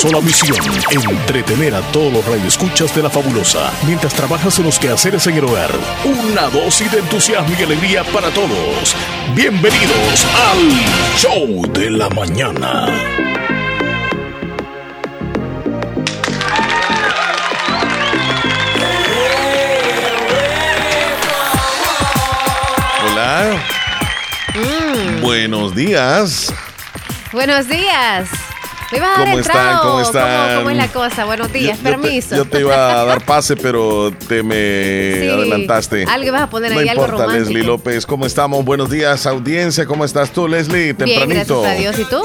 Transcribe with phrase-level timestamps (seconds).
[0.00, 0.56] sola misión,
[1.10, 5.44] entretener a todos los radioescuchas de la fabulosa, mientras trabajas en los quehaceres en el
[5.44, 5.70] hogar.
[6.06, 8.96] Una dosis de entusiasmo y alegría para todos.
[9.34, 12.86] Bienvenidos al Show de la Mañana.
[23.04, 23.62] Hola.
[25.20, 26.54] Buenos días.
[27.32, 28.49] Buenos días.
[28.92, 29.78] Me iba a dar ¿Cómo están?
[29.78, 30.56] ¿Cómo ¿Cómo, están?
[30.58, 31.24] cómo es la cosa?
[31.24, 32.36] Buenos días, Yo- yo te- permiso.
[32.36, 36.04] Yo te, iba a dar pase, pero te me Sí, adelantaste.
[36.04, 37.48] algo vas a poner no ahí, algo importa, romántico.
[37.50, 38.04] Leslie López.
[38.06, 38.64] ¿Cómo estamos?
[38.64, 39.86] Buenos días, audiencia.
[39.86, 40.92] ¿Cómo estás tú, Leslie?
[40.92, 41.62] Bien, Tempranito.
[41.62, 41.98] gracias a Dios.
[42.00, 42.22] ¿Y tú?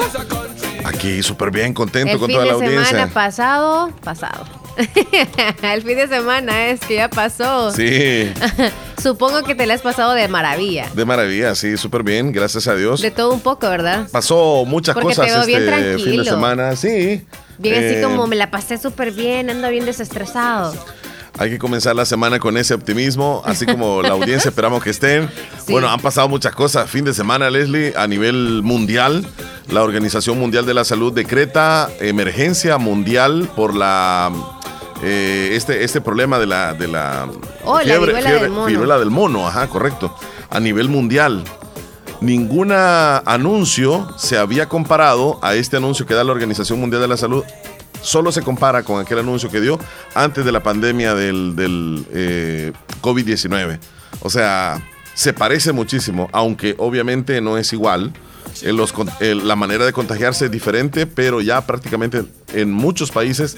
[0.84, 2.84] Aquí súper bien, contento El con fin toda de la audiencia.
[2.90, 4.44] semana pasado, pasado.
[5.62, 7.70] El fin de semana es que ya pasó.
[7.72, 8.30] Sí,
[9.02, 10.88] Supongo que te la has pasado de maravilla.
[10.94, 13.00] de maravilla, sí, súper bien, gracias a Dios.
[13.02, 14.08] De todo un poco, ¿verdad?
[14.10, 16.24] Pasó muchas Porque te cosas veo bien este fin tranquilo.
[16.24, 17.24] de semana, sí.
[17.58, 20.74] Bien Eh, así como me la pasé súper bien, ando bien desestresado.
[21.38, 25.28] Hay que comenzar la semana con ese optimismo, así como la audiencia esperamos que estén.
[25.64, 25.72] Sí.
[25.72, 26.88] Bueno, han pasado muchas cosas.
[26.90, 29.26] Fin de semana, Leslie, a nivel mundial,
[29.70, 34.32] la Organización Mundial de la Salud decreta emergencia mundial por la
[35.02, 37.28] eh, este, este problema de la, de la
[37.64, 38.66] Oh, la viruela del mono.
[38.66, 40.14] viruela del mono, ajá, correcto.
[40.50, 41.44] A nivel mundial.
[42.20, 47.16] Ningún anuncio se había comparado a este anuncio que da la Organización Mundial de la
[47.16, 47.44] Salud.
[48.00, 49.78] Solo se compara con aquel anuncio que dio
[50.14, 52.72] antes de la pandemia del, del, eh,
[53.02, 53.78] COVID-19.
[54.20, 54.80] O sea,
[55.14, 58.12] se parece muchísimo, aunque obviamente no es igual.
[58.62, 63.56] Eh, los eh, la manera de contagiarse es diferente, pero ya prácticamente en muchos países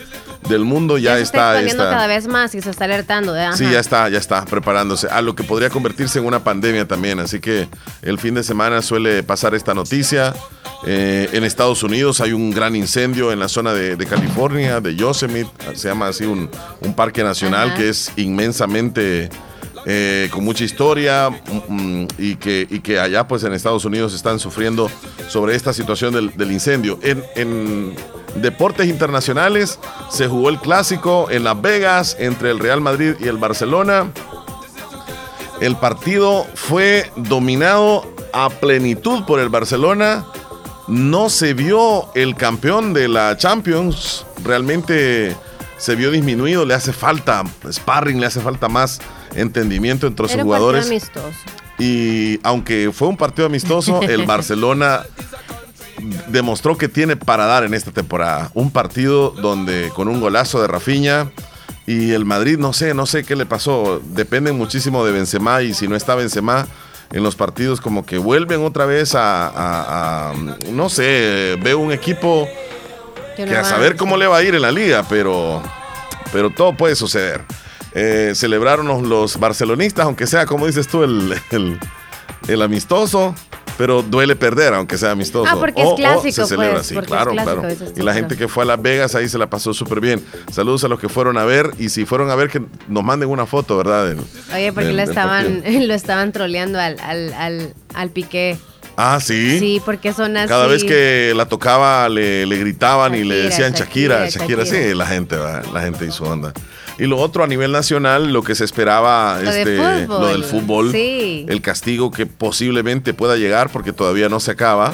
[0.49, 3.37] del mundo ya, se está esta- cada vez más y se está alertando.
[3.37, 3.49] ¿eh?
[3.55, 7.21] Sí, ya está, ya está preparándose a lo que podría convertirse en una pandemia también.
[7.21, 7.69] Así que
[8.03, 10.35] el fin de semana suele pasar esta noticia.
[10.87, 14.95] Eh, en Estados Unidos hay un gran incendio en la zona de, de California, de
[14.95, 16.49] Yosemite, se llama así un,
[16.81, 17.77] un parque nacional Ajá.
[17.77, 19.29] que es inmensamente
[19.91, 24.13] eh, con mucha historia mm, mm, y, que, y que allá pues en Estados Unidos
[24.13, 24.91] están sufriendo
[25.29, 26.99] sobre esta situación del, incendio.
[27.03, 27.95] En, en
[28.35, 29.79] deportes internacionales
[30.11, 34.13] se jugó el clásico en Las Vegas entre el Real Madrid y el Barcelona.
[35.63, 40.27] El partido fue dominado a plenitud por el Barcelona.
[40.87, 44.27] No se vio el campeón de la Champions.
[44.45, 45.35] Realmente
[45.79, 46.65] se vio disminuido.
[46.67, 49.01] Le hace falta sparring, le hace falta más
[49.35, 50.87] entendimiento entre sus un jugadores.
[50.89, 51.55] partido amistoso.
[51.79, 55.05] Y aunque fue un partido amistoso, el Barcelona
[56.29, 58.51] demostró que tiene para dar en esta temporada.
[58.55, 61.31] Un partido donde con un golazo de Rafinha
[61.87, 64.01] y el Madrid, no sé, no sé qué le pasó.
[64.11, 66.67] Depende muchísimo de Benzema y si no está Benzema
[67.13, 70.35] en los partidos como que vuelven otra vez a, a- a-
[70.71, 72.47] no sé, veo un equipo
[73.47, 75.63] Que no a saber cómo le va a ir en la liga, pero,
[76.33, 77.43] pero todo puede suceder.
[77.95, 81.79] Eh, celebraron los, los barcelonistas, aunque sea, como dices tú, el, el-
[82.47, 83.35] el amistoso,
[83.77, 85.51] pero duele perder, aunque sea amistoso.
[85.53, 87.75] Ah, porque es clásico, se celebra pues, así, claro, clásico, claro.
[87.97, 90.25] Y la gente que fue a Las Vegas ahí se la pasó súper bien.
[90.51, 93.29] Saludos a los que fueron a ver, y si fueron a ver, que nos manden
[93.29, 94.07] una foto, ¿verdad?
[94.09, 94.21] Del-
[94.55, 98.57] Oye, porque del- lo estaban, lo estaban troleando al, al, al, al Piqué.
[99.01, 99.61] Ah, sí.
[99.61, 100.49] Sí, porque son así.
[100.49, 104.89] Cada vez que la tocaba le, le gritaban y le decían Shakira, Shakira, Shakira, Shakira.
[104.89, 105.37] sí, la gente,
[105.73, 106.53] la gente hizo onda.
[106.99, 109.77] Y lo otro a nivel nacional, lo que se esperaba, Lo este,
[110.09, 111.47] lo del fútbol, Sí.
[111.49, 114.93] el castigo que posiblemente pueda llegar, porque todavía no se acaba,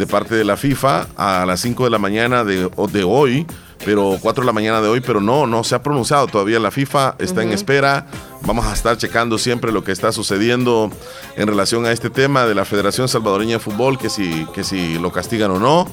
[0.00, 2.68] de parte de la FIFA a las 5 de la mañana de
[3.06, 3.46] hoy,
[3.84, 6.58] pero 4 de la mañana de hoy, pero no, no se ha pronunciado todavía.
[6.58, 8.06] La FIFA está en espera.
[8.42, 10.90] Vamos a estar checando siempre lo que está sucediendo
[11.36, 14.98] en relación a este tema de la Federación Salvadoreña de Fútbol, que si, que si
[14.98, 15.86] lo castigan o no.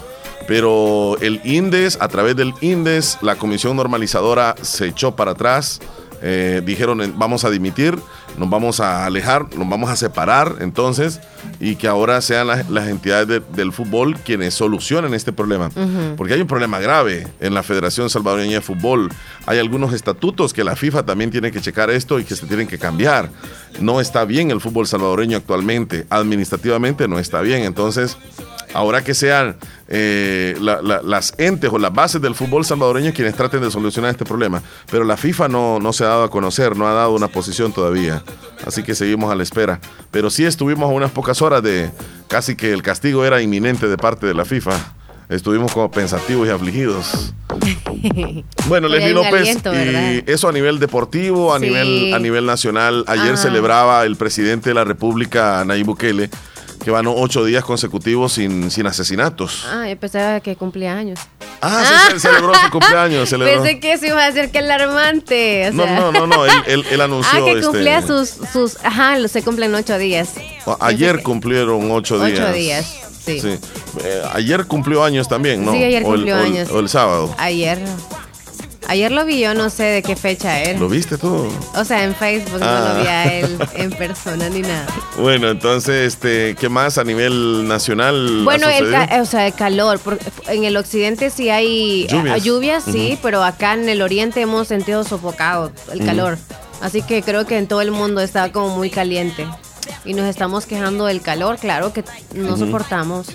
[0.48, 5.80] Pero el INDES, a través del INDES, la Comisión Normalizadora se echó para atrás.
[6.24, 7.98] Eh, dijeron, eh, vamos a dimitir,
[8.38, 11.20] nos vamos a alejar, nos vamos a separar entonces
[11.60, 15.72] y que ahora sean las, las entidades de- del fútbol quienes solucionen este problema.
[16.16, 19.10] Porque hay un problema grave en la Federación Salvadoreña de Fútbol.
[19.48, 22.68] Hay algunos estatutos que la FIFA también tiene que checar esto y que se tienen
[22.68, 23.30] que cambiar.
[23.80, 27.64] No está bien el fútbol salvadoreño actualmente, administrativamente no está bien.
[27.64, 28.16] Entonces,
[28.74, 29.56] ahora que sean
[29.88, 34.12] eh, la- la- las entes o las bases del fútbol salvadoreño quienes traten de solucionar
[34.12, 34.62] este problema.
[34.90, 37.74] Pero la FIFA no, no se ha dado a conocer, no ha dado una posición
[37.74, 38.24] todavía.
[38.66, 39.80] Así que seguimos a la espera.
[40.12, 41.92] Pero sí estuvimos a unas pocas horas de
[42.28, 44.72] casi que el castigo era inminente de parte de la FIFA.
[45.30, 47.34] Estuvimos como pensativos y afligidos.
[48.68, 51.66] Bueno, Leslie un López, y eso a nivel deportivo, a, Sí.
[51.68, 53.04] nivel, a nivel nacional.
[53.08, 53.38] Ayer Ajá.
[53.38, 56.30] celebraba el presidente de la República, Nayib Bukele,
[56.84, 59.66] que van ocho días consecutivos sin, sin asesinatos.
[59.68, 61.20] Ah, yo pensaba que cumplía años.
[61.62, 63.30] Ah, sí, se celebró su cumpleaños.
[63.30, 63.62] Celebró.
[63.62, 65.70] Pensé que eso iba a ser que alarmante.
[65.70, 66.00] O no, sea.
[66.00, 67.40] no, no, no, él, él, él anunció.
[67.40, 68.78] Ah, que este, cumplía sus, sus.
[68.84, 70.30] Ajá, se cumplen ocho días.
[70.80, 72.40] Ayer Pensé que- cumplieron ocho días.
[72.40, 72.86] Ocho días,
[73.24, 73.40] sí.
[73.40, 73.60] Sí.
[74.04, 75.74] Eh, ayer cumplió años también, ¿no?
[75.74, 76.70] Sí, ayer O el- cumplió o el- años.
[76.72, 77.36] O el sábado.
[77.38, 77.78] Ayer.
[78.88, 80.78] Ayer lo vi, yo no sé de qué fecha era.
[80.80, 81.48] ¿Lo viste tú?
[81.76, 82.94] O sea, en Facebook no Ah.
[82.96, 84.88] lo vi a él en persona ni nada.
[85.18, 88.42] Bueno, entonces, este, ¿qué más a nivel nacional?
[88.42, 90.00] ha Bueno, el, ca- o sea, el calor.
[90.00, 92.44] porque en el occidente sí hay Lluvias.
[92.44, 96.38] lluvias, sí, pero acá en el oriente hemos sentido sofocado el calor.
[96.82, 99.46] Así que creo que en todo el mundo está como muy caliente.
[100.04, 103.28] Y nos estamos quejando del calor, claro que no soportamos.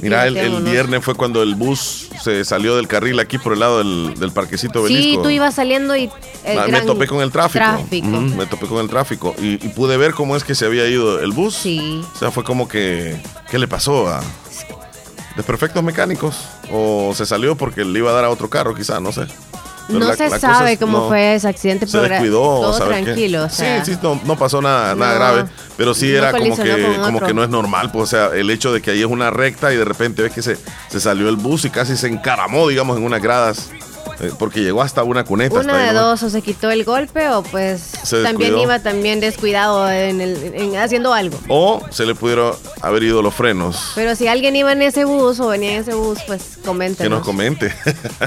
[0.00, 3.78] Mira, el, viernes fue cuando el bus se salió del carril aquí por el lado
[3.78, 5.22] del, del parquecito Sí, Belisco.
[5.22, 6.10] tú ibas saliendo y
[6.46, 7.64] Ah, me topé con el tráfico.
[7.90, 9.34] me topé con el tráfico.
[9.38, 11.54] Y, y pude ver cómo es que se había ido el bus.
[11.54, 12.02] Sí.
[12.14, 13.16] O sea, fue como que.
[13.50, 14.22] ¿Qué le pasó a.?
[15.36, 16.36] Desperfectos mecánicos?
[16.70, 19.00] ¿O se salió porque le iba a dar a otro carro, quizá?
[19.00, 19.22] No sé.
[19.86, 22.74] Pero No la- se la sabe cómo no, fue ese accidente, Se descuidó.
[22.78, 23.44] tranquilo.
[23.44, 25.44] O sea, sí, sí, no, no pasó nada, nada No, grave.
[25.76, 27.90] Pero sí era como que, como que no es normal.
[27.92, 30.32] Pues, o sea, el hecho de que ahí es una recta y de repente ves
[30.32, 30.56] que se,
[30.88, 33.70] se salió el bus y casi se encaramó, digamos, en unas gradas.
[34.20, 35.58] Eh, porque llegó hasta una cuneta.
[35.58, 36.00] Una de ¿no?
[36.10, 40.76] dos, o se quitó el golpe o pues también iba también descuidado en el, en
[40.76, 41.38] haciendo algo.
[41.48, 43.92] O se le pudieron haber ido los frenos.
[43.94, 47.18] Pero si alguien iba en ese bus o venía en ese bus, pues Que coméntenos.
[47.18, 47.74] nos comente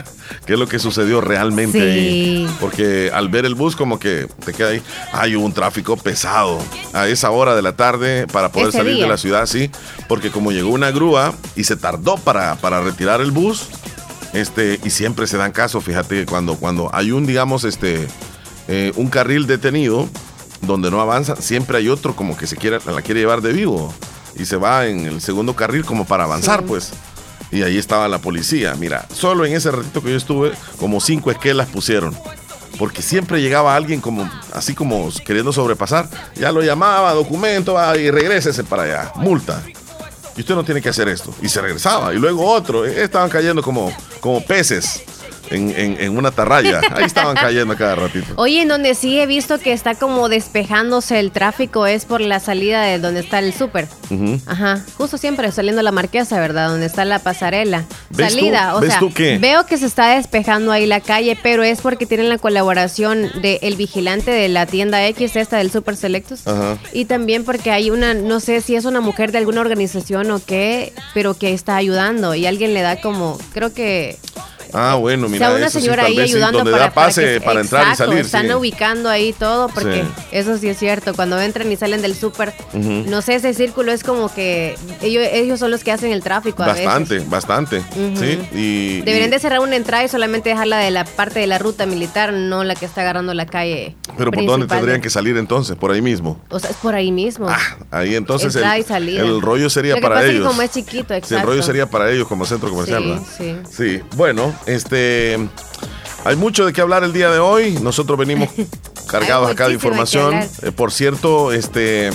[0.45, 1.79] qué es lo que sucedió realmente Sí.
[1.85, 2.49] ahí.
[2.59, 4.81] Porque al ver el bus, como que te queda ahí.
[5.13, 6.57] Hay un tráfico pesado
[6.93, 9.03] a esa hora de la tarde para poder Ese salir día.
[9.05, 9.69] de la ciudad, sí.
[10.07, 13.67] Porque como llegó una grúa y se tardó para, para retirar el bus,
[14.33, 18.07] este, y siempre se dan casos, fíjate, cuando, cuando hay un, digamos, este,
[18.67, 20.07] eh, un carril detenido
[20.61, 23.93] donde no avanza, siempre hay otro como que se quiere, la quiere llevar de vivo
[24.35, 26.65] y se va en el segundo carril como para avanzar, Sí.
[26.67, 26.91] pues.
[27.49, 28.75] Y ahí estaba la policía.
[28.75, 32.13] Mira, solo en ese ratito que yo estuve, como cinco esquelas pusieron.
[32.77, 36.09] Porque siempre llegaba alguien como, así como queriendo sobrepasar.
[36.35, 39.11] Ya lo llamaba, documento, va, y regrésese para allá.
[39.15, 39.63] Multa.
[40.37, 41.33] Y usted no tiene que hacer esto.
[41.41, 42.13] Y se regresaba.
[42.13, 42.85] Y luego otro.
[42.85, 43.91] Eh, Estaban cayendo como,
[44.21, 45.01] como peces
[45.51, 46.81] en, en- en una tarraya.
[46.91, 48.27] Ahí estaban cayendo cada ratito.
[48.35, 52.39] Oye, en donde sí he visto que está como despejándose el tráfico es por la
[52.39, 53.87] salida de donde está el súper.
[54.09, 54.39] Ujú.
[54.45, 56.69] Ajá, justo siempre saliendo la marquesa, ¿verdad?
[56.69, 57.85] Donde está la pasarela.
[58.09, 58.39] ¿Ves tú?
[58.39, 59.37] Salida, o ¿Ves sea, tú qué?
[59.37, 63.75] veo que se está despejando ahí la calle, pero es porque tienen la colaboración del
[63.75, 66.47] vigilante de la tienda X, esta del Super Selectos.
[66.47, 66.77] Ajá.
[66.93, 70.39] Y también porque hay una, no sé si es una mujer de alguna organización o
[70.43, 74.17] qué, pero que está ayudando y alguien le da como, creo que
[74.73, 75.47] Ah, bueno, o mira.
[75.47, 77.61] sea, una eso sí, señora tal ahí sí, ayudando donde para, da pase que- para,
[77.61, 78.25] entrar y Exacto, salir.
[78.25, 78.53] Están sí.
[78.53, 80.07] ubicando ahí todo porque Sí.
[80.31, 81.13] eso sí es cierto.
[81.13, 83.03] Cuando entran y salen del súper, Ujú.
[83.07, 86.63] no sé, ese círculo es como que ellos, ellos son los que hacen el tráfico
[86.63, 87.29] a Bastante, veces.
[87.29, 87.77] bastante.
[87.79, 88.17] Ujú.
[88.17, 89.01] Sí, y.
[89.01, 91.85] Deberían y- de cerrar una entrada y solamente dejarla de la parte de la ruta
[91.85, 93.95] militar, no la que está agarrando la calle.
[94.17, 95.75] Pero ¿por dónde tendrían que salir entonces?
[95.75, 96.39] Por ahí mismo.
[96.49, 97.47] O sea, es por ahí mismo.
[97.49, 97.59] Ah,
[97.91, 98.63] ahí entonces el,
[99.17, 100.47] el rollo sería Lo que para pasa es que ellos.
[100.47, 101.47] como es chiquito, Sí, el exacto.
[101.47, 103.67] rollo sería para ellos como centro comercial, Sí, ¿verdad?
[103.69, 103.97] sí.
[103.99, 105.37] Sí, bueno, este.
[106.25, 107.77] Hay mucho de qué hablar el día de hoy.
[107.81, 108.49] Nosotros venimos
[109.07, 110.35] cargados acá de información.
[110.35, 112.09] Eh, por cierto, este.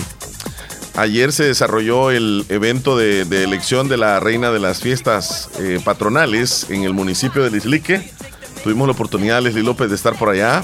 [0.95, 5.79] Ayer se desarrolló el evento de, de elección de la reina de las fiestas eh,
[5.83, 8.11] patronales en el municipio de Lislique.
[8.63, 10.63] Tuvimos la oportunidad, Leslie López, de estar por allá.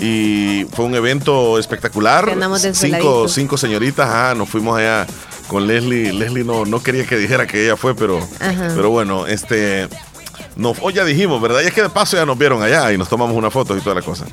[0.00, 2.34] Y fue un evento espectacular.
[2.72, 5.06] Cinco, cinco señoritas, ah, nos fuimos allá
[5.46, 6.12] con Leslie.
[6.12, 8.72] Leslie no, no quería que dijera que ella fue, pero, Ajá.
[8.74, 9.88] pero bueno, este.
[10.58, 11.60] No, hoy ya dijimos, ¿verdad?
[11.62, 13.80] Y es que de paso ya nos vieron allá y nos tomamos una foto y
[13.80, 14.26] toda la cosa.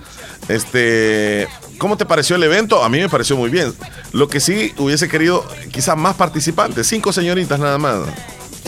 [0.48, 2.84] Este, ¿cómo te pareció el evento?
[2.84, 3.74] A mí me pareció muy bien.
[4.12, 7.98] Lo que sí hubiese querido, quizás más participantes, cinco señoritas nada más.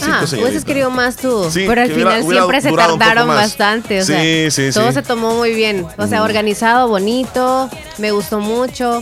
[0.04, 1.50] Ah, hubieses querido más tú.
[1.52, 4.02] Sí, pero al que hubiera- final hubiera siempre se tardaron bastante.
[4.02, 5.88] O Sí, sea, sí, todo se tomó muy bien.
[5.98, 7.70] O sea, organizado, bonito.
[7.98, 9.02] Me gustó mucho.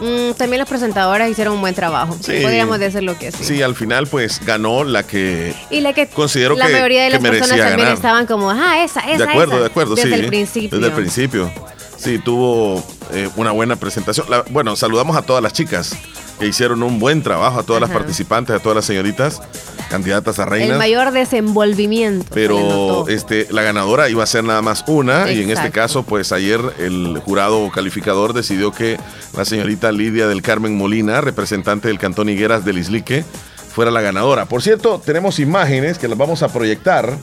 [0.00, 2.16] Mm, también las presentadoras hicieron un buen trabajo.
[2.20, 2.40] Sí.
[2.42, 3.44] Podríamos decirlo que sí.
[3.44, 7.10] Sí, al final pues ganó la que Y la que Considero la que- mayoría de
[7.10, 7.94] las personas también ganar.
[7.94, 9.24] estaban como, ah, esa, esa.
[9.24, 10.14] de acuerdo, esa", de acuerdo, Desde sí.
[10.14, 10.78] el principio.
[10.78, 11.50] Desde el principio.
[11.96, 14.26] Sí, tuvo eh, una buena presentación.
[14.28, 15.94] La- bueno, saludamos a todas las chicas
[16.38, 19.40] que hicieron un buen trabajo, a todas las participantes, a todas las señoritas,
[19.88, 20.78] candidatas a El reinas.
[20.78, 22.26] mayor desenvolvimiento.
[22.32, 26.32] Pero este, la ganadora iba a ser nada más una y en este caso, pues
[26.32, 28.98] ayer el jurado calificador decidió que
[29.36, 33.24] la señorita Lidia del Carmen Molina, representante del Cantón Higueras del Islique,
[33.72, 34.46] fuera la ganadora.
[34.46, 37.16] Por cierto, tenemos imágenes que las vamos a proyectar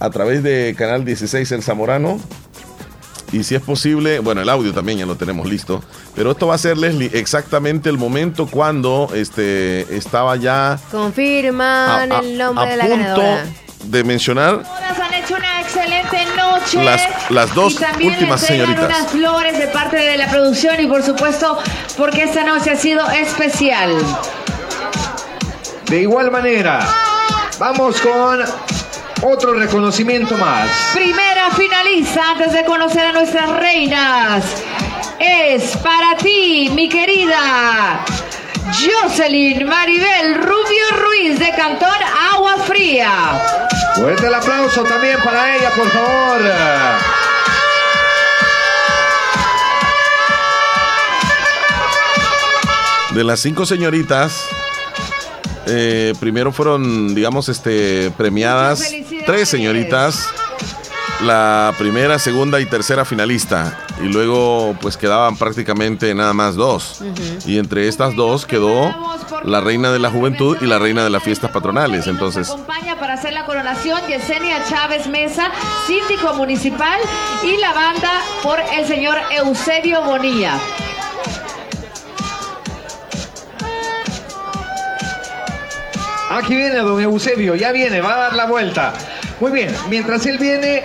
[0.00, 2.20] a través de Canal 16 El Zamorano.
[3.32, 5.82] Y si es posible, bueno, el audio también ya lo tenemos listo.
[6.14, 12.16] Pero esto va a ser, Leslie, exactamente el momento cuando este, estaba ya Confirman a-
[12.18, 13.44] a- el nombre a de la punto, ganadora.
[13.84, 16.84] de mencionar Todas han hecho una excelente noche.
[16.84, 18.84] Las- las dos Y también últimas señoritas.
[18.84, 21.58] unas flores de parte de la producción y por supuesto
[21.96, 23.90] porque esta noche ha sido especial.
[25.88, 26.80] De igual manera,
[27.58, 28.40] vamos con
[29.24, 30.68] otro reconocimiento más.
[30.94, 34.44] Primera finalista antes de conocer a nuestras reinas.
[35.18, 38.04] Es para ti, mi querida
[38.72, 41.88] Jocelyn Maribel Rubio Ruiz de Cantón
[42.34, 43.40] Agua Fría.
[43.94, 46.40] Fuerte el aplauso también para ella, por favor.
[53.14, 54.44] de las cinco señoritas.
[55.66, 58.92] eh, primero fueron, digamos, este, premiadas.
[59.26, 60.28] Tres señoritas.
[61.22, 63.78] La primera, segunda y tercera finalista.
[64.02, 67.00] Y luego, pues quedaban prácticamente nada más dos.
[67.46, 68.94] Y entre estas dos quedó
[69.44, 72.08] la reina de la juventud y la reina de las fiestas patronales.
[72.08, 75.50] Entonces, Nos acompaña para hacer la coronación Yesenia Chávez Mesa,
[75.86, 76.98] síndico municipal,
[77.44, 78.10] y la banda
[78.42, 80.58] por el señor Eusebio Bonilla.
[86.30, 88.92] Aquí viene don Eusebio, ya viene, va a dar la vuelta.
[89.44, 90.84] Muy bien, mientras él viene,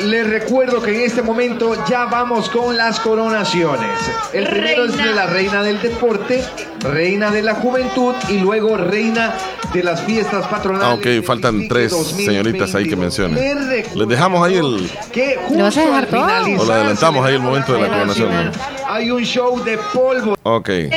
[0.00, 3.88] les recuerdo que en este momento ya vamos con las coronaciones.
[4.34, 5.06] El primero es Reina.
[5.08, 6.44] de la reina del deporte,
[6.80, 9.32] reina de la juventud y luego reina
[9.72, 10.86] de las fiestas patronales.
[10.86, 12.26] Ah, ok, faltan tres 2022.
[12.26, 13.70] señoritas ahí que mencionen.
[13.94, 16.62] Les dejamos ahí el- que ¿Le vas a dejar al todo?
[16.62, 18.52] O le adelantamos ahí el momento de la coronación,
[18.86, 20.36] Hay un show de polvo.
[20.42, 20.68] ok.
[20.68, 20.90] De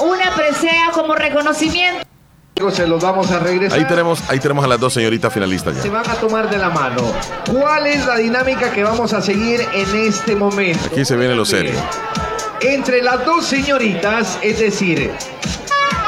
[0.00, 2.00] una presea como reconocimiento.
[2.72, 3.80] Se los vamos a regresar.
[3.80, 5.92] Ahí tenemos, ahí tenemos a las dos señoritas finalistas se ya.
[5.92, 7.02] van a tomar de la mano.
[7.50, 10.86] ¿Cuál es la dinámica que vamos a seguir en este momento?
[10.86, 11.72] Aquí se viene lo serio.
[12.60, 15.10] Entre las dos señoritas, es decir,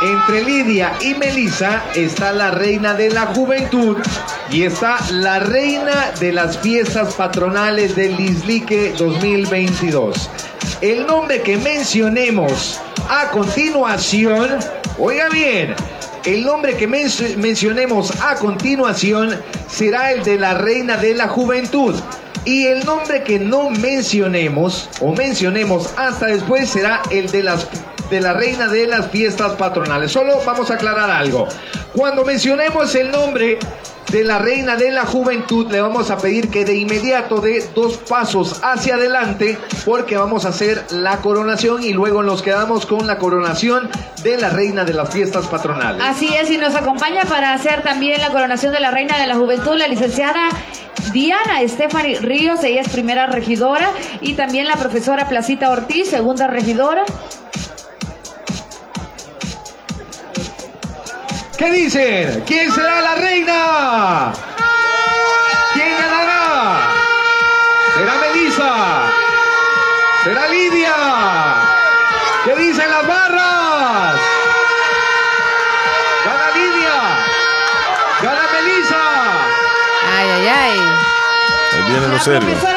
[0.01, 3.97] entre Lidia y Melissa, está la reina de la juventud
[4.49, 10.31] y está la reina de las fiestas patronales del Lislique 2022.
[10.81, 14.59] El nombre que mencionemos a continuación,
[14.99, 15.75] oiga bien,
[16.27, 21.95] el nombre que men- mencionemos a continuación será el de la reina de la juventud.
[22.45, 27.67] Y el nombre que no mencionemos o mencionemos hasta después será el de las
[28.11, 30.13] de la reina de las fiestas patronales.
[30.13, 31.49] Solo vamos a aclarar algo.
[31.93, 33.59] Cuando mencionemos el nombre
[34.11, 37.97] de la reina de la juventud, le vamos a pedir que de inmediato dé dos
[37.97, 43.19] pasos hacia adelante porque vamos a hacer la coronación y luego nos quedamos con la
[43.19, 43.91] coronación
[44.23, 46.03] de la reina de las fiestas patronales.
[46.05, 49.35] Así es, y nos acompaña para hacer también la coronación de la reina de la
[49.35, 50.49] juventud, la licenciada
[51.13, 57.05] Diana Stephanie Ríos, ella es primera regidora, y también la profesora Placita Ortiz, segunda regidora.
[61.57, 62.45] ¿Qué dicen?
[62.47, 64.33] ¿Quién será la reina?
[65.73, 66.91] ¿Quién ganará?
[67.95, 68.75] ¿Será Melissa?
[70.23, 70.95] ¿Será Lidia?
[72.45, 74.21] ¿Qué dicen las barras?
[76.27, 76.97] ¿Gana Lidia?
[78.23, 79.03] ¿Gana Melissa?
[80.15, 80.79] Ay, ay, ay.
[81.73, 82.76] Ahí viene lo La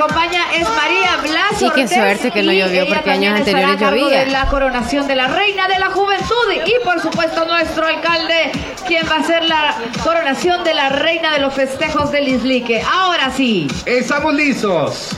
[0.00, 4.20] acompaña es María Blas Sí, qué suerte que no y llovió, porque años anteriores llovía.
[4.20, 8.50] de la coronación de la reina de la juventud y por supuesto nuestro alcalde,
[8.86, 12.82] quien va a hacer la coronación de la reina de los festejos del Islique.
[12.82, 13.68] Ahora sí.
[13.84, 15.10] Estamos listos.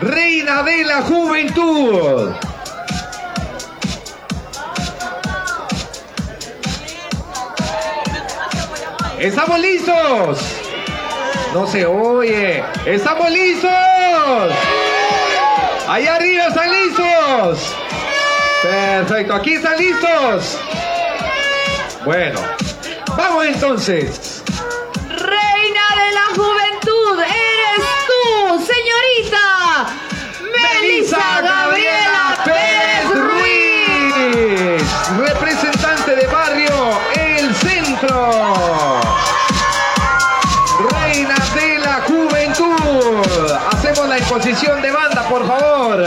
[0.00, 2.32] Reina de la juventud.
[9.18, 10.65] ¿Estamos listos?
[11.56, 12.62] No se oye.
[12.84, 13.72] ¿Estamos listos?
[15.88, 17.74] Allá arriba están listos.
[18.62, 20.58] Perfecto, aquí están listos.
[22.04, 22.38] Bueno,
[23.16, 24.42] vamos entonces.
[25.08, 29.86] Reina de la juventud, eres tú, señorita
[30.52, 32.05] Melissa Gabriela
[44.74, 46.04] de banda, por favor.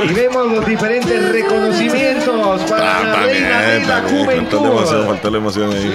[0.00, 4.60] Y vemos los diferentes reconocimientos para la Reina de la Juventud.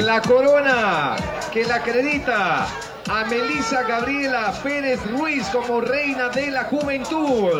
[0.02, 1.16] La corona
[1.52, 2.68] que la acredita
[3.10, 7.52] a Melissa Gabriela Pérez Ruiz como reina de la juventud.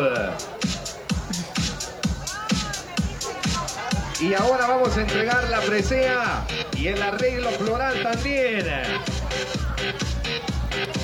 [4.20, 6.44] Y ahora vamos a entregar la presea
[6.76, 8.66] y el arreglo floral también.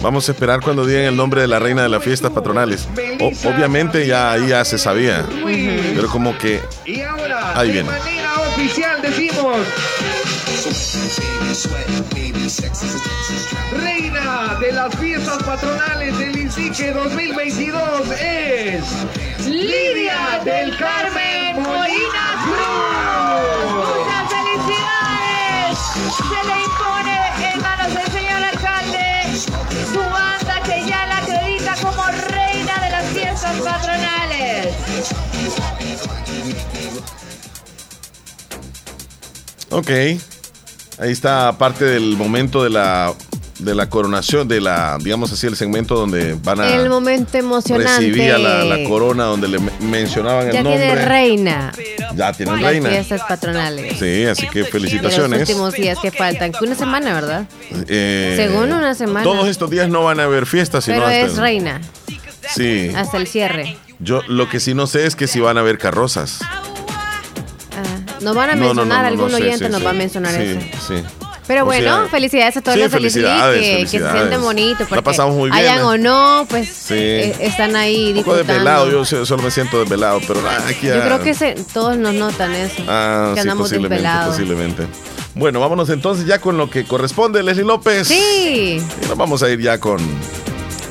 [0.02, 2.88] Vamos a esperar cuando digan el nombre de la reina de las fiestas patronales.
[3.20, 5.26] O- obviamente ya ahí ya se sabía.
[5.44, 7.90] Pero como que Y ahora, Ahí de viene.
[7.90, 9.56] manera oficial decimos,
[13.72, 22.39] reina de las fiestas patronales del INSICE 2022 es Lidia del Carmen Molina
[33.80, 34.74] patronales.
[39.70, 39.90] Ok.
[40.98, 43.12] Ahí está parte del momento de la
[43.58, 47.90] de la coronación, de la, digamos así, el segmento donde van a El momento emocionante.
[48.06, 50.80] recibir a la, la corona, donde le me- mencionaban el ya nombre.
[50.86, 51.72] tiene reina.
[52.16, 52.88] Ya tienen reina.
[52.88, 53.98] fiestas patronales.
[53.98, 55.40] Sí, así que De los felicitaciones.
[55.40, 56.52] últimos días que faltan.
[56.62, 57.44] Una semana, ¿verdad?
[57.86, 59.24] Eh, Según una semana.
[59.24, 61.82] Todos estos días no van a haber fiestas, sino Pero hasta es reina.
[62.54, 62.90] Sí.
[62.94, 63.76] Hasta el cierre.
[63.98, 66.38] Yo lo que sí no sé es que si van a haber carrozas.
[66.42, 69.84] Ah, nos van a No, no, no, mencionar, no, algún sé, oyente sí, nos sí.
[69.84, 70.60] va a mencionar Sí, eso.
[70.88, 71.02] sí.
[71.46, 74.80] Pero O bueno, sea, felicidades a todos los felicidades, felicidades, que, se sienten bonitos.
[74.82, 75.82] La Porque pasamos muy bien, Hayan ¿eh?
[75.82, 78.52] o no, pues eh, están ahí Un poco disfrutando.
[78.52, 81.96] desvelado, yo so- solo me siento desvelado, pero nada, aquí Yo creo que se- todos
[81.96, 82.84] nos notan eso.
[82.86, 84.36] Ah, que sí, andamos posiblemente, desvelados.
[84.36, 84.86] posiblemente.
[85.34, 88.06] Bueno, vámonos entonces ya con lo que corresponde, Leslie López.
[88.06, 88.80] Sí.
[89.02, 89.98] Y nos vamos a ir ya con,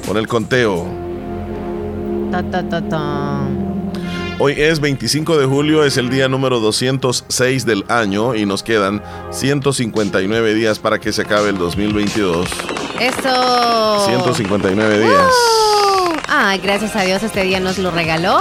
[0.05, 0.85] con el conteo.
[2.31, 3.41] Ta, ta, ta, ta.
[4.37, 9.03] Hoy es 25 de julio, es el día número 206 del año y nos quedan
[9.31, 12.47] 159 días para que se acabe el 2022.
[12.99, 14.05] Eso.
[14.05, 15.11] 159 días.
[15.11, 18.39] Uh, Ay, gracias a Dios este día nos lo regaló.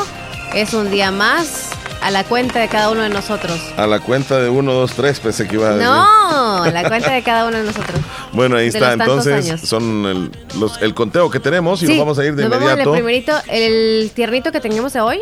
[0.54, 3.60] Es un día más a la cuenta de cada uno de nosotros.
[3.76, 5.84] A la cuenta de 1, 2, 3 pensé que iba a decir.
[5.86, 8.00] No, a la cuenta de cada uno de nosotros.
[8.32, 8.92] Bueno, ahí de está.
[8.92, 12.42] Entonces, son el, los- el conteo que tenemos y Sí, nos vamos a ir de
[12.42, 12.92] nos vamos inmediato.
[12.92, 15.20] primerito, el tiernito que tenemos de hoy.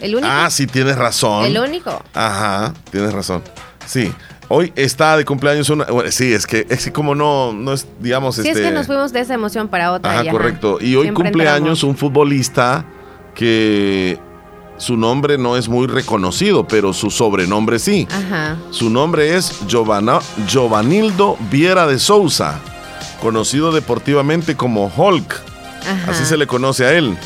[0.00, 0.28] El único.
[0.32, 1.44] Ah, sí, tienes razón.
[1.44, 2.02] El único.
[2.14, 3.42] Ajá, tienes razón.
[3.86, 4.12] Sí.
[4.48, 5.84] Hoy está de cumpleaños una.
[5.84, 8.62] bueno, sí, es que es que como no, no es, digamos, Si este.
[8.62, 10.10] es que nos fuimos de esa emoción para otra.
[10.12, 10.78] Ajá, y, correcto.
[10.80, 12.84] Y hoy Siempre cumpleaños un futbolista
[13.34, 14.18] que
[14.82, 18.08] su nombre no es muy reconocido, pero su sobrenombre sí.
[18.10, 18.56] Ajá.
[18.70, 20.18] Su nombre es Giovanna-
[20.48, 22.58] Giovanildo Viera de Souza,
[23.20, 25.40] conocido deportivamente como Hulk.
[25.88, 26.10] Ajá.
[26.10, 27.16] Así se le conoce a él.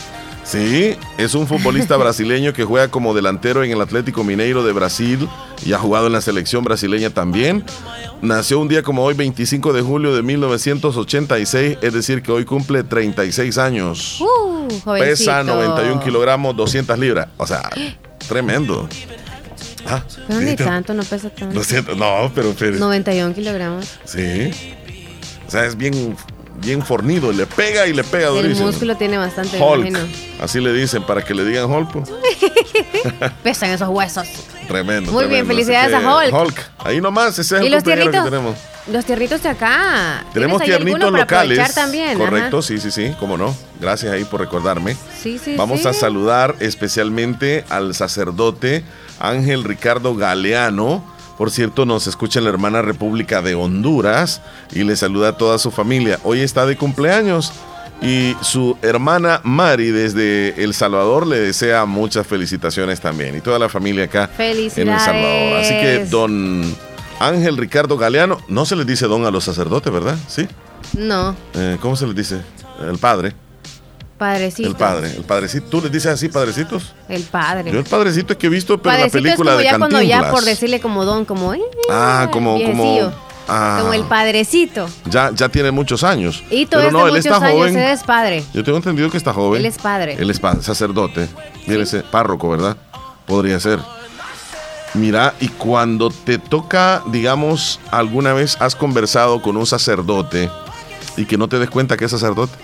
[0.44, 5.26] Sí, es un futbolista brasileño que juega como delantero en el Atlético Mineiro de Brasil
[5.64, 7.64] y ha jugado en la selección brasileña también.
[8.20, 12.82] Nació un día como hoy, 25 de julio de 1986, es decir, que hoy cumple
[12.84, 14.20] 36 años.
[14.20, 14.55] Uh,
[14.98, 17.28] Pesa 91 kilogramos, 200 libras.
[17.36, 17.70] O sea,
[18.28, 18.88] tremendo.
[19.88, 21.54] Ah, Pero ni tanto, no pesa tanto.
[21.54, 23.86] 200, no, pero, pero 91 kilogramos.
[24.04, 24.50] sí.
[25.46, 26.16] O sea, es bien,
[26.60, 28.66] bien fornido, le pega y le pega El durísimo.
[28.68, 29.98] músculo tiene bastante, Hulk, imagino.
[30.40, 31.90] así le dicen para que le digan Hulk.
[31.92, 32.10] pues.
[33.42, 34.26] Pesan esos huesos.
[34.68, 35.12] Tremendo.
[35.12, 36.32] Muy bien, felicidades a Hulk.
[36.34, 38.56] Hulk, ahí nomás, ese es ¿Y el los que tenemos.
[38.90, 40.24] Los tiernitos de acá.
[40.32, 41.74] Tenemos ¿Tienes ahí tiernitos locales.
[41.74, 42.16] también?
[42.18, 42.66] Correcto, Ajá.
[42.68, 43.54] sí, sí, sí, cómo no.
[43.80, 44.96] Gracias ahí por recordarme.
[45.20, 45.88] Sí, sí, Vamos sí.
[45.88, 48.84] a saludar especialmente al sacerdote
[49.18, 51.04] Ángel Ricardo Galeano.
[51.36, 54.40] Por cierto, nos escucha la hermana República de Honduras
[54.72, 56.18] y le saluda a toda su familia.
[56.24, 57.52] Hoy está de cumpleaños
[58.00, 63.68] y su hermana Mari desde El Salvador le desea muchas felicitaciones también y toda la
[63.68, 65.60] familia acá en El Salvador.
[65.60, 66.74] Así que don
[67.20, 70.16] Ángel Ricardo Galeano, no se les dice don a los sacerdotes, ¿verdad?
[70.28, 70.46] Sí.
[70.94, 72.40] No, Eh, ¿Cómo se les dice?
[72.80, 73.34] El padre.
[74.16, 74.68] Padrecito.
[74.68, 75.10] El padre.
[75.16, 75.66] El padrecito.
[75.68, 76.94] ¿Tú les dices así, padrecitos?
[77.08, 77.70] El padre.
[77.70, 79.64] Yo el padrecito es que he visto, pero en la Padrecito es película como de
[79.64, 83.12] ya cuando ya por decirle como don, como eh, Ah, como, como,
[83.48, 84.88] ah, como el padrecito.
[85.04, 86.42] ya, ya tiene muchos años.
[86.50, 87.76] Y todo pero no, de él muchos está años, joven.
[87.76, 88.44] él es padre.
[88.52, 89.60] Yo tengo entendido que está joven.
[89.60, 90.16] Él es padre.
[90.18, 91.28] Él es pa- sacerdote.
[91.66, 92.76] Mire ese párroco, ¿verdad?
[93.26, 93.78] Podría ser.
[94.94, 100.48] Mira, y cuando te toca, digamos, alguna vez has conversado con un sacerdote
[101.18, 102.54] y que no te des cuenta que es sacerdote.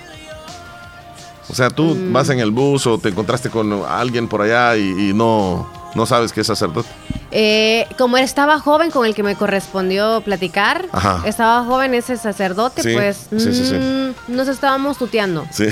[1.53, 2.13] O sea, tú Mm.
[2.13, 6.07] vas en el bus o te encontraste con alguien por allá y, y no, no
[6.07, 6.89] sabes que es sacerdote.
[7.31, 11.23] Eh, como estaba joven con el que me correspondió platicar, Ajá.
[11.27, 13.75] estaba joven ese sacerdote, Sí, pues sí, sí, sí.
[13.75, 15.47] mm, nos estábamos tuteando.
[15.51, 15.67] Sí.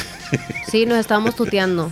[0.70, 1.90] Sí, nos estábamos tuteando.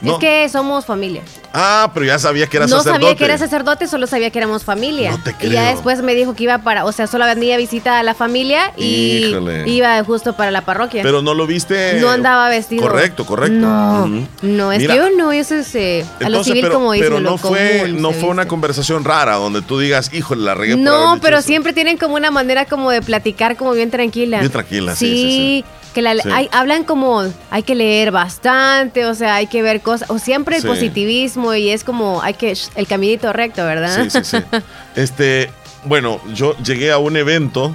[0.00, 0.14] No.
[0.14, 1.22] Es que somos familia.
[1.52, 3.02] Ah, pero ya sabía que era no sacerdote.
[3.04, 5.12] sabía que era sacerdote, solo sabía que éramos familia.
[5.12, 7.58] No te Y ya después me dijo que iba para, o sea, solo venía a
[7.58, 9.68] visitar a la familia y Híjole.
[9.68, 11.02] iba justo para la parroquia.
[11.02, 11.98] Pero no lo viste.
[12.00, 12.82] no andaba vestido.
[12.82, 13.58] Correcto, correcto.
[13.58, 14.06] No,
[14.42, 17.08] no, es Mira, que yo no, eso es eh, a lo civil pero, como dicen.
[17.08, 20.54] pero lo no fue, común no fue una conversación rara donde tú digas, híjole, la
[20.54, 21.46] regué No, pero eso".
[21.46, 24.40] siempre tienen como una manera como de platicar como bien tranquila.
[24.40, 25.64] Bien tranquila, sí, sí, sí.
[25.96, 26.28] Que la- Sí.
[26.30, 30.56] hay- hablan como hay que leer bastante, o sea, hay que ver cosas, o siempre
[30.56, 30.68] el Sí.
[30.68, 33.96] positivismo y es como hay que el caminito recto, ¿verdad?
[34.02, 34.36] Sí, sí, sí.
[34.94, 35.50] Este,
[35.84, 37.72] bueno, yo llegué a un evento.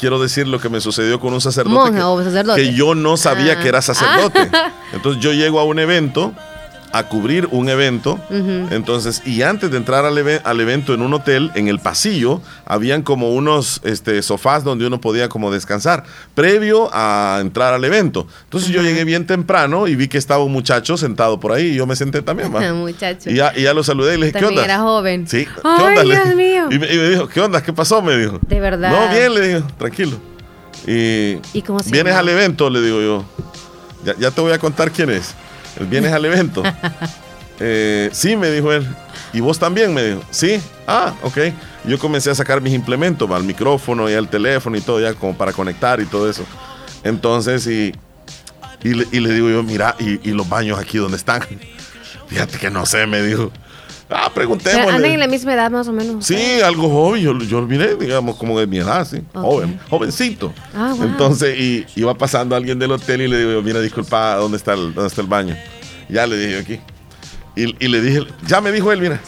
[0.00, 1.74] Quiero decir lo que me sucedió con un sacerdote.
[1.74, 2.60] Monja que, o sacerdote.
[2.60, 3.62] que yo no sabía Ah.
[3.62, 4.50] que era sacerdote.
[4.92, 6.32] Entonces yo llego a un evento,
[6.92, 8.18] a cubrir un evento.
[8.70, 12.40] Entonces, y antes de entrar al, eve- al evento en un hotel, en el pasillo,
[12.64, 18.26] habían como unos este, sofás donde uno podía como descansar, previo a entrar al evento.
[18.44, 21.74] Entonces yo llegué bien temprano y vi que estaba un muchacho sentado por ahí y
[21.74, 22.50] yo me senté también.
[22.78, 23.30] Muchacho.
[23.30, 24.64] Y ya, y ya lo saludé y le dije, ¿qué onda?
[24.64, 25.26] era joven.
[25.28, 26.02] Sí, ¿qué Ay, onda?
[26.24, 26.68] Dios mío.
[26.70, 27.62] Y me, y me dijo, ¿qué onda?
[27.62, 28.00] ¿Qué pasó?
[28.02, 28.38] Me dijo.
[28.46, 28.90] De verdad.
[28.90, 30.16] No, bien, le digo, tranquilo.
[30.86, 32.20] Y, ¿Y cómo se vienes llama?
[32.20, 33.24] al evento, le digo yo.
[34.04, 35.34] Ya, ya te voy a contar quién es.
[35.78, 36.62] Él, Vienes al evento.
[37.60, 38.86] Eh, sí, me dijo él.
[39.32, 39.92] ¿Y vos también?
[39.92, 40.22] Me dijo.
[40.30, 40.60] Sí.
[40.86, 41.38] Ah, ok.
[41.86, 45.12] Yo comencé a sacar mis implementos, va, el micrófono y el teléfono y todo, ya
[45.14, 46.44] como para conectar y todo eso.
[47.02, 47.92] Entonces, y,
[48.84, 51.42] y, le, y le digo yo, mira, ¿y, y los baños aquí dónde están?
[52.28, 53.50] Fíjate que no sé, me dijo.
[54.10, 54.90] Ah, preguntémosle.
[54.90, 56.24] andan en la misma edad más o menos.
[56.24, 59.18] Sí, algo joven, yo, yo miré, digamos, como de mi edad, sí.
[59.34, 59.42] Ok.
[59.44, 60.54] Joven, jovencito.
[60.74, 61.04] Ah, wow.
[61.06, 64.94] Entonces, y iba pasando alguien del hotel y le digo, mira, disculpa, ¿dónde está el,
[64.94, 65.56] dónde está el baño?
[66.08, 66.80] Ya le dije aquí.
[67.54, 69.20] Y, y le dije, ya me dijo él, mira,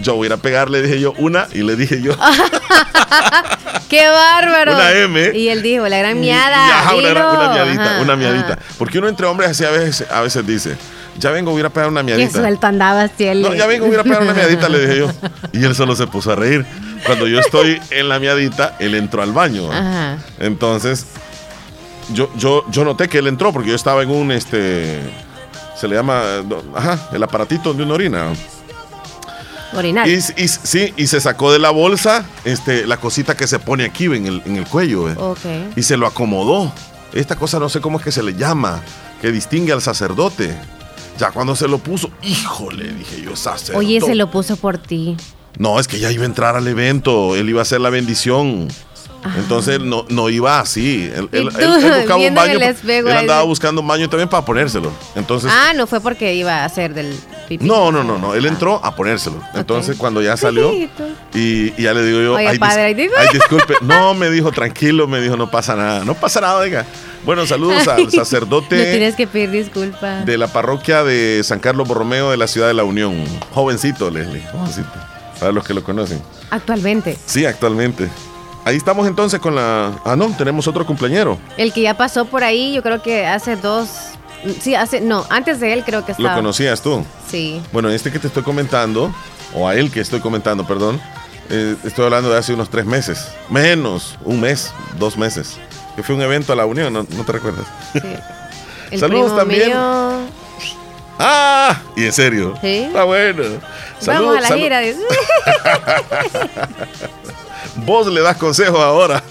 [0.00, 2.14] yo voy a ir a pegar, le dije yo una y le dije yo.
[3.88, 4.72] ¡Qué bárbaro!
[4.74, 5.32] Una M.
[5.34, 6.68] Y él dijo, la gran y- miada.
[6.68, 8.52] y ajá, una, una miadita, Ajá, una miadita.
[8.54, 8.58] ajá.
[8.78, 10.76] Porque uno entre hombres así a veces, a veces dice,
[11.22, 12.40] ya vengo, voy a ir a pegar una miadita.
[12.40, 13.48] suelto andabas, Cielo.
[13.48, 15.08] No, ya vengo, voy a ir a pegar una miadita, le dije yo.
[15.52, 16.66] Y él solo se puso a reír.
[17.06, 19.70] Cuando yo estoy en la miadita, él entró al baño.
[19.72, 20.18] Ajá.
[20.38, 21.06] Entonces,
[22.12, 25.00] yo, yo, yo noté que él entró porque yo estaba en un, este,
[25.78, 26.22] se le llama,
[26.74, 28.28] ajá, el aparatito donde uno orina.
[29.74, 30.06] Orinar.
[30.06, 33.84] Y, y- sí, y se sacó de la bolsa, este, la cosita que se pone
[33.84, 35.04] aquí en el, en el cuello.
[35.04, 35.14] ¿ve?
[35.16, 35.38] Ok.
[35.76, 36.70] Y se lo acomodó.
[37.14, 38.80] Esta cosa no sé cómo es que se le llama,
[39.20, 40.54] que distingue al sacerdote.
[41.18, 43.78] Ya cuando se lo puso, híjole, dije yo, sacerdote.
[43.86, 45.16] Oye, se lo puso por ti.
[45.58, 48.68] No, es que ya iba a entrar al evento, él iba a hacer la bendición.
[49.36, 51.10] Entonces no, no iba así.
[51.14, 52.58] Él, buscaba un baño.
[52.58, 54.90] Él andaba buscando un baño también para ponérselo.
[55.14, 57.14] Entonces, Ah, no fue porque iba a hacer del
[57.58, 57.66] pipí.
[57.68, 58.34] no, no, no, no.
[58.34, 59.40] Él entró a ponérselo.
[59.54, 60.88] Entonces, cuando ya salió y,
[61.34, 63.14] y ya le digo yo, Oye, ay, dis- padre, digo.
[63.18, 63.74] ay, disculpe.
[63.82, 66.04] No, me dijo, tranquilo, me dijo, no pasa nada.
[66.04, 66.84] No pasa nada, oiga.
[67.24, 70.26] Bueno, saludos al Ay, No sacerdote tienes que pedir disculpas.
[70.26, 73.24] de la parroquia de San Carlos Borromeo de la ciudad de la Unión.
[73.52, 74.42] Jovencito, Leslie.
[74.50, 74.88] Jovencito.
[75.38, 76.20] Para los que lo conocen.
[76.50, 77.16] Actualmente.
[77.26, 78.08] Sí, actualmente.
[78.64, 79.92] Ahí estamos entonces con la.
[80.04, 81.36] Ah, no, tenemos otro cumpleañero.
[81.56, 83.88] El que ya pasó por ahí, yo creo que hace dos.
[84.60, 85.00] Sí, hace.
[85.00, 86.34] No, antes de él creo que Lo estaba.
[86.36, 87.04] conocías tú.
[87.30, 87.60] Sí.
[87.72, 89.14] Bueno, este que te estoy comentando,
[89.54, 91.00] o a él que estoy comentando, perdón,
[91.50, 93.28] eh, estoy hablando de hace unos tres meses.
[93.50, 95.58] Menos, un mes, dos meses.
[95.96, 97.66] Que fue un evento a la Unión, ¿no, no te recuerdas?
[97.92, 98.00] sí.
[98.90, 99.68] El Saludos también.
[99.68, 99.78] mío.
[101.18, 101.80] ¡Ah!
[101.96, 102.54] Y en serio.
[102.60, 102.84] Sí.
[102.88, 103.42] Está bueno.
[104.06, 104.80] Vamos a la gira.
[107.76, 109.22] Vos le das consejos ahora.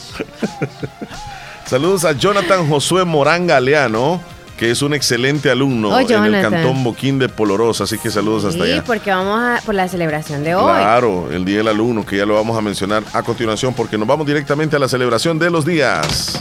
[1.65, 4.19] Saludos a Jonathan Josué Morán Galeano,
[4.61, 7.85] que es un excelente alumno Oh, en el cantón Boquín de Polorosa.
[7.85, 8.83] Así que saludos hasta Sí, allá.
[8.83, 10.61] porque vamos a por la celebración de hoy.
[10.71, 14.07] Claro, el Día del Alumno, que ya lo vamos a mencionar a continuación, porque nos
[14.07, 16.39] vamos directamente a la celebración de los días.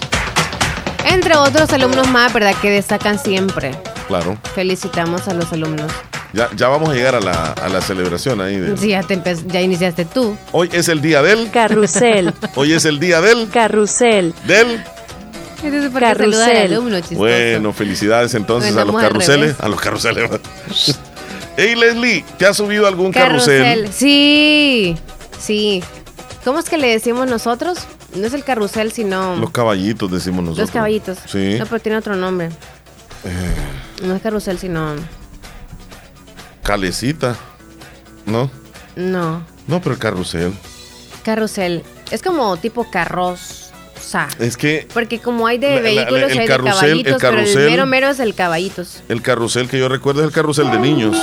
[1.07, 2.55] Entre otros alumnos más, ¿verdad?
[2.61, 3.75] Que destacan siempre.
[4.07, 5.91] Claro, Felicitamos a los alumnos.
[6.35, 8.59] ya, ya vamos a llegar a la, a la celebración ahí.
[8.59, 10.37] de- Sí, ya, te ya iniciaste tú.
[10.53, 11.51] Hoy es el día del.
[11.51, 13.49] Carrusel, Hoy es el día del.
[13.49, 14.85] carrusel, Del.
[15.63, 16.33] Entonces, ¿por qué Carrusel.
[16.33, 17.19] saluda al alumno, chistoso?
[17.19, 19.41] Bueno, felicidades entonces a los al carruseles.
[19.41, 19.61] revés.
[19.61, 20.31] A los carruseles.
[21.57, 23.63] hey Leslie, ¿te has subido a algún carrusel?
[23.63, 23.93] Carrusel.
[23.93, 24.97] Sí,
[25.39, 25.83] sí.
[26.45, 27.79] ¿Cómo es que le decimos nosotros?
[28.15, 30.69] No es el carrusel, sino Los caballitos, decimos nosotros.
[30.69, 31.19] los caballitos.
[31.27, 31.39] Sí.
[31.39, 31.57] Eh.
[31.59, 32.49] No, pero tiene otro nombre.
[34.03, 34.95] No es carrusel, sino...
[36.63, 37.37] Calecita.
[38.27, 38.51] ¿No?
[38.97, 40.53] No, No, pero el carrusel.
[41.25, 41.85] carrusel.
[42.11, 42.91] Es como tipo
[44.39, 47.13] Es que Porque como hay de La- la- la- vehículos, el hay carrusel- de caballitos,
[47.13, 49.03] el pero el carrusel- mero mero es el caballitos.
[49.09, 51.17] el carrusel que yo recuerdo es el carrusel de niños.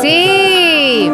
[0.00, 1.10] Sí,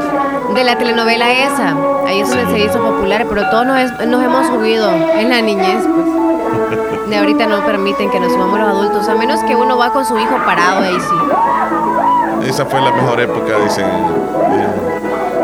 [0.55, 1.77] de la telenovela esa.
[2.07, 7.09] Ahí es donde se hizo popular, pero todos nos, hemos subido en la niñez, pues.
[7.11, 10.05] De ahorita no permiten que nos subamos los adultos, a menos que uno va con
[10.05, 12.49] su hijo parado, ahí sí.
[12.49, 13.87] Esa fue la mejor época, dicen.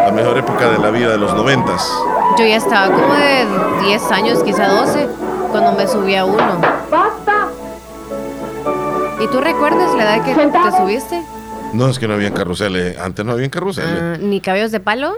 [0.06, 1.90] la mejor época de la vida de los noventas.
[2.38, 3.46] Yo ya estaba como de
[3.86, 5.06] 10 años, quizá 12,
[5.50, 6.60] cuando me subí a uno.
[9.20, 11.22] ¿Y tú recuerdas la edad que te subiste?
[11.72, 12.98] No, es que no había carruseles.
[12.98, 13.98] Antes no había carruseles.
[14.00, 15.14] Ah, ¿Ni cabellos de palo?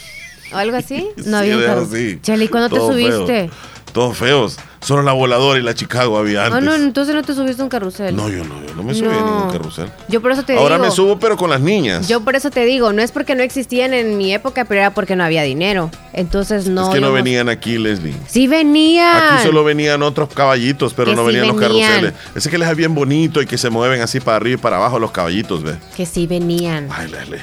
[0.52, 1.08] ¿O algo así?
[1.24, 2.20] No Sí, había.
[2.22, 3.48] Chele, ¿y cuándo te subiste?
[3.48, 3.50] feo.
[3.92, 4.58] Todos feos.
[4.86, 6.58] Solo la voladora y la Chicago había antes.
[6.58, 8.14] Ah, no, entonces no te subiste a un carrusel.
[8.14, 9.90] No, yo no, yo no me subí a ningún carrusel.
[10.08, 10.86] Yo por eso te Ahora digo.
[10.86, 12.06] me subo, pero con las niñas.
[12.06, 14.90] Yo por eso te digo, no es porque no existían en mi época, pero era
[14.94, 15.90] porque no había dinero.
[16.12, 16.86] Entonces no.
[16.88, 18.14] es que no venían aquí, Leslie.
[18.28, 19.16] Sí venían.
[19.34, 21.90] Aquí solo venían otros caballitos, pero Que no sí venían, los venían.
[21.90, 22.14] carruseles.
[22.36, 24.76] Ese que les es bien bonito y que se mueven así para arriba y para
[24.76, 25.78] abajo los caballitos, ¿ves?
[25.96, 26.86] Que sí venían.
[26.92, 27.40] Ay, Leslie.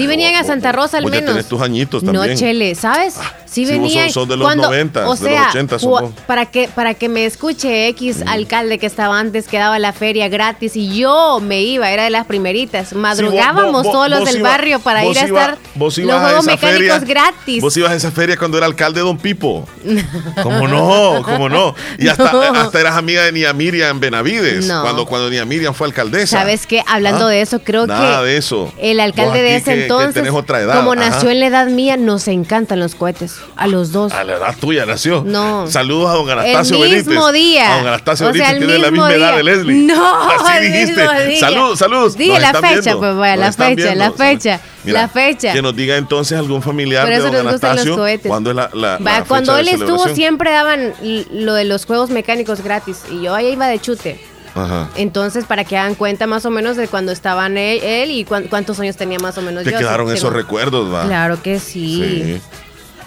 [0.00, 1.30] Sí venían a vos- Santa Rosa al vos menos.
[1.30, 2.36] tenés tus añitos No, también.
[2.36, 3.14] Ah, Chele, ¿sabes?
[3.46, 4.04] Sí sí, vos venían.
[4.06, 6.12] sos- sos de los 90, o de los sea, 80 sos cua- vos.
[6.26, 8.28] para que para que me escuche X Mm.
[8.28, 12.10] alcalde que estaba antes que daba la feria gratis y yo me iba, era de
[12.10, 12.92] las primeritas.
[12.92, 15.58] Madrugábamos vos- vos- todos los vos del iba- barrio para vos ir a iba- estar
[15.74, 17.60] vos los juegos mecánicos feria- gratis.
[17.62, 19.66] Vos ibas a esa feria cuando era alcalde Don Pipo.
[20.42, 21.22] ¿Cómo no?
[21.24, 21.74] ¿Cómo no?
[21.98, 22.40] Y hasta, No.
[22.42, 24.66] hasta eras amiga de Nia Miriam Benavides.
[24.66, 24.82] No.
[24.82, 26.38] Cuando, cuando Nia Miriam fue alcaldesa.
[26.38, 26.82] ¿Sabes qué?
[26.86, 27.30] Hablando ¿Ah?
[27.30, 28.72] de eso, creo Nada que de eso.
[28.78, 31.10] el alcalde Vos de ese que- que entonces, tenés otra edad, como ajá.
[31.10, 33.36] nació en la edad mía, nos encantan los cohetes.
[33.56, 34.12] A los dos.
[34.12, 35.22] A la edad tuya nació.
[35.26, 35.66] No.
[35.70, 37.06] Saludos a don Anastasio el Benítez.
[37.08, 37.74] mismo día.
[37.74, 39.36] A don Anastasio O sea, Benítez el tiene la misma edad día.
[39.36, 39.74] de Leslie.
[39.86, 40.96] No, Así el dijiste.
[41.02, 41.40] mismo día.
[41.40, 42.16] Salud, salud.
[42.16, 45.52] Dije la fecha, pues, vaya, la fecha, la fecha, la fecha.
[45.52, 48.28] Que nos diga entonces algún familiar Por de eso don nos gustan los Anastasio cohetes.
[48.28, 50.92] cuándo es la, la, Va, la cuando él estuvo siempre daban
[51.32, 54.20] lo de los juegos mecánicos gratis y yo ahí iba de chute.
[54.54, 54.88] Ajá.
[54.96, 58.44] Entonces, para que hagan cuenta más o menos de cuando estaban él, él y cuán-
[58.48, 59.78] cuántos años tenía más o menos Te yo.
[59.78, 61.04] quedaron Sí, esos recuerdos, va.
[61.06, 62.22] Claro que sí.
[62.24, 62.40] Sí.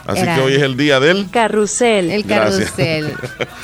[0.05, 2.11] Así Era- que hoy es el día del Carrusel.
[2.11, 2.71] El Gracias.
[2.71, 3.13] carrusel.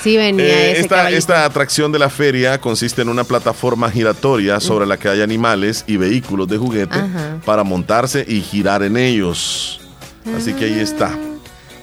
[0.02, 4.62] Sí venía Eh, ese esta, esta atracción de la feria consiste en una plataforma giratoria
[4.62, 7.39] sobre la que hay animales y vehículos de juguete Ajá.
[7.44, 9.82] para montarse y girar en ellos.
[10.38, 11.10] Así que ahí está.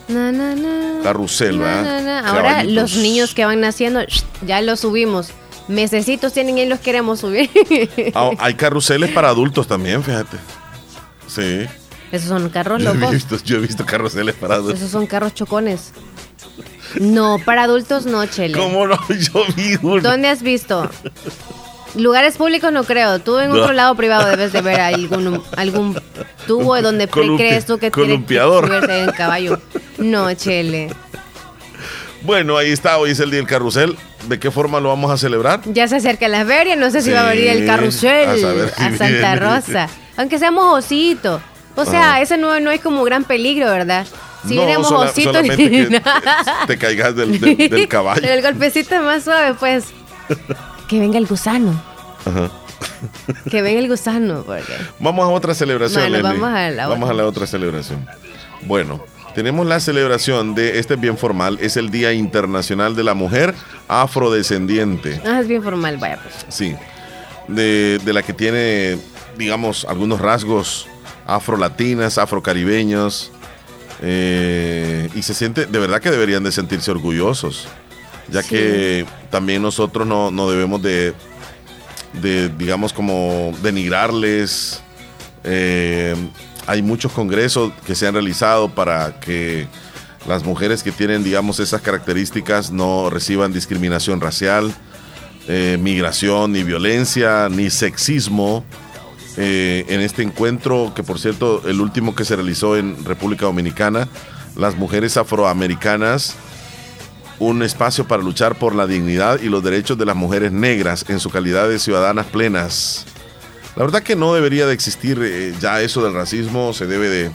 [0.08, 1.02] Na, na, na.
[1.02, 2.24] Carrusel, ¿verdad?
[2.26, 4.00] Ahora los niños que van naciendo,
[4.46, 5.28] ya los subimos.
[5.68, 7.50] Mesecitos tienen y los queremos subir.
[8.14, 10.36] Ah, hay carruseles para adultos también, fíjate.
[11.26, 11.66] Sí.
[12.12, 13.10] Esos son carros Yo he locos.
[13.12, 14.78] visto, yo he visto carruseles para adultos.
[14.78, 15.92] Esos son carros chocones.
[17.00, 18.56] No, para adultos no, Chele.
[18.56, 18.96] ¿Cómo no?
[19.08, 20.00] Yo vi uno.
[20.00, 20.88] ¿Dónde has visto?
[21.96, 23.18] Lugares públicos no creo.
[23.18, 23.56] Tú en No.
[23.56, 26.00] otro lado privado debes de ver algún, algún
[26.46, 28.66] tubo donde Columpi- crees tú que tiene que columpiador.
[28.68, 29.60] subirse en caballo.
[29.98, 30.94] No, Chele.
[32.26, 33.96] Bueno, ahí está, hoy es el día del carrusel.
[34.28, 35.60] ¿De qué forma lo vamos a celebrar?
[35.66, 38.32] Ya se acerca la feria, no sé si Sí, va a venir el carrusel a
[38.32, 39.36] a, saber si Santa viene.
[39.36, 39.88] Rosa.
[40.16, 41.40] Aunque seamos ositos.
[41.76, 42.20] O sea, Ajá.
[42.22, 44.06] ese no, no es como gran peligro, ¿verdad?
[44.48, 46.00] Si No, sola- ositos que
[46.66, 48.26] te caigas del, del- del caballo.
[48.26, 49.84] El golpecito más suave, pues.
[50.88, 51.80] Que venga el gusano.
[52.24, 52.48] Ajá.
[53.50, 54.72] Que venga el gusano, porque.
[55.00, 56.08] Vamos a otra celebración.
[56.10, 57.14] Bueno, vamos a la Vamos otra.
[57.14, 58.06] a la otra celebración.
[58.62, 59.04] Bueno,
[59.36, 63.54] tenemos la celebración de este es bien formal, es el Día Internacional de la Mujer
[63.86, 65.20] Afrodescendiente.
[65.26, 66.46] Ah, es bien formal, vaya, pues.
[66.48, 66.74] Sí.
[67.46, 68.96] De, de la que tiene,
[69.36, 70.88] digamos, algunos rasgos
[71.26, 73.30] afrolatinas, afrocaribeños.
[74.02, 77.68] eh, y se siente, de verdad que deberían de sentirse orgullosos.
[78.28, 78.48] Ya Sí.
[78.48, 81.12] que también nosotros no, no debemos de,
[82.14, 84.80] de, digamos, como denigrarles.
[85.44, 86.14] Eh,
[86.66, 89.68] hay muchos congresos que se han realizado para que
[90.26, 94.74] las mujeres que tienen, digamos, esas características no reciban discriminación racial,
[95.48, 98.64] eh, migración, ni violencia, ni sexismo.
[99.36, 104.08] Eh, en este encuentro, que por cierto, el último que se realizó en República Dominicana,
[104.56, 106.34] las mujeres afroamericanas,
[107.38, 111.20] un espacio para luchar por la dignidad y los derechos de las mujeres negras en
[111.20, 113.04] su calidad de ciudadanas plenas.
[113.76, 117.30] La verdad que no debería de existir eh, ya eso del racismo, se debe de,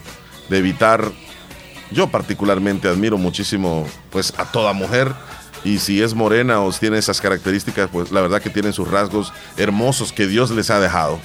[0.50, 1.12] de evitar.
[1.92, 5.14] Yo particularmente admiro muchísimo pues a toda mujer
[5.64, 9.34] y si es morena o tiene esas características, pues la verdad que tienen sus rasgos
[9.58, 11.20] hermosos que Dios les ha dejado.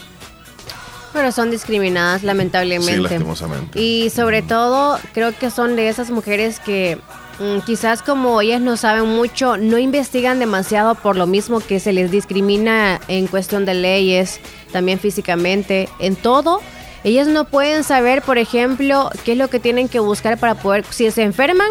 [1.12, 2.94] Pero son discriminadas, lamentablemente.
[2.94, 3.80] Sí, lastimosamente.
[3.80, 7.25] Y sobre todo, creo que son de esas mujeres que mm,
[7.64, 12.10] quizás como ellas no saben mucho, no investigan demasiado por lo mismo que se les
[12.10, 14.40] discrimina en cuestión de leyes,
[14.72, 16.60] también físicamente, en todo.
[17.04, 20.84] Ellas no pueden saber, por ejemplo, qué es lo que tienen que buscar para poder,
[20.90, 21.68] si se enferman,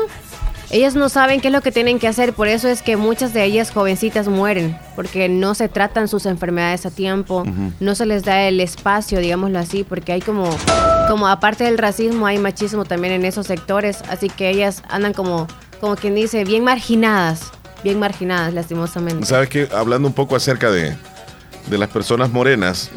[0.71, 3.33] ellas no saben qué es lo que tienen que hacer, por eso es que muchas
[3.33, 7.43] de ellas jovencitas mueren, porque no se tratan sus enfermedades a tiempo,
[7.79, 10.49] no se les da el espacio, digámoslo así, porque hay como,
[11.07, 15.47] como aparte del racismo, hay machismo también en esos sectores, así que ellas andan como,
[15.79, 17.51] como quien dice, bien marginadas,
[17.83, 19.25] bien marginadas, lastimosamente.
[19.25, 20.95] ¿Sabes que Hablando un poco acerca de,
[21.67, 22.89] de las personas morenas,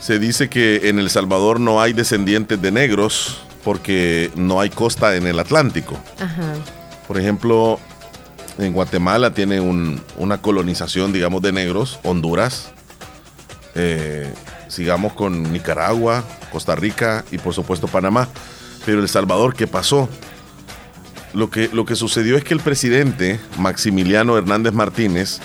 [0.00, 5.14] se dice que en El Salvador no hay descendientes de negros porque no hay costa
[5.16, 5.96] en el Atlántico.
[6.18, 6.54] Ajá.
[7.06, 7.78] Por ejemplo,
[8.58, 12.72] en Guatemala tiene un- una colonización, digamos, de negros, Honduras.
[13.76, 14.32] Eh,
[14.72, 18.28] sigamos con Nicaragua, Costa Rica y por supuesto Panamá.
[18.86, 20.08] Pero El Salvador, ¿qué pasó?
[21.34, 25.40] lo que, lo que sucedió es que el presidente Maximiliano Hernández Martínez,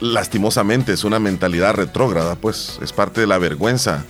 [0.00, 4.04] lastimosamente, es una mentalidad retrógrada, pues es parte de la vergüenza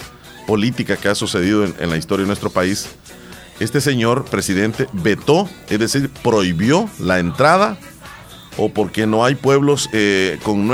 [0.46, 2.88] política que ha sucedido en, en la historia de nuestro país.
[3.60, 7.78] Este señor presidente vetó, es decir, prohibió la entrada
[8.56, 10.70] o porque no hay pueblos eh, con,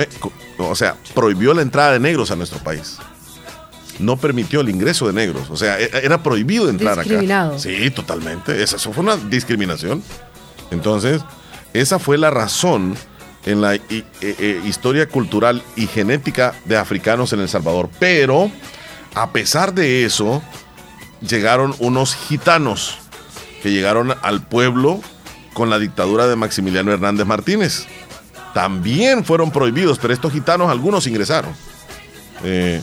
[0.59, 2.99] o sea, prohibió la entrada de negros a nuestro país.
[3.99, 7.53] No permitió el ingreso de negros, o sea, e- era prohibido entrar Discriminado.
[7.53, 7.59] acá.
[7.61, 8.63] Sí, totalmente.
[8.63, 10.03] Esa, eso fue una discriminación.
[10.71, 11.23] Entonces,
[11.73, 12.95] esa fue la razón
[13.47, 13.83] en la eh,
[14.21, 17.89] eh, historia cultural y genética de africanos en El Salvador.
[17.99, 18.51] Pero,
[19.15, 20.43] a pesar de eso,
[21.21, 22.99] llegaron unos gitanos
[23.63, 25.01] que llegaron al pueblo
[25.59, 27.87] con la dictadura de Maximiliano Hernández Martínez.
[28.55, 31.51] También fueron prohibidos, pero estos gitanos, algunos ingresaron.
[32.45, 32.81] Eh,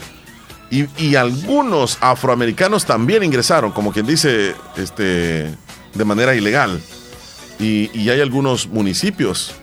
[0.70, 5.56] y, algunos afroamericanos también ingresaron, como quien dice, este,
[5.94, 6.82] de manera ilegal.
[7.60, 9.54] Y, y hay algunos municipios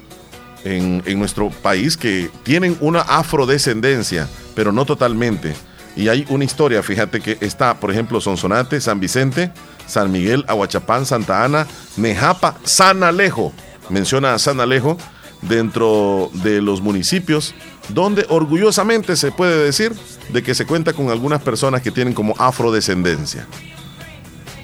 [0.64, 5.54] en, en nuestro país que tienen una afrodescendencia, pero no totalmente.
[5.96, 9.52] Y hay una historia, fíjate que está, por ejemplo, Sonsonate, San Vicente,
[9.92, 11.66] San Miguel, Aguachapán, Santa Ana,
[11.98, 13.52] Nejapa, San Alejo.
[13.90, 14.96] Menciona a San Alejo
[15.42, 17.54] dentro de los municipios
[17.90, 19.92] donde orgullosamente se puede decir
[20.32, 23.46] de que se cuenta con algunas personas que tienen como afrodescendencia.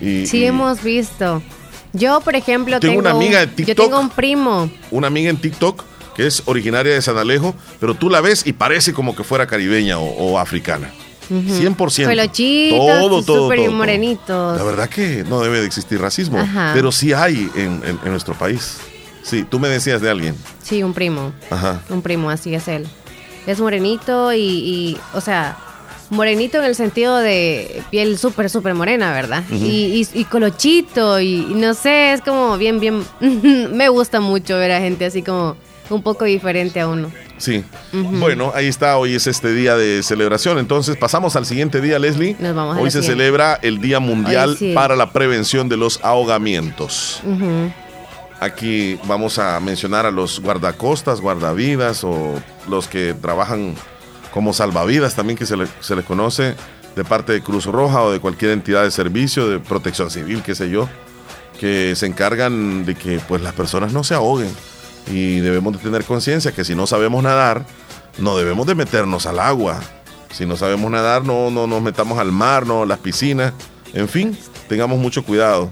[0.01, 1.43] Y, Sí, y hemos visto.
[1.93, 3.77] Yo, por ejemplo, Tengo tengo, una amiga de TikTok.
[3.77, 4.71] Yo tengo un primo.
[4.91, 8.55] una amiga en TikTok que es originaria de San Alejo, pero tú la ves y
[8.55, 10.91] parece como que fuera caribeña o, o africana.
[11.31, 12.07] 100%.
[12.07, 14.57] Pelochitos, Todo, todo, súper todo, morenitos.
[14.59, 16.73] La verdad que no debe de existir racismo, Ajá.
[16.75, 18.79] pero sí hay en, en- en nuestro país.
[19.23, 20.35] Sí, tú me decías de alguien.
[20.62, 21.33] Sí, un primo.
[21.51, 21.83] Ajá.
[21.91, 22.87] Un primo, así es él.
[23.47, 25.57] Es morenito y, y, o sea,
[26.11, 29.45] morenito en el sentido de piel súper, súper morena, ¿verdad?
[29.51, 33.05] y, y, y colochito y, y no sé, es como bien, bien...
[33.75, 35.57] me gusta mucho ver a gente así como
[35.90, 37.11] un poco diferente a uno.
[37.38, 37.64] Sí.
[37.92, 40.59] Bueno, ahí está, hoy es este día de celebración.
[40.59, 42.37] Entonces pasamos al siguiente día, Leslie.
[42.40, 43.22] Nos vamos a hoy se siguiente.
[43.24, 44.72] celebra el Día Mundial sí.
[44.74, 47.22] para la Prevención de los Ahogamientos.
[48.40, 53.74] Aquí vamos a mencionar a los guardacostas, guardavidas o los que trabajan
[54.33, 56.55] como salvavidas también que se, le- se les conoce
[56.94, 60.55] de parte de Cruz Roja o de cualquier entidad de servicio, de protección civil, qué
[60.55, 60.88] sé yo,
[61.59, 64.51] que se encargan de que pues las personas no se ahoguen
[65.11, 67.64] y debemos de tener conciencia que si no sabemos nadar,
[68.18, 69.81] no debemos de meternos al agua.
[70.31, 73.53] Si no sabemos nadar, no, no nos metamos al mar, no a las piscinas.
[73.94, 74.37] En fin,
[74.68, 75.71] tengamos mucho cuidado.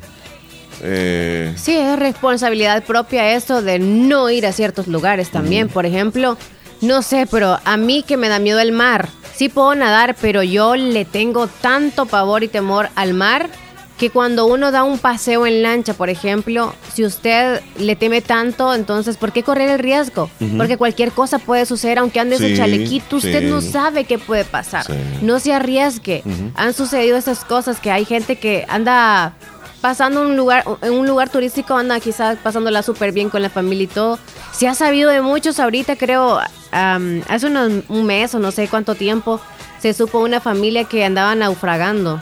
[0.83, 5.69] Eh, Sí, es responsabilidad propia eso de no ir a ciertos lugares también.
[5.69, 6.37] Por ejemplo,
[6.81, 9.09] no sé, pero a mí que me da miedo el mar.
[9.35, 13.51] Sí puedo nadar, pero yo le tengo tanto pavor y temor al mar
[13.99, 18.75] que cuando uno da un paseo en lancha, por ejemplo, si usted le teme tanto,
[18.75, 20.29] entonces ¿por qué correr el riesgo?
[20.57, 23.47] Porque cualquier cosa puede suceder, aunque ande Sí, su chalequito, usted sí.
[23.47, 24.85] no sabe qué puede pasar.
[24.85, 24.93] Sí.
[25.23, 26.23] No se arriesgue.
[26.57, 29.35] Han sucedido esas cosas que hay gente que anda
[29.81, 33.85] pasando un lugar, en un lugar turístico, anda quizás pasándola súper bien con la familia
[33.85, 34.19] y todo.
[34.53, 36.41] Se ha sabido de muchos ahorita, creo,
[36.73, 39.41] am, hace unos, un mes o no sé cuánto tiempo,
[39.81, 42.21] se supo una familia que andaba naufragando.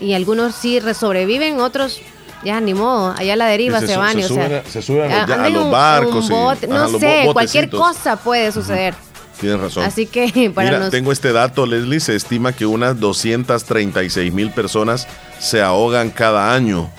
[0.00, 2.00] Y algunos sí re- sobreviven, otros
[2.44, 4.12] ya ni modo, allá a la deriva se, van.
[4.14, 6.32] se y, o sea, a- se suben a- ya los un- barcos y-
[6.68, 8.94] no los sé, cualquier cosa puede suceder.
[9.40, 9.84] Tienes razón.
[9.84, 12.00] Así que para Mira, nos- tengo este dato, Leslie.
[12.00, 15.06] Se estima que unas 236 mil personas
[15.40, 16.90] se ahogan cada año,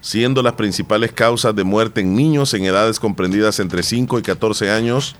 [0.00, 4.70] siendo las principales causas de muerte en niños en edades comprendidas entre 5 y 14
[4.70, 5.16] años,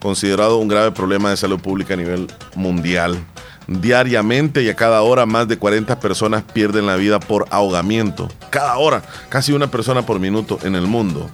[0.00, 3.18] considerado un grave problema de salud pública a nivel mundial.
[3.66, 8.28] Diariamente y a cada hora más de 40 personas pierden la vida por ahogamiento.
[8.50, 11.28] Cada hora, casi una persona por minuto en el mundo.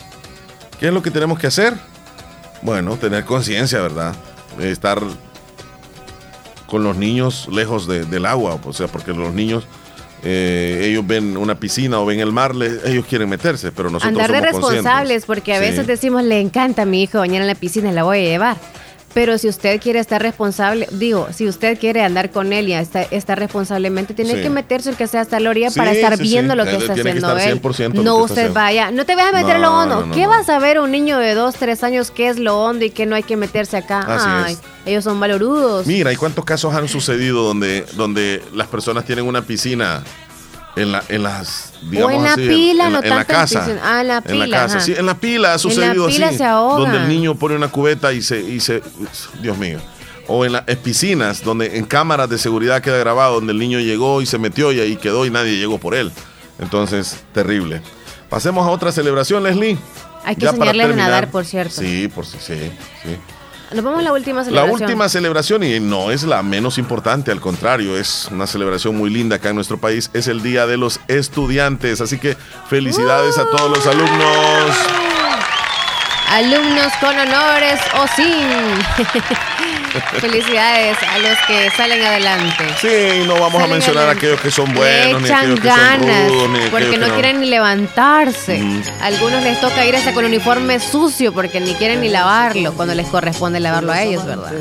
[0.81, 1.75] ¿Qué es lo que tenemos que hacer?
[2.63, 4.15] Bueno, tener conciencia, ¿verdad?
[4.59, 5.01] Estar
[6.67, 9.65] con los niños lejos de- del agua, o sea, porque los niños,
[10.25, 12.53] eh, ellos ven una piscina o ven el mar,
[12.87, 15.61] ellos quieren meterse, pero nosotros Andar de somos responsables, porque a Sí.
[15.69, 18.57] veces decimos, le encanta a mi hijo bañar en la piscina, la voy a llevar.
[19.15, 23.07] Pero si usted quiere estar responsable, digo, si usted quiere andar con él y estar,
[23.11, 24.43] estar responsablemente, tiene Sí.
[24.43, 26.71] que meterse el que sea hasta la orilla Sí, para estar sí, viendo lo que
[26.73, 27.61] está tiene que haciendo estar él.
[27.61, 28.55] 100% lo No está usted haciendo.
[28.55, 30.01] vaya, no te vayas a meter No, lo hondo.
[30.01, 32.59] no, no, ¿Qué vas a ver un niño de dos, tres años qué es lo
[32.59, 34.01] hondo y qué no hay que meterse acá?
[34.01, 34.61] Así Ay, es.
[34.87, 35.87] ellos son valorudos.
[35.87, 40.03] Mira, ¿y cuántos casos han sucedido donde, donde las personas tienen una piscina
[40.77, 43.67] en, la, en las, digamos en la así, pila, en, no en la en casa?
[43.83, 44.85] Ah, en la En la pila, casa, ajá.
[44.85, 46.39] sí, en la pila ha sucedido pila así.
[46.39, 46.45] se.
[46.45, 48.83] Donde el niño pone una cubeta y se, y se,
[49.41, 49.79] Dios mío.
[50.29, 54.23] O en las piscinas, donde en cámaras de seguridad queda grabado, donde el niño llegó
[54.23, 56.13] y se metió y ahí quedó y nadie llegó por él.
[56.59, 57.83] Entonces, terrible.
[58.31, 59.77] Pasemos a otra celebración, Leslie.
[60.25, 61.75] Hay que enseñarles a nadar, por cierto.
[61.81, 62.55] Sí, por sí, sí.
[63.75, 64.83] Nos vamos a la última La celebración.
[64.83, 69.37] última celebración, y no es la menos importante, al contrario, es una celebración muy linda
[69.37, 72.01] acá en nuestro país, es el Día de los Estudiantes.
[72.01, 72.37] Así que
[72.69, 74.77] felicidades a todos los alumnos.
[76.29, 79.72] Alumnos con honores o sin.
[80.21, 82.65] Felicidades a los que salen adelante.
[82.81, 85.69] Sí, no vamos a mencionar a aquellos que son Le buenos, ni echan aquellos que
[85.69, 88.63] son ganas rudos, ni porque no, quieren ni levantarse.
[89.01, 93.07] Algunos les toca ir hasta con uniforme sucio porque ni quieren ni lavarlo cuando les
[93.09, 94.53] corresponde lavarlo a ellos, ¿verdad?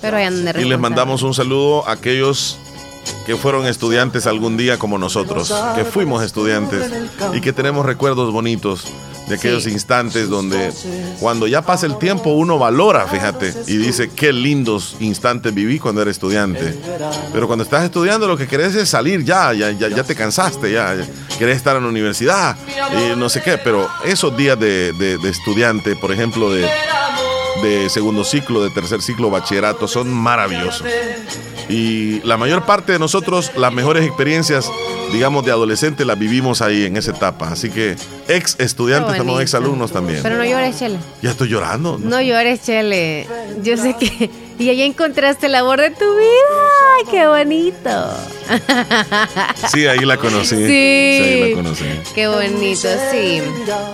[0.00, 2.58] Pero ahí andan de Y les mandamos un saludo a aquellos
[3.26, 6.90] que fueron estudiantes algún día como nosotros, que fuimos estudiantes
[7.34, 8.84] y que tenemos recuerdos bonitos
[9.28, 9.70] de aquellos Sí.
[9.72, 10.70] instantes donde
[11.18, 16.00] cuando ya pasa el tiempo uno valora, fíjate, y dice qué lindos instantes viví cuando
[16.00, 16.78] era estudiante.
[17.32, 20.70] Pero cuando estás estudiando lo que querés es salir ya, ya, ya, ya te cansaste,
[20.70, 21.06] ya, ya
[21.38, 22.56] querés estar en la universidad
[22.92, 26.64] y no sé qué, pero esos días de, de- de estudiante, por ejemplo, de,
[27.66, 30.86] de segundo ciclo, de tercer ciclo, bachillerato, son maravillosos.
[31.68, 34.70] Y la mayor parte de nosotros, las mejores experiencias,
[35.12, 37.50] digamos, de adolescente, las vivimos ahí en esa etapa.
[37.50, 37.96] Así que
[38.28, 40.20] ex estudiantes, somos ex alumnos también.
[40.22, 40.98] Pero no llores, Chele.
[41.22, 41.98] Ya estoy llorando.
[41.98, 43.26] No llores, Chele.
[43.62, 44.30] Yo sé que.
[44.58, 46.56] Y ahí encontraste el amor de tu vida.
[46.98, 47.90] ¡Ay, qué bonito!
[49.72, 50.54] Sí, ahí la conocí.
[50.56, 50.62] Sí.
[50.62, 51.84] ahí la conocí.
[52.14, 53.42] Qué bonito, sí.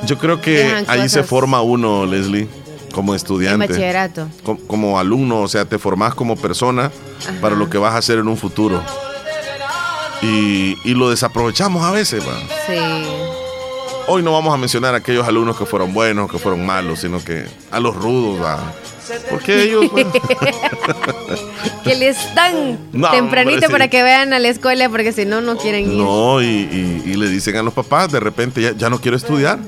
[0.04, 2.46] Yo creo que ahí se forma uno, Leslie,
[2.92, 3.66] como En estudiante.
[3.66, 4.28] bachillerato.
[4.66, 6.90] Como, alumno, o sea, te formás como persona
[7.40, 8.82] para lo que vas a hacer en un futuro.
[10.22, 12.38] Y, y lo desaprovechamos a veces, va.
[12.66, 13.41] Sí.
[14.08, 17.22] Hoy no vamos a mencionar a aquellos alumnos que fueron buenos, que fueron malos, sino
[17.24, 18.72] que a los rudos, va.
[19.30, 20.10] Porque ellos, bueno,
[21.84, 23.72] Que les dan No, tempranito hombre, sí.
[23.72, 25.98] para que vean a la escuela porque si no, no quieren ir.
[25.98, 29.16] no, y, y- y le dicen a los papás, de repente ya, ya no quiero
[29.16, 29.58] estudiar.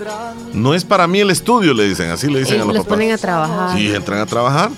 [0.52, 2.84] No es para mí el estudio, le dicen, así le dicen Y a los, los
[2.84, 2.88] papás.
[2.98, 3.76] ponen a trabajar.
[3.76, 4.70] Sí, entran a trabajar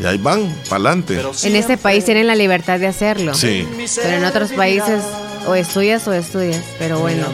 [0.00, 1.20] y ahí van, para adelante.
[1.44, 3.34] En este país tienen la libertad de hacerlo.
[3.34, 3.66] Sí.
[4.02, 5.02] Pero en otros países
[5.46, 6.62] o estudias o estudias.
[6.78, 7.24] Pero bueno.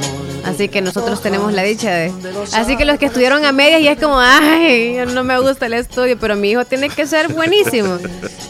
[0.45, 2.13] Así que nosotros tenemos la dicha de.
[2.55, 5.75] Así que los que estudiaron a medias ya es como, ay, no me gusta el
[5.75, 7.99] estudio, pero mi hijo tiene que ser buenísimo.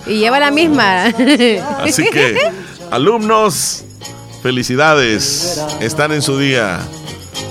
[0.06, 1.04] Y lleva la misma.
[1.82, 2.36] Así que,
[2.90, 3.84] alumnos,
[4.42, 5.60] felicidades.
[5.80, 6.80] Están en su día.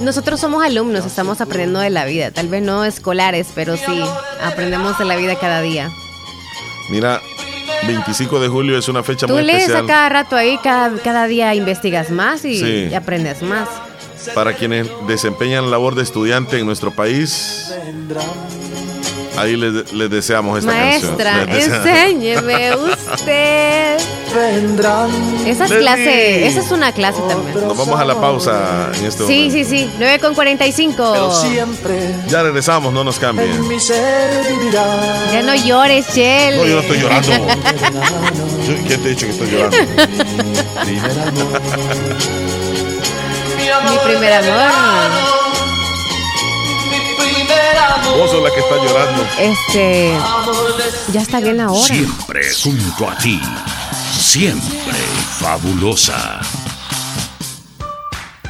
[0.01, 2.31] Nosotros somos alumnos, estamos aprendiendo de la vida.
[2.31, 4.01] Tal vez no escolares, pero sí,
[4.41, 5.91] aprendemos de la vida cada día.
[6.89, 7.21] Mira,
[7.85, 10.97] 25 de julio es una fecha Tú muy lees a especial cada rato ahí, cada,
[11.01, 12.87] cada día investigas más y, Sí.
[12.91, 13.67] y aprendes más.
[14.35, 17.71] Para quienes desempeñan labor de estudiante en nuestro país.
[19.37, 21.71] Ahí les, les deseamos esta Maestra, canción.
[21.71, 23.97] Desea- enséñeme usted.
[25.45, 27.67] Esa es clase, esa es una clase también.
[27.67, 29.53] Nos vamos a la pausa en este Sí, momento.
[29.55, 31.33] sí, sí, 9 con 45.
[32.27, 33.49] Ya regresamos, no nos cambien.
[35.31, 36.57] Ya no llores, Chel.
[36.57, 37.31] No, yo no estoy llorando.
[38.87, 39.77] ¿Quién te ha dicho que estoy llorando?
[43.89, 45.39] Mi primer amor.
[48.17, 49.27] Vos sos la que está llorando.
[49.37, 50.17] Este.
[51.13, 51.85] Ya está bien la hora.
[51.85, 53.39] Siempre junto a ti.
[54.17, 54.97] Siempre
[55.39, 56.41] fabulosa.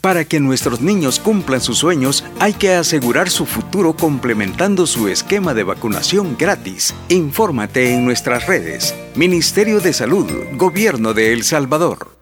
[0.00, 5.52] Para que nuestros niños cumplan sus sueños, hay que asegurar su futuro complementando su esquema
[5.52, 6.94] de vacunación gratis.
[7.10, 8.94] Infórmate en nuestras redes.
[9.14, 12.16] Ministerio de Salud, Gobierno de El Salvador.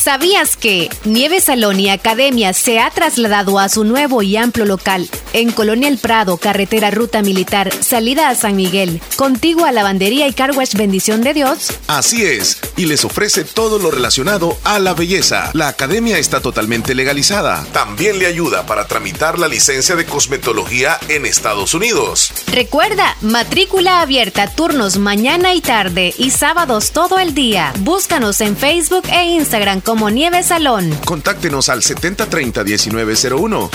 [0.00, 5.08] ¿Sabías que Nieve Salón y Academia se ha trasladado a su nuevo y amplio local
[5.32, 10.32] en Colonia El Prado, carretera Ruta Militar, salida a San Miguel, contigo a Lavandería y
[10.32, 11.72] Carwash Bendición de Dios.
[11.86, 15.50] Así es, y les ofrece todo lo relacionado a la belleza.
[15.54, 17.64] La academia está totalmente legalizada.
[17.72, 22.32] También le ayuda para tramitar la licencia de cosmetología en Estados Unidos.
[22.52, 27.72] Recuerda, matrícula abierta, turnos mañana y tarde y sábados todo el día.
[27.80, 30.96] Búscanos en Facebook e Instagram como Nieve Salón.
[31.04, 33.70] Contáctenos al 7030-1901,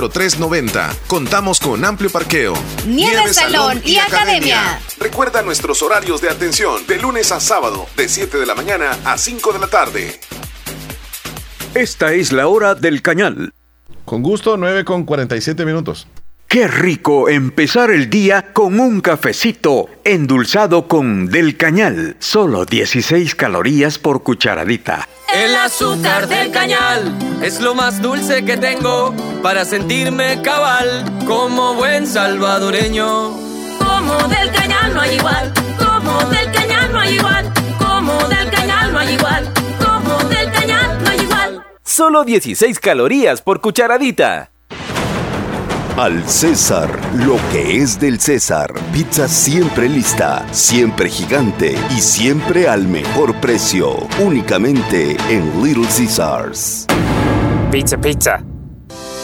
[0.00, 0.96] 2697-0390.
[1.06, 2.54] Contamos con amplio parqueo.
[2.86, 4.80] Nieve, Salón y, Academia.
[4.98, 9.18] Recuerda nuestros horarios de atención de lunes a sábado, de 7 de la mañana a
[9.18, 10.20] 5 de la tarde.
[11.74, 13.52] Esta es la hora del cañal.
[14.04, 16.06] Con gusto, 9 con 47 minutos.
[16.54, 22.14] Qué rico empezar el día con un cafecito endulzado con Del Cañal.
[22.20, 25.08] Solo 16 calorías por cucharadita.
[25.34, 32.06] El azúcar del cañal es lo más dulce que tengo para sentirme cabal como buen
[32.06, 33.30] salvadoreño.
[33.80, 38.92] Como del cañal no hay igual, como del cañal no hay igual, como del cañal
[38.92, 39.52] no hay igual,
[39.84, 41.64] como del cañal no hay igual.
[41.82, 44.53] Solo 16 calorías por cucharadita.
[45.96, 46.90] Al César,
[47.24, 48.74] lo que es del César.
[48.92, 54.08] Pizza siempre lista, siempre gigante y siempre al mejor precio.
[54.20, 56.88] Únicamente en Little Caesars.
[57.70, 58.53] Pizza, pizza.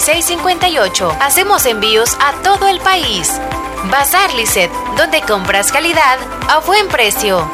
[0.00, 1.16] 9658.
[1.20, 3.30] Hacemos envíos a todo el país.
[3.90, 7.48] Bazar Lisset, donde compras calidad a buen precio.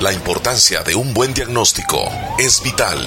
[0.00, 3.06] La importancia de un buen diagnóstico es vital.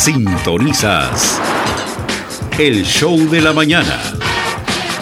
[0.00, 1.38] Sintonizas
[2.58, 4.00] el show de la mañana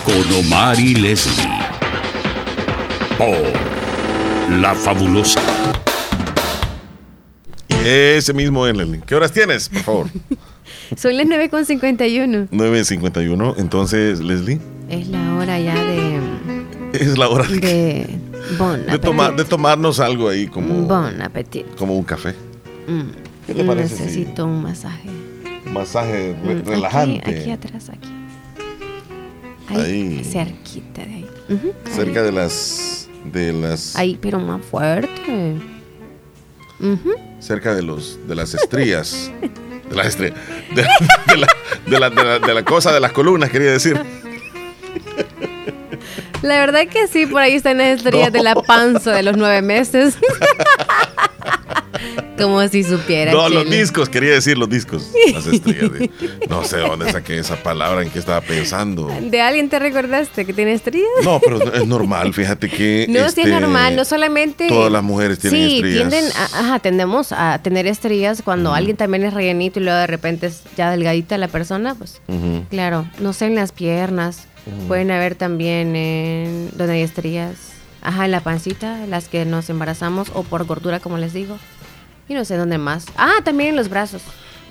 [0.04, 1.46] con Omar y Leslie
[3.16, 5.40] por La Fabulosa.
[7.84, 9.00] Ese mismo es, Leslie.
[9.06, 10.06] ¿Qué horas tienes, por favor?
[10.96, 12.48] Son las 9.51.
[12.48, 13.54] 9.51.
[13.58, 14.58] Entonces, Leslie.
[14.88, 16.20] Es la hora ya de.
[16.94, 17.60] Es la hora de.
[17.60, 18.18] De,
[18.58, 20.74] bon de, tomar, de tomarnos algo ahí como.
[20.88, 21.72] Bon appetit.
[21.76, 22.34] Como un café.
[22.88, 23.27] Mm.
[23.48, 23.94] ¿Qué te parece?
[24.04, 25.08] Necesito un masaje.
[25.66, 27.20] Un masaje re Mm, relajante.
[27.28, 28.08] Aquí, aquí atrás, aquí.
[29.70, 30.22] Ahí.
[30.24, 31.26] Cerquita de ahí.
[31.90, 33.08] Cerca de las.
[33.32, 33.96] De las.
[33.96, 35.56] Ahí, pero más fuerte.
[37.40, 38.18] Cerca de los.
[38.28, 39.30] De las estrías.
[39.90, 40.38] De las estrellas.
[40.74, 41.46] De, de la,
[41.86, 43.98] de, la, de la- de la cosa de las columnas, quería decir.
[46.42, 49.60] La verdad que sí, por ahí están las estrellas de la panza de los nueve
[49.62, 50.16] meses.
[52.40, 53.32] Como si supiera.
[53.32, 55.10] No, los discos, quería decir los discos.
[55.34, 55.92] Las estrellas.
[55.92, 56.10] de-
[56.48, 59.08] no sé dónde saqué esa palabra, en qué estaba pensando.
[59.20, 61.06] ¿De alguien te recordaste que tiene estrías?
[61.24, 63.06] No, pero es normal, fíjate que.
[63.08, 64.68] No, sí este, es normal, no solamente...
[64.68, 66.08] Todas las mujeres tienen sí, estrías.
[66.08, 70.06] tienden a, ajá, tendemos a tener estrías cuando alguien también es rellenito y luego de
[70.06, 72.20] repente es ya delgadita la persona, pues
[72.70, 74.46] claro, no sé, en las piernas,
[74.86, 77.54] pueden haber también en donde hay estrías,
[78.02, 81.58] ajá, en la pancita, las que nos embarazamos o por gordura, como les digo,
[82.28, 83.06] y no sé dónde más.
[83.16, 84.22] Ah, también en los brazos,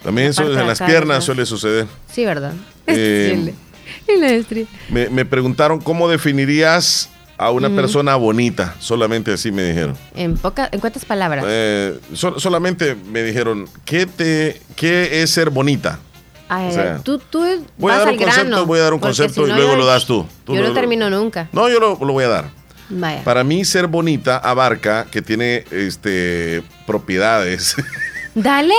[0.03, 1.87] También eso en las piernas suele suceder.
[2.11, 2.53] sí, ¿verdad?
[2.87, 3.53] Eh.
[4.07, 4.65] En la.
[4.89, 8.75] Me, me preguntaron cómo definirías a una persona bonita.
[8.79, 9.95] Solamente así me dijeron.
[10.15, 11.45] En, poca, ¿En cuántas palabras?
[11.47, 15.99] Eh, so- solamente me dijeron, ¿qué, te, ¿qué es ser bonita?
[16.49, 17.39] Ay, o sea, tú, tú
[17.77, 19.53] Voy a vas dar al un concepto, grano, voy a dar un concepto si y
[19.53, 20.25] luego yo- lo das tú.
[20.45, 21.47] Tú yo lo- no termino nunca.
[21.51, 22.49] No, yo lo, lo voy a dar.
[22.89, 23.23] Vaya.
[23.23, 27.75] Para mí ser bonita abarca que tiene este, propiedades
[28.35, 28.73] Dale,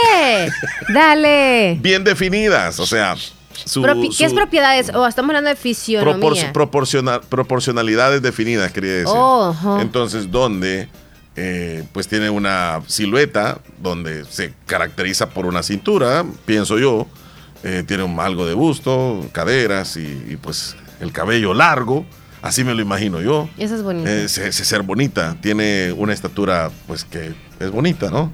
[0.92, 1.78] dale.
[1.80, 2.78] bien definidas.
[2.78, 3.16] O sea,
[3.64, 3.82] su,
[4.16, 4.90] ¿Qué es propiedades?
[4.94, 6.52] Oh, estamos hablando de fisionomía.
[6.52, 9.08] proporciona- proporcionalidades definidas, quería decir.
[9.14, 9.78] Oh.
[9.80, 10.88] Entonces, donde
[11.34, 17.06] eh, pues tiene una silueta donde se caracteriza por una cintura, pienso yo,
[17.64, 22.06] eh, tiene un, algo de busto, caderas y, y, pues el cabello largo,
[22.42, 23.48] así me lo imagino yo.
[23.58, 24.08] Eso es bonito.
[24.08, 28.32] Eh, se- se- ser bonita, tiene una estatura pues que es bonita, ¿no?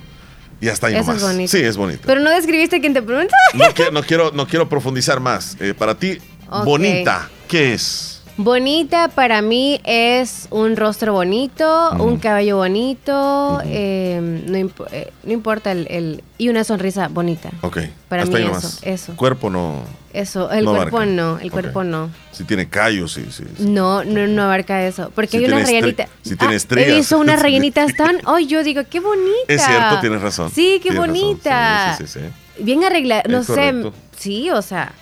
[0.61, 1.51] Y hasta ahí Eso es bonito.
[1.51, 2.03] Sí, es bonito.
[2.07, 3.35] Pero no describiste quién te pregunta.
[3.55, 5.57] No, quiero, no, quiero, no quiero profundizar más.
[5.61, 6.19] Eh, para ti,
[6.65, 8.14] bonita, ¿qué es?
[8.37, 14.19] Bonita para mí es un rostro bonito, un cabello bonito, eh,
[14.49, 14.57] no,
[14.91, 17.51] eh, no importa el, el- y una sonrisa bonita.
[17.61, 17.79] Ok.
[18.09, 19.17] Para hasta mí eso, eso.
[19.17, 19.83] Cuerpo no.
[20.13, 21.13] Eso, el No cuerpo abarca.
[21.13, 22.11] no, el cuerpo no.
[22.33, 23.45] Si tiene callos, sí, sí.
[23.57, 23.65] sí.
[23.69, 25.13] No, no, no abarca eso.
[25.15, 26.09] Porque Si hay una tiene estre- rellenita.
[26.23, 26.89] si tiene Ah, estrías.
[26.89, 28.17] He visto unas rellenitas tan.
[28.25, 29.31] ¡Ay, yo digo, qué bonita!
[29.47, 30.51] Es cierto, tienes razón.
[30.53, 31.15] Sí, qué Tienes razón.
[31.23, 31.95] bonita.
[31.99, 32.21] Sí, sí, sí,
[32.57, 32.63] sí.
[32.65, 33.23] Bien arreglada.
[33.29, 33.73] No sé.
[34.17, 34.93] Sí, o sea.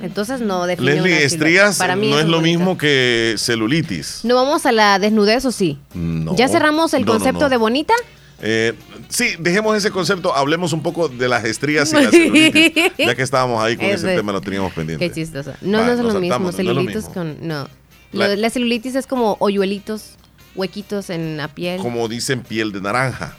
[0.00, 2.58] Entonces no define Leslie, estrías Para mí no es lo bonito.
[2.58, 4.20] mismo que celulitis.
[4.24, 5.78] ¿No vamos a la desnudez o sí?
[5.94, 6.36] No.
[6.36, 7.48] ¿Ya cerramos el No, concepto no.
[7.48, 7.94] de bonita?
[8.40, 8.74] Eh,
[9.08, 12.72] sí, dejemos ese concepto, hablemos un poco de las estrías y la celulitis.
[12.96, 14.16] ya que estábamos ahí con ese es.
[14.16, 15.04] tema, lo teníamos pendiente.
[15.08, 15.52] Qué chistoso.
[15.60, 16.38] No, Va, no es lo mismo.
[16.38, 17.14] lo Celulitis mismo.
[17.14, 17.36] con.
[17.48, 17.68] No.
[18.12, 20.12] La, celulitis es como hoyuelitos,
[20.54, 21.80] huequitos en la piel.
[21.80, 23.36] Como dicen piel de naranja.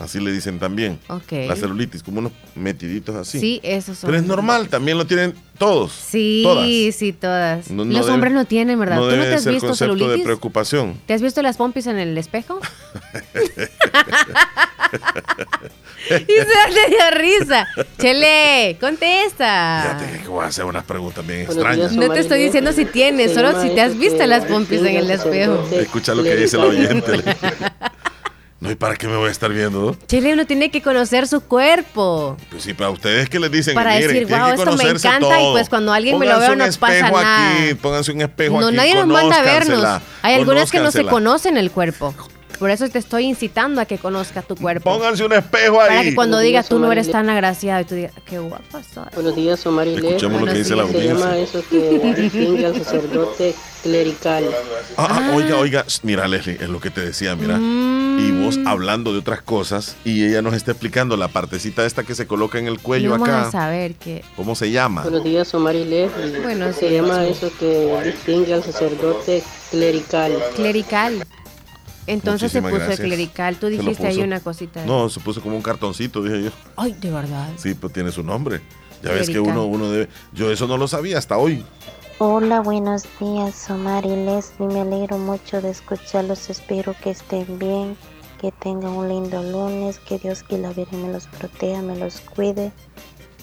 [0.00, 0.98] Así le dicen también.
[1.30, 3.38] La celulitis, como unos metiditos así.
[3.38, 4.08] Sí, esos son.
[4.08, 5.92] Pero es normal, también lo tienen todos.
[5.92, 6.66] Sí, Todas.
[6.96, 7.70] sí, todas.
[7.70, 8.96] No- no Los debe- hombres no tienen, ¿verdad?
[8.96, 10.24] No ¿Tú no debe te has ser visto concepto de celulitis?
[10.24, 11.00] preocupación.
[11.06, 12.58] ¿Te has visto las pompis en el espejo?
[16.10, 17.66] y se le dio risa.
[17.98, 19.96] Chele, contesta.
[20.00, 21.92] Fíjate que voy a hacer unas preguntas bien extrañas.
[21.92, 24.80] días, No te estoy diciendo si tienes, solo si te has eso visto las pompis
[24.80, 25.64] en el espejo.
[25.72, 27.12] Escucha lo que dice el oyente.
[28.64, 29.94] No, ¿y para qué me voy a estar viendo?
[30.06, 32.38] Chele, uno tiene que conocer su cuerpo.
[32.48, 35.52] Pues sí, para ustedes que les dicen, Para miren, decir, "Wow, esto me encanta", y
[35.52, 37.50] pues cuando alguien me lo un no pasa nada.
[37.52, 38.76] Aquí, pónganse un espejo No, aquí.
[38.76, 40.00] nadie nos manda a vernos.
[40.22, 42.14] Hay algunas que no se conocen el cuerpo.
[42.58, 44.90] Por eso te estoy incitando a que conozcas tu cuerpo.
[44.92, 45.88] Pónganse un espejo ahí.
[45.88, 47.84] Para que cuando Buenos digas días, tú no Omar eres y Le- tan agraciado y
[47.84, 49.04] tú digas, qué guapa soy.
[49.14, 49.94] Buenos días, Omar y.
[49.96, 51.14] Escuchemos lo que dice la Se audiencia.
[51.14, 54.44] llama eso que distingue al sacerdote clerical.
[54.96, 57.58] Ah, ah, oiga, oiga, sh, mira, Leslie, es lo que te decía, mira.
[57.58, 58.68] Y vos Mm.
[58.68, 62.58] hablando de otras cosas y ella nos está explicando la partecita esta que se coloca
[62.60, 63.50] en el cuello vamos a acá.
[63.50, 64.24] saber que...
[64.36, 65.02] ¿Cómo se llama?
[65.02, 66.08] Buenos días, Omar y Le.
[66.42, 69.42] Bueno, Se sí, llama eso que distingue al sacerdote
[69.72, 70.32] clerical.
[70.54, 71.26] Clerical.
[72.06, 73.06] Entonces Muchísimas se puso gracias.
[73.06, 73.56] clerical.
[73.56, 74.80] Tú dijiste ahí una cosita.
[74.82, 76.50] de- No, se puso como un cartoncito, dije yo.
[76.76, 77.48] Ay, de verdad.
[77.56, 78.60] Sí, pues tiene su nombre.
[79.02, 80.08] Ya ves que uno, uno debe.
[80.32, 81.64] Yo eso no lo sabía hasta hoy.
[82.18, 84.68] Hola, buenos días, Omar y Leslie.
[84.68, 86.48] Me alegro mucho de escucharlos.
[86.48, 87.96] Espero que estén bien,
[88.40, 92.20] que tengan un lindo lunes, que Dios y la Virgen me los proteja, me los
[92.20, 92.72] cuide.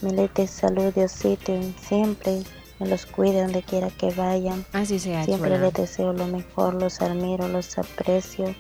[0.02, 2.42] Me les dé salud, Diosito, y siempre
[2.82, 4.66] me los cuide donde quiera que vayan.
[4.74, 8.54] Así sea, Siempre les deseo lo mejor, los admiro, los aprecio.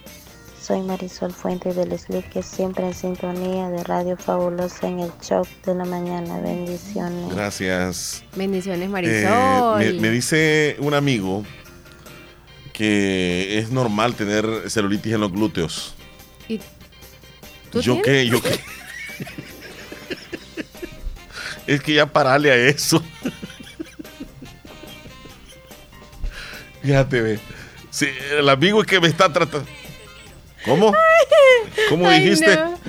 [0.61, 5.43] Soy Marisol Fuentes de Leslie, que siempre en sintonía de Radio Fabulosa en el show
[5.65, 6.39] de la mañana.
[6.39, 7.33] Bendiciones.
[7.33, 8.23] Gracias.
[8.35, 9.79] Bendiciones, Eh, Marisol.
[9.79, 11.43] me, me dice un amigo
[12.73, 15.95] que es normal tener celulitis en los glúteos.
[16.47, 16.59] ¿Y
[17.71, 18.05] tú ¿Yo tienes?
[18.05, 18.27] qué?
[18.27, 18.59] ¿Yo qué?
[21.73, 23.01] es que ya parale a eso.
[26.83, 27.39] Fíjate, ve.
[27.89, 28.07] Sí,
[28.37, 29.67] el amigo que me está tratando.
[30.65, 30.93] ¿Cómo?
[31.89, 32.55] ¿Cómo Ay, dijiste?
[32.55, 32.79] no.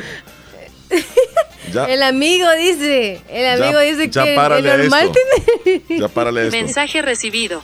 [1.72, 5.18] Ya, El amigo dice, el amigo Ya- dice ya que el normal esto.
[5.64, 6.01] tiene...
[6.01, 6.57] ya párale a esto.
[6.57, 7.62] Mensaje recibido.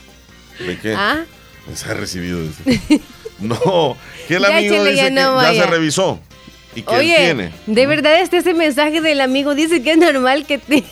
[0.59, 0.93] ¿De qué?
[0.97, 1.25] Ah,
[1.67, 2.39] Mensaje recibido.
[2.41, 3.01] dice.
[3.39, 3.95] No,
[4.27, 6.19] que el Ya, amigo chele, dice ya que ya se revisó.
[6.75, 7.51] Y que él oye, tiene.
[7.67, 10.83] de verdad este ese mensaje del amigo dice que es normal que te...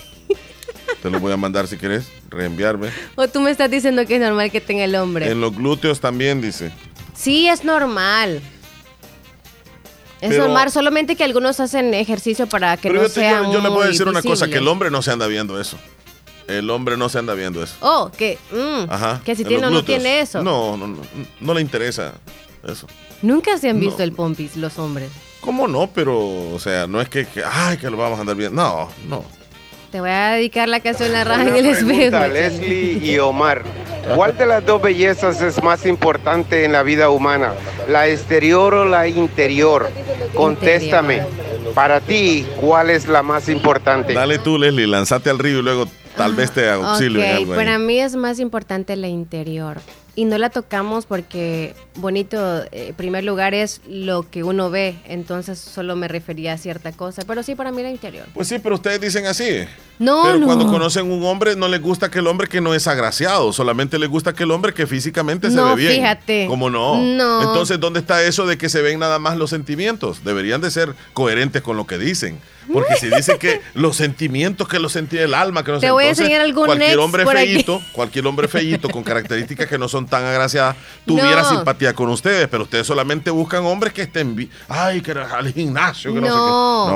[1.01, 2.07] Te lo voy a mandar si quieres.
[2.29, 2.89] Reenviarme.
[3.15, 5.29] O tú me estás diciendo que es normal que tenga el hombre.
[5.31, 6.71] En los glúteos también dice.
[7.15, 8.41] Sí, es normal.
[10.21, 13.43] Es Pero- normal, solamente que algunos hacen ejercicio para que Pero no yo, te- sean
[13.45, 15.59] yo- yo le voy a decir una cosa, que el hombre no se anda viendo
[15.61, 15.77] eso.
[16.47, 17.75] El hombre no se anda viendo eso.
[17.81, 19.21] Oh, que, mm, Ajá.
[19.23, 20.41] que si en tiene o no tiene eso.
[20.41, 21.01] No, no, no,
[21.39, 22.13] no le interesa
[22.67, 22.87] eso.
[23.21, 24.03] Nunca se han visto No.
[24.05, 25.11] el pompis los hombres.
[25.41, 25.87] ¿Cómo no?
[25.93, 26.17] Pero,
[26.51, 28.59] o sea, no es que, que, ay, que lo vamos a andar viendo.
[28.61, 29.25] No, no.
[29.91, 31.87] Te voy a dedicar la canción La raja en el espejo.
[32.11, 33.63] pregunta, Leslie y Omar,
[34.15, 37.53] ¿cuál de las dos bellezas es más importante en la vida humana?
[37.89, 39.89] ¿La exterior o la interior?
[40.35, 41.21] Contéstame.
[41.73, 44.13] Para ti, ¿cuál es la más importante?
[44.13, 47.51] Dale tú, Leslie, lanzate al río y luego tal vez te auxilio en Ok, algo
[47.53, 47.57] ahí.
[47.57, 49.77] para mí es más importante la interior.
[50.17, 54.95] Y no la tocamos porque bonito, eh, en primer lugar, es lo que uno ve.
[55.05, 57.21] Entonces solo me refería a cierta cosa.
[57.27, 58.25] Pero sí, para mí la interior.
[58.33, 59.59] Pues sí, pero ustedes dicen así.
[59.99, 60.47] No, pero no.
[60.47, 63.99] cuando conocen un hombre, no les gusta que el hombre que no es agraciado, solamente
[63.99, 65.93] les gusta que el hombre que físicamente se No, ve bien.
[65.93, 66.47] fíjate.
[66.49, 66.97] ¿Cómo no?
[66.99, 67.43] No.
[67.43, 70.23] Entonces, ¿dónde está eso de que se ven nada más los sentimientos?
[70.23, 72.39] Deberían de ser coherentes con lo que dicen.
[72.71, 76.09] Porque si dicen que los sentimientos, que los sentía el alma, que no Te a
[76.09, 80.75] enseñar algún cualquier hombre feíto, cualquier hombre feíto con características que no son tan agraciadas,
[81.05, 81.49] tuviera No.
[81.49, 86.13] simpatía con ustedes, pero ustedes solamente buscan hombres que estén, ay, que era al gimnasio,
[86.13, 86.37] que no, sé qué.
[86.37, 86.87] No.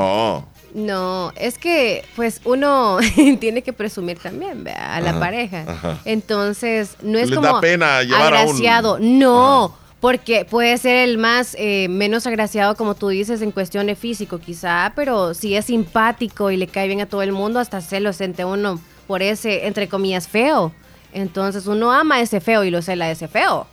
[0.46, 0.52] No.
[0.74, 2.98] No, es que pues uno
[3.42, 5.66] tiene que presumir también vea, a la Ajá, pareja.
[5.68, 5.98] ajá.
[6.06, 8.98] Entonces, no es Les como da pena llevar a un- agraciado.
[9.02, 13.96] No, porque puede ser el más eh, menos agraciado, como tú dices, en cuestión de
[13.96, 17.80] físico quizá, pero si es simpático y le cae bien a todo el mundo, hasta
[17.80, 20.74] se lo siente uno por ese, entre comillas, feo.
[21.14, 23.68] Entonces uno ama a ese feo y lo cela a ese feo.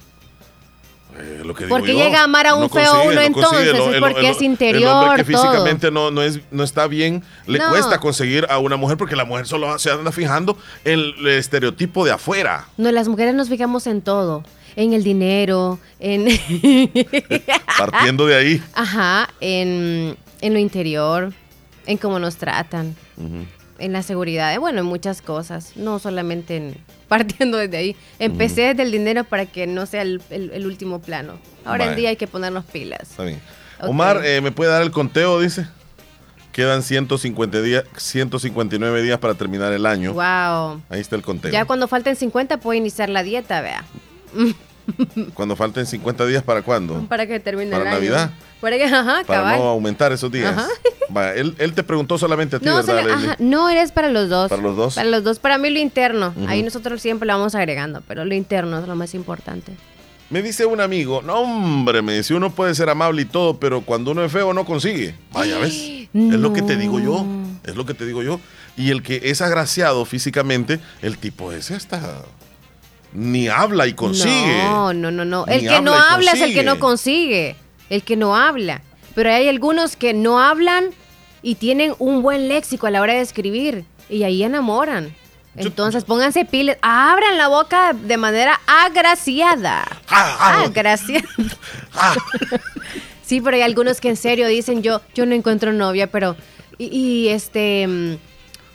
[1.18, 1.98] Eh, lo que digo Porque yo.
[2.04, 5.10] llega a amar a un No feo uno no entonces, es porque el- es interior,
[5.12, 7.70] El que físicamente no, no, es, no está bien, le No.
[7.70, 12.04] cuesta conseguir a una mujer porque la mujer solo se anda fijando en el estereotipo
[12.04, 12.66] de afuera.
[12.76, 14.44] No, las mujeres nos fijamos en todo.
[14.80, 16.26] En el dinero, en...
[17.78, 18.62] Partiendo de ahí.
[18.74, 21.32] Ajá, en, en lo interior,
[21.86, 22.94] en cómo nos tratan,
[23.80, 26.76] en la seguridad, bueno, en muchas cosas, no solamente en
[27.08, 27.96] partiendo desde ahí.
[28.20, 31.38] Empecé desde el dinero para que no sea el, el- el último plano.
[31.64, 31.96] Ahora en Vaya.
[32.00, 33.02] día hay que ponernos pilas.
[33.02, 33.40] Está bien.
[33.80, 35.40] Omar, eh, ¿me puede dar el conteo?
[35.40, 35.66] Dice.
[36.52, 40.12] Quedan 150 días, 159 días para terminar el año.
[40.12, 40.82] Wow.
[40.88, 41.50] Ahí está el conteo.
[41.52, 43.84] Ya cuando falten 50 puedo iniciar la dieta, vea.
[45.34, 47.04] Cuando falten 50 días, ¿para cuándo?
[47.08, 47.96] Para que termine ¿Para el año.
[47.96, 48.30] Navidad?
[48.60, 49.58] Para que, ajá, Para cabal.
[49.58, 50.56] no aumentar esos días.
[50.56, 50.68] Ajá.
[51.34, 54.50] Él, él te preguntó solamente a ti, No, ¿verdad, ajá, no, eres para los dos.
[54.50, 54.94] ¿Para los dos?
[54.94, 55.38] Para los dos.
[55.38, 56.34] Para mí lo interno.
[56.46, 59.72] Ahí nosotros siempre lo vamos agregando, pero lo interno es lo más importante.
[60.28, 63.80] Me dice un amigo, no hombre, me dice, uno puede ser amable y todo, pero
[63.80, 65.14] cuando uno es feo no consigue.
[65.32, 65.72] Vaya, ¿ves?
[65.72, 67.24] Es lo que te digo yo,
[67.64, 68.38] es lo que te digo yo.
[68.76, 72.22] Y el que es agraciado físicamente, el tipo ese está...
[73.12, 74.62] Ni habla y consigue.
[74.64, 75.46] No, no, no, no.
[75.46, 77.56] El que no habla es el que no consigue.
[77.90, 78.82] El que no habla.
[79.14, 80.90] Pero hay algunos que no hablan
[81.42, 85.14] y tienen un buen léxico a la hora de escribir y ahí enamoran.
[85.56, 89.84] Entonces pónganse piles, abran la boca de manera agraciada.
[90.08, 91.26] Ah, Agraciada.
[93.24, 96.36] sí, pero hay algunos que en serio dicen yo, yo no encuentro novia, pero
[96.78, 98.16] y, y, este mm,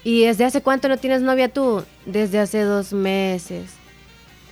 [0.04, 1.86] y desde hace cuánto no tienes novia tú?
[2.06, 3.72] Desde hace dos meses.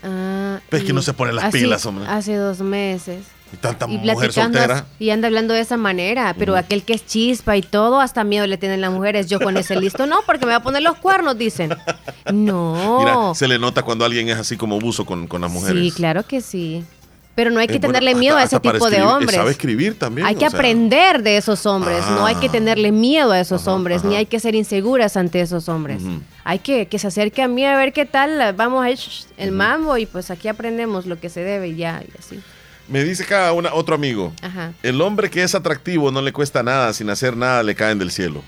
[0.04, 2.06] Ah, que no se ponen las así, pilas, hombre.
[2.08, 3.24] Hace dos meses.
[3.54, 4.86] Y tanta Y mujer soltera.
[4.98, 8.48] y anda hablando de esa manera, pero aquel que es chispa y todo, hasta miedo
[8.48, 9.28] le tienen las mujeres.
[9.28, 11.76] Yo con ese listo no, porque me va a poner los cuernos, dicen.
[12.32, 13.00] No.
[13.00, 15.84] Mira, se le nota cuando alguien es así como buzo con, con las mujeres.
[15.84, 16.86] Sí, claro que sí.
[17.34, 19.36] Pero no hay que bueno, tenerle hasta- miedo a ese tipo de escribir, hombres.
[19.36, 20.28] Sabe escribir también.
[20.28, 20.50] Hay que sea.
[20.50, 22.52] aprender de esos hombres, no hay que Ah.
[22.52, 26.02] tenerle miedo a esos hombres, ni hay que ser inseguras ante esos hombres.
[26.44, 29.00] Hay que que se acerque a mí a ver qué tal, vamos a ir
[29.38, 32.40] el mambo y pues aquí aprendemos lo que se debe y ya, y así.
[32.88, 34.34] Me dice cada una, otro amigo.
[34.42, 34.74] Ajá.
[34.84, 38.12] El hombre que es atractivo no le cuesta nada, sin hacer nada le caen del
[38.12, 38.44] cielo.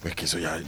[0.00, 0.60] Pues que eso ya.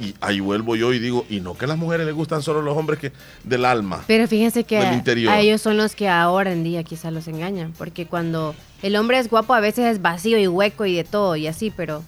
[0.00, 2.62] Y ahí vuelvo yo y digo, y no que a las mujeres les gustan solo
[2.62, 3.12] los hombres que
[3.44, 4.02] del alma.
[4.08, 5.32] Pero fíjense que Del interior.
[5.32, 9.18] a ellos son los que ahora en día quizás los engañan, porque cuando el hombre
[9.18, 12.02] es guapo a veces es vacío y hueco y de todo y así, pero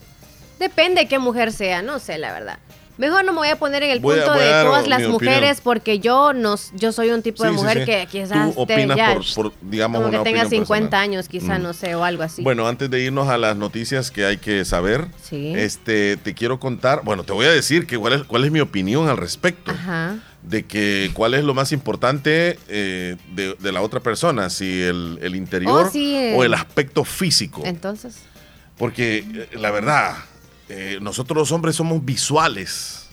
[0.58, 2.58] depende de qué mujer sea, no sé la verdad.
[2.96, 5.12] Mejor no me voy a poner en el Voy punto a de todas las opinión.
[5.12, 7.84] mujeres porque yo no, yo soy un tipo de Sí, mujer sí.
[7.86, 10.90] que quizás Tú esté opinas ya, por, por, digamos, como que una tenga opinión 50
[10.90, 11.02] personal.
[11.02, 11.62] años, quizá, Mm.
[11.62, 12.42] no sé, o algo así.
[12.42, 17.00] Bueno, antes de irnos a las noticias que hay que saber, este, te quiero contar,
[17.04, 19.70] bueno, te voy a decir que cuál es, cuál es mi opinión al respecto.
[19.72, 20.16] Ajá.
[20.42, 25.18] De que cuál es lo más importante eh, de, de la otra persona, si el,
[25.22, 26.34] el interior Oh, eh.
[26.36, 27.62] o el aspecto físico.
[27.64, 28.16] Entonces,
[28.76, 30.16] Porque eh, la verdad,
[30.68, 33.08] eh, nosotros los hombres somos visuales.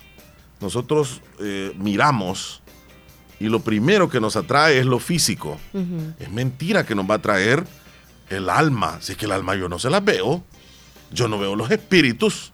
[0.60, 2.62] Nosotros eh, miramos
[3.40, 5.60] y lo primero que nos atrae es lo físico.
[6.20, 7.66] Es mentira que nos va a traer
[8.30, 9.00] el alma.
[9.02, 10.44] Si es que el alma yo no se las veo.
[11.12, 12.54] Yo no veo los espíritus.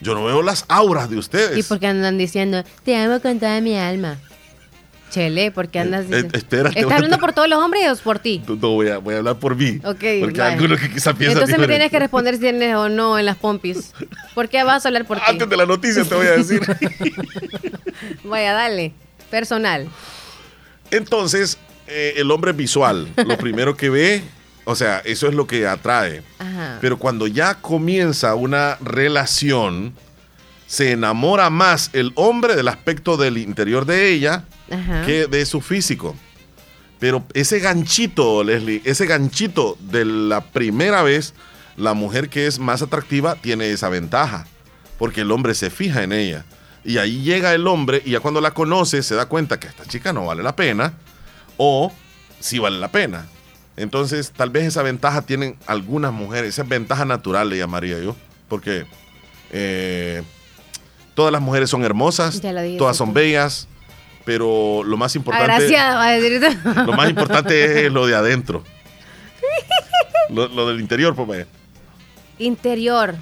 [0.00, 1.58] Yo no veo las auras de ustedes.
[1.58, 4.18] ¿y por qué andan diciendo, te amo con toda mi alma?
[5.14, 8.42] Chele, ¿por qué andas Eh, espérate, ¿Estás hablando por todos los hombres o por ti?
[8.48, 9.78] No, no, voy, a, voy a hablar por mí.
[9.84, 12.88] Ok, Porque hay algunos que quizás piensan Entonces me tienes que responder si tienes o
[12.88, 13.92] no en las pompis.
[14.34, 15.24] ¿Por qué vas a hablar por ti?
[15.28, 16.62] Antes de la noticia te voy a decir.
[18.24, 18.92] Vaya, dale.
[19.30, 19.88] Personal.
[20.90, 23.06] Entonces, eh, el hombre es visual.
[23.24, 24.24] Lo primero que ve,
[24.64, 26.24] o sea, eso es lo que atrae.
[26.40, 26.78] Ajá.
[26.80, 29.94] Pero cuando ya comienza una relación,
[30.74, 35.06] se enamora más el hombre del aspecto del interior de ella Ajá.
[35.06, 36.16] que de su físico.
[36.98, 41.34] Pero ese ganchito, Leslie, ese ganchito de la primera vez,
[41.76, 44.48] la mujer que es más atractiva tiene esa ventaja,
[44.98, 46.44] porque el hombre se fija en ella.
[46.84, 49.84] Y ahí llega el hombre y ya cuando la conoce se da cuenta que esta
[49.84, 50.94] chica no vale la pena
[51.56, 51.92] o
[52.40, 53.28] sí vale la pena.
[53.76, 58.16] Entonces, tal vez esa ventaja tienen algunas mujeres, esa es ventaja natural le llamaría yo,
[58.48, 58.86] porque
[59.52, 60.24] eh,
[61.14, 62.40] todas las mujeres son hermosas,
[62.78, 63.68] todas son bellas,
[64.24, 66.58] pero lo más importante, Agraciado, va a decir.
[66.86, 68.62] lo más importante es lo de adentro,
[70.30, 71.46] lo, lo del interior, pues vaya.
[72.38, 73.14] Interior.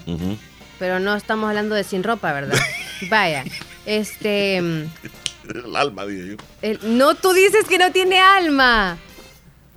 [0.78, 2.59] Pero no estamos hablando de sin ropa, ¿verdad?
[3.11, 3.45] Vaya.
[3.86, 4.57] Este.
[4.57, 6.36] El alma, dije yo.
[6.62, 8.97] el- no, tú dices que no tiene alma.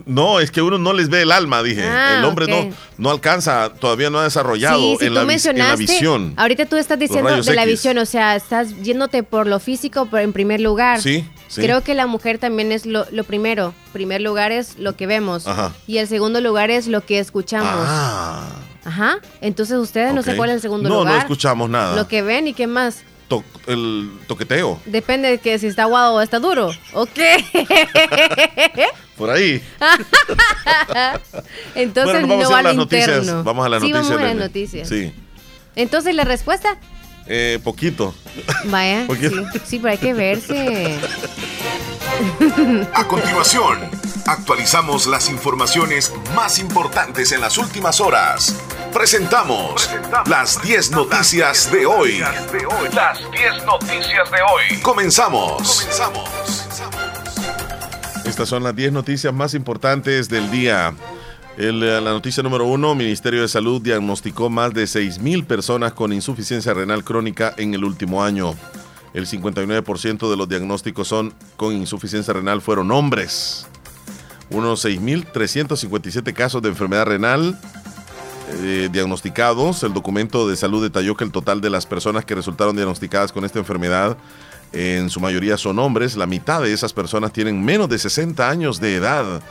[0.06, 1.84] No, es que uno no les ve el alma, dije.
[1.88, 5.72] Ah, el hombre no, no alcanza, todavía no ha desarrollado sí, si en, tú la,
[5.72, 6.34] en visión.
[6.36, 7.72] Ahorita tú estás diciendo de la X.
[7.74, 11.02] visión, o sea, estás yéndote por lo físico por- en primer lugar.
[11.02, 11.62] Sí, sí.
[11.62, 13.74] Creo que la mujer también es lo, lo primero.
[13.94, 15.48] Primer lugar es lo que vemos.
[15.48, 15.72] Ajá.
[15.88, 17.72] Y el segundo lugar es lo que escuchamos.
[17.74, 18.50] Ah,
[18.84, 19.20] Ajá.
[19.40, 21.14] Entonces ustedes no sé cuál es el segundo no, lugar.
[21.14, 21.96] No, escuchamos nada.
[21.96, 23.04] Lo que ven y qué más.
[23.30, 26.70] To- el toqueteo, Depende de que si está aguado o está duro.
[26.94, 27.10] Ok.
[29.18, 29.62] por ahí.
[31.76, 33.08] Entonces Bueno, vamos no a las noticias.
[33.20, 33.44] interno.
[33.44, 34.10] Vamos a las sí, noticias.
[34.10, 34.90] vamos a las noticias.
[34.90, 35.14] Sí.
[35.76, 36.78] Entonces la respuesta,
[37.28, 38.14] Eh, poquito.
[38.66, 39.30] vaya, sí,
[39.66, 41.00] sí, pero hay que verse.
[42.94, 43.80] A continuación,
[44.26, 48.56] actualizamos las informaciones más importantes en las últimas horas.
[48.94, 49.90] Presentamos
[50.28, 52.20] las 10 noticias de hoy.
[52.94, 54.80] Las 10 noticias de hoy.
[54.82, 55.86] Comenzamos.
[58.36, 60.94] Estas son las 10 noticias más importantes del día.
[61.58, 66.74] Eh, la noticia número uno, Ministerio de Salud diagnosticó más de 6.000 personas con insuficiencia
[66.74, 68.54] renal crónica en el último año.
[69.14, 73.68] El 59% de los diagnósticos son con insuficiencia renal fueron hombres.
[74.50, 77.58] Unos 6.357 casos de enfermedad renal
[78.64, 79.82] eh, diagnosticados.
[79.84, 83.46] El documento de salud detalló que el total de las personas que resultaron diagnosticadas con
[83.46, 84.18] esta enfermedad
[84.74, 86.16] en su mayoría son hombres.
[86.16, 89.42] La mitad de esas personas tienen menos de 60 años de edad.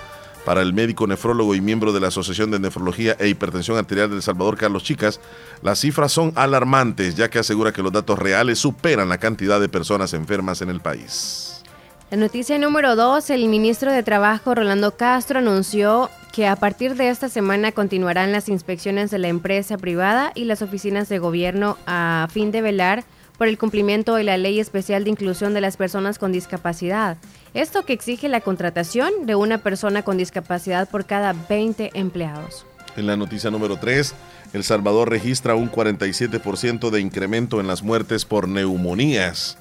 [0.44, 4.16] Para el médico nefrólogo y miembro de la Asociación de Nefrología e Hipertensión Arterial de
[4.16, 5.18] El Salvador, Carlos Chicas,
[5.62, 9.70] las cifras son alarmantes, ya que asegura que los datos reales superan la cantidad de
[9.70, 11.62] personas enfermas en el país.
[12.10, 17.08] La noticia número dos, el ministro de Trabajo Rolando Castro anunció que a partir de
[17.08, 22.28] esta semana continuarán las inspecciones de la empresa privada y las oficinas de gobierno a
[22.30, 23.04] fin de velar
[23.38, 27.16] por el cumplimiento de la Ley Especial de Inclusión de las Personas con Discapacidad.
[27.52, 32.66] Esto que exige la contratación de una persona con discapacidad por cada 20 empleados.
[32.96, 34.14] En la noticia número 3,
[34.52, 39.58] El Salvador registra un 47% de incremento en las muertes por neumonías.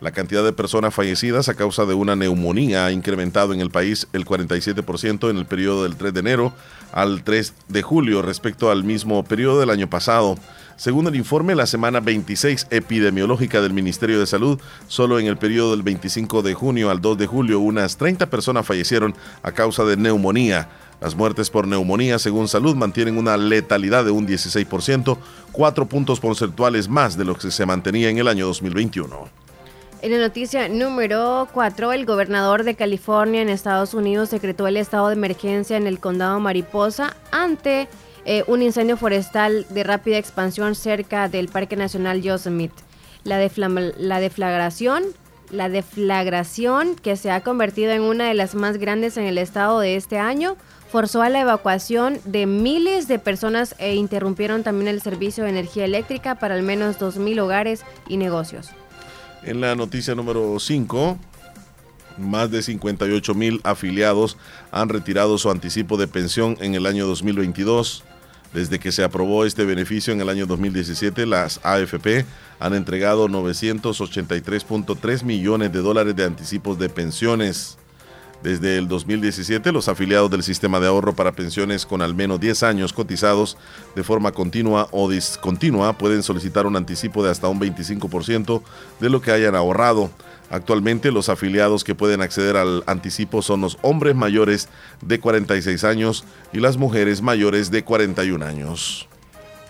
[0.00, 4.06] La cantidad de personas fallecidas a causa de una neumonía ha incrementado en el país
[4.12, 6.52] el 47% en el periodo del 3 de enero
[6.92, 10.36] al 3 de julio respecto al mismo periodo del año pasado.
[10.76, 15.70] Según el informe, la semana 26 epidemiológica del Ministerio de Salud, solo en el periodo
[15.70, 19.96] del 25 de junio al 2 de julio, unas 30 personas fallecieron a causa de
[19.96, 20.68] neumonía.
[21.00, 25.16] Las muertes por neumonía, según salud, mantienen una letalidad de un 16%,
[25.50, 29.46] cuatro puntos porcentuales más de lo que se mantenía en el año 2021.
[30.02, 35.08] En la noticia número 4, el gobernador de California en Estados Unidos decretó el estado
[35.08, 37.88] de emergencia en el condado Mariposa ante
[38.26, 42.74] eh, un incendio forestal de rápida expansión cerca del Parque Nacional Yosemite.
[43.22, 45.04] la, la deflagración,
[45.50, 49.78] la deflagración que se ha convertido en una de las más grandes en el estado
[49.78, 50.56] de este año,
[50.90, 55.84] forzó a la evacuación de miles de personas e interrumpieron también el servicio de energía
[55.84, 58.70] eléctrica para al menos 2.000 hogares y negocios.
[59.44, 61.16] En la noticia número 5,
[62.18, 64.36] más de 58 mil afiliados
[64.72, 68.02] han retirado su anticipo de pensión en el año 2022.
[68.56, 72.24] Desde que se aprobó este beneficio en el año 2017, las AFP
[72.58, 77.76] han entregado 983.3 millones de dólares de anticipos de pensiones.
[78.42, 82.62] Desde el 2017, los afiliados del sistema de ahorro para pensiones con al menos 10
[82.62, 83.58] años cotizados
[83.94, 88.62] de forma continua o discontinua pueden solicitar un anticipo de hasta un 25%
[89.00, 90.10] de lo que hayan ahorrado.
[90.50, 94.68] Actualmente los afiliados que pueden acceder al anticipo son los hombres mayores
[95.02, 99.08] de 46 años y las mujeres mayores de 41 años.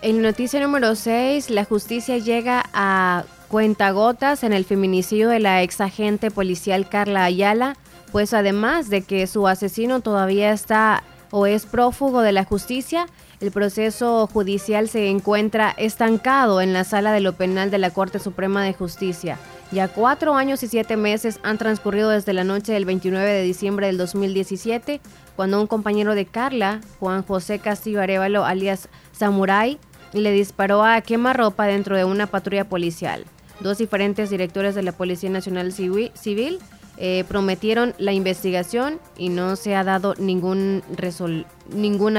[0.02, 5.80] En noticia número 6, la justicia llega a cuentagotas en el feminicidio de la ex
[5.80, 7.76] agente policial Carla Ayala,
[8.12, 13.06] pues además de que su asesino todavía está o es prófugo de la justicia,
[13.40, 18.18] el proceso judicial se encuentra estancado en la sala de lo penal de la Corte
[18.18, 19.38] Suprema de Justicia.
[19.72, 23.88] Ya cuatro años y siete meses han transcurrido desde la noche del 29 de diciembre
[23.88, 25.00] del 2017,
[25.34, 29.78] cuando un compañero de Carla, Juan José Castillo Arevalo, alias Samurai,
[30.12, 33.24] le disparó a quemarropa dentro de una patrulla policial.
[33.60, 36.58] Dos diferentes directores de la Policía Nacional Civi- Civil
[36.96, 40.82] eh, prometieron la investigación y no se ha dado ninguna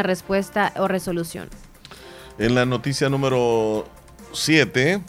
[0.03, 1.47] respuesta o resolución.
[2.37, 3.85] En la noticia número
[4.33, 5.01] 7,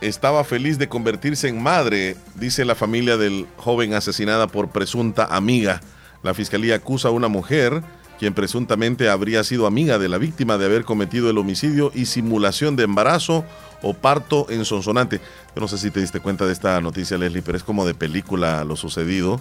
[0.00, 5.80] estaba feliz de convertirse en madre, dice la familia del joven asesinada por presunta amiga.
[6.22, 7.82] La fiscalía acusa a una mujer
[8.18, 12.76] quien presuntamente habría sido amiga de la víctima de haber cometido el homicidio y simulación
[12.76, 13.46] de embarazo
[13.80, 15.22] o parto en Sonsonate.
[15.54, 17.94] Yo no sé si te diste cuenta de esta noticia, Leslie, pero es como de
[17.94, 19.40] película lo sucedido.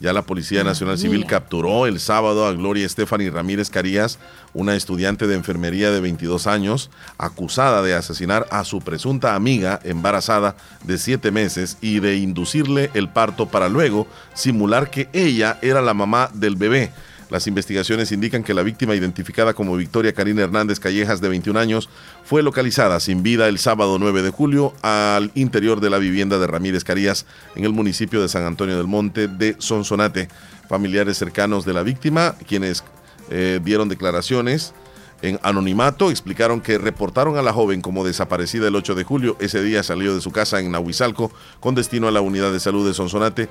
[0.00, 4.18] Ya la Policía Nacional Civil capturó el sábado a Gloria Stephanie Ramírez Carías,
[4.54, 10.56] una estudiante de enfermería de 22 años, acusada de asesinar a su presunta amiga embarazada
[10.84, 15.92] de 7 meses y de inducirle el parto para luego simular que ella era la
[15.92, 16.92] mamá del bebé.
[17.30, 21.88] Las investigaciones indican que la víctima, identificada como Victoria Karina Hernández Callejas, de 21 años,
[22.24, 26.48] fue localizada sin vida el sábado 9 de julio al interior de la vivienda de
[26.48, 30.28] Ramírez Carías en el municipio de San Antonio del Monte de Sonsonate.
[30.68, 32.82] Familiares cercanos de la víctima, quienes
[33.30, 34.74] eh, dieron declaraciones
[35.22, 39.36] en anonimato, explicaron que reportaron a la joven como desaparecida el 8 de julio.
[39.40, 42.86] Ese día salió de su casa en Nahuizalco con destino a la unidad de salud
[42.86, 43.48] de Sonsonate.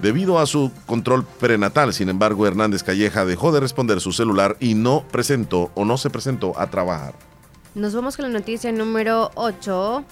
[0.00, 4.74] Debido a su control prenatal, sin embargo, Hernández Calleja dejó de responder su celular y
[4.74, 7.14] no presentó o no se presentó a trabajar.
[7.74, 10.04] Nos vamos con la noticia número 8.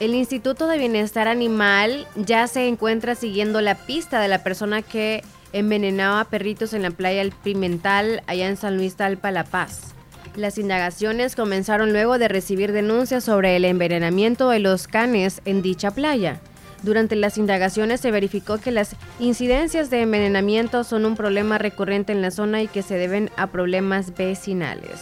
[0.00, 5.22] El Instituto de Bienestar Animal ya se encuentra siguiendo la pista de la persona que
[5.52, 9.94] envenenaba perritos en la playa El Pimental, allá en San Luis Talpa, La Paz.
[10.38, 15.90] Las indagaciones comenzaron luego de recibir denuncias sobre el envenenamiento de los canes en dicha
[15.90, 16.40] playa.
[16.84, 22.22] Durante las indagaciones se verificó que las incidencias de envenenamiento son un problema recurrente en
[22.22, 25.00] la zona y que se deben a problemas vecinales.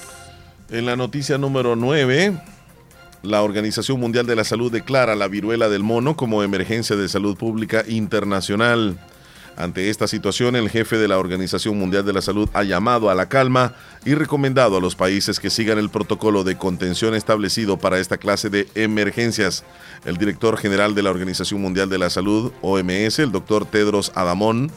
[0.71, 2.41] En la noticia número 9,
[3.23, 7.37] la Organización Mundial de la Salud declara la viruela del mono como emergencia de salud
[7.37, 8.99] pública internacional.
[9.57, 13.15] Ante esta situación, el jefe de la Organización Mundial de la Salud ha llamado a
[13.15, 17.99] la calma y recomendado a los países que sigan el protocolo de contención establecido para
[17.99, 19.65] esta clase de emergencias.
[20.05, 24.71] El director general de la Organización Mundial de la Salud, OMS, el doctor Tedros Adamón,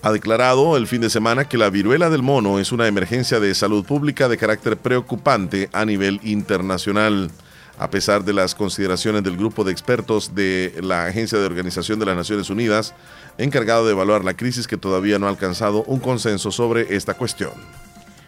[0.00, 3.54] ha declarado el fin de semana que la viruela del mono es una emergencia de
[3.54, 7.30] salud pública de carácter preocupante a nivel internacional.
[7.78, 12.06] A pesar de las consideraciones del grupo de expertos de la Agencia de Organización de
[12.06, 12.94] las Naciones Unidas,
[13.36, 17.52] encargado de evaluar la crisis que todavía no ha alcanzado un consenso sobre esta cuestión.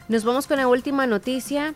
[0.08, 1.74] Nos vamos con la última noticia.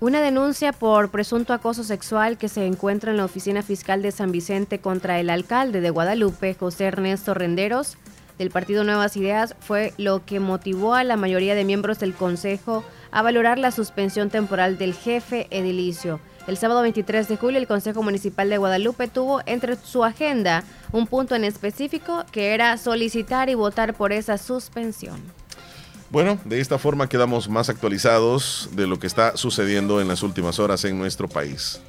[0.00, 4.32] Una denuncia por presunto acoso sexual que se encuentra en la oficina fiscal de San
[4.32, 7.98] Vicente contra el alcalde de Guadalupe, José Ernesto Renderos,
[8.38, 12.82] del partido Nuevas Ideas, fue lo que motivó a la mayoría de miembros del Consejo
[13.10, 16.18] a valorar la suspensión temporal del jefe edilicio.
[16.50, 21.06] El sábado 23 de julio, el Consejo Municipal de Guadalupe tuvo entre su agenda un
[21.06, 25.22] punto en específico que era solicitar y votar por esa suspensión.
[26.10, 30.58] Bueno, de esta forma quedamos más actualizados de lo que está sucediendo en las últimas
[30.58, 31.80] horas en nuestro país.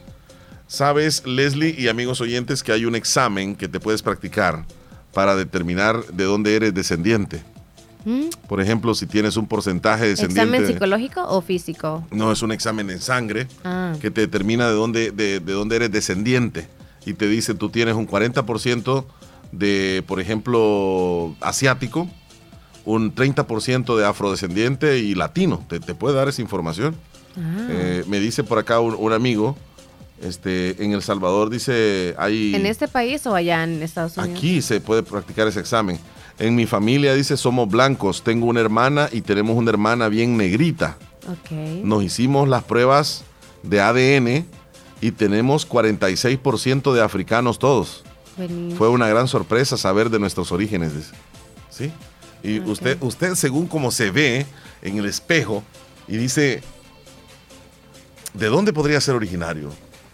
[0.68, 4.64] Sabes, Leslie y amigos oyentes, que hay un examen que te puedes practicar
[5.12, 7.43] para determinar de dónde eres descendiente.
[8.06, 8.30] ¿Mm?
[8.47, 10.41] Por ejemplo, si tienes un porcentaje descendiente...
[10.58, 12.06] ¿Examen psicológico o físico?
[12.12, 13.93] No, es un examen en sangre Ah.
[14.02, 16.68] que te determina de dónde, de, de dónde eres descendiente.
[17.06, 19.06] y te dice tú tienes un 40%
[19.52, 22.08] de, por ejemplo, asiático,
[22.86, 25.64] un 30% de afrodescendiente y latino.
[25.68, 26.95] Te, te puede dar esa información.
[27.38, 27.68] Ah.
[27.70, 29.56] Eh, me dice por acá un, un amigo,
[30.22, 32.54] este, en El Salvador dice, hay...
[32.56, 34.38] ¿En este país o allá en Estados Unidos?
[34.38, 35.99] Aquí se puede practicar ese examen.
[36.42, 38.24] En mi familia dice somos blancos.
[38.24, 40.98] Tengo una hermana y tenemos una hermana bien negrita.
[41.28, 41.52] Ok.
[41.84, 43.24] Nos hicimos las pruebas
[43.62, 44.46] de ADN
[45.02, 48.04] y tenemos 46% de africanos todos.
[48.38, 48.76] Buenísimo.
[48.76, 50.96] Fue una gran sorpresa saber de nuestros orígenes.
[50.96, 51.12] dice.
[51.70, 51.92] ¿Sí?
[52.44, 54.48] Y usted, usted, según como se ve
[54.82, 55.64] en el espejo,
[56.08, 56.64] y dice,
[58.34, 59.70] ¿de dónde podría ser originario?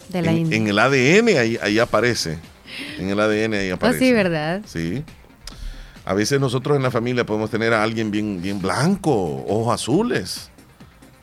[0.10, 0.58] De la en, India.
[0.58, 2.38] en el ADN ahí, ahí aparece.
[3.00, 4.00] En el ADN ahí Oh, aparece.
[4.00, 4.62] sí, ¿verdad?
[4.66, 5.04] Sí.
[6.08, 10.50] A veces nosotros en la familia podemos tener a alguien bien, bien blanco, ojos azules.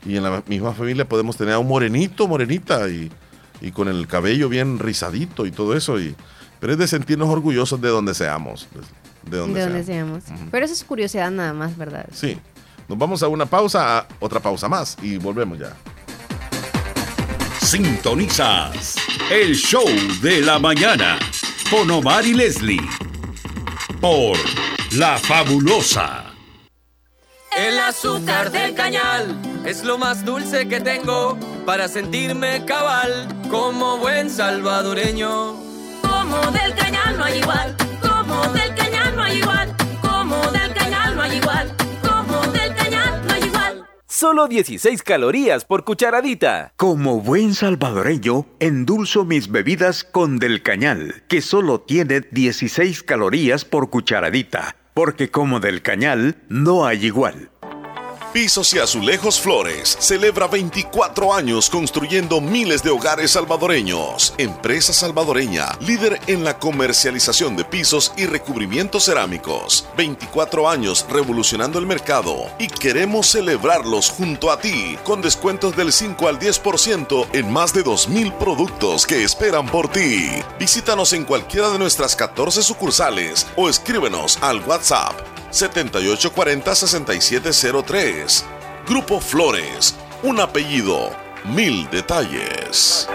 [0.05, 3.11] Y en la misma familia podemos tener a un morenito, morenita, y,
[3.61, 5.99] y con el cabello bien rizadito y todo eso.
[5.99, 6.15] Y,
[6.59, 8.67] pero es de sentirnos orgullosos de donde seamos.
[8.71, 8.85] pues,
[9.23, 10.23] De donde, de donde seamos.
[10.23, 10.49] seamos.
[10.51, 12.05] Pero eso es curiosidad nada más, ¿verdad?
[12.13, 12.37] Sí.
[12.87, 15.73] Nos vamos a una pausa, a otra pausa más y volvemos ya.
[17.59, 18.95] Sintonizas
[19.31, 19.87] el show
[20.21, 21.17] de la mañana
[21.71, 22.79] con Omar y Leslie
[23.99, 24.37] por
[24.97, 26.23] La Fabulosa.
[27.57, 29.35] El azúcar del cañal
[29.65, 35.57] es lo más dulce que tengo para sentirme cabal como buen salvadoreño.
[36.01, 41.15] Como del cañal no hay igual, como del cañal no hay igual, como del cañal
[41.15, 43.85] no hay igual, como del cañal no hay igual.
[44.07, 46.71] Solo 16 calorías por cucharadita.
[46.77, 53.89] Como buen salvadoreño, endulzo mis bebidas con Del Cañal, que solo tiene 16 calorías por
[53.89, 57.51] cucharadita, porque como Del Cañal no hay igual.
[58.35, 64.33] Pisos y Azulejos Flores celebra 24 años construyendo miles de hogares salvadoreños.
[64.37, 69.87] Empresa salvadoreña, líder en la comercialización de pisos y recubrimientos cerámicos.
[69.95, 76.27] 24 años revolucionando el mercado y queremos celebrarlos junto a ti con descuentos del 5
[76.27, 80.27] al 10% en más de 2.000 productos que esperan por ti.
[80.59, 88.43] Visítanos en cualquiera de nuestras 14 sucursales o escríbenos al WhatsApp 7840-6703.
[88.87, 91.11] Grupo Flores, un apellido,
[91.45, 93.07] mil detalles.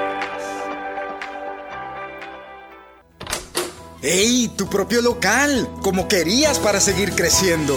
[4.03, 4.49] ¡Ey!
[4.57, 7.77] Tu propio local, como querías para seguir creciendo.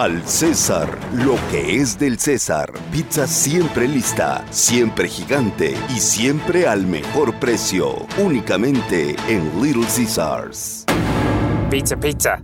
[0.00, 2.72] Al César, lo que es del César.
[2.90, 8.06] Pizza siempre lista, siempre gigante y siempre al mejor precio.
[8.16, 10.86] Únicamente en Little Caesars.
[11.68, 12.42] Pizza, pizza.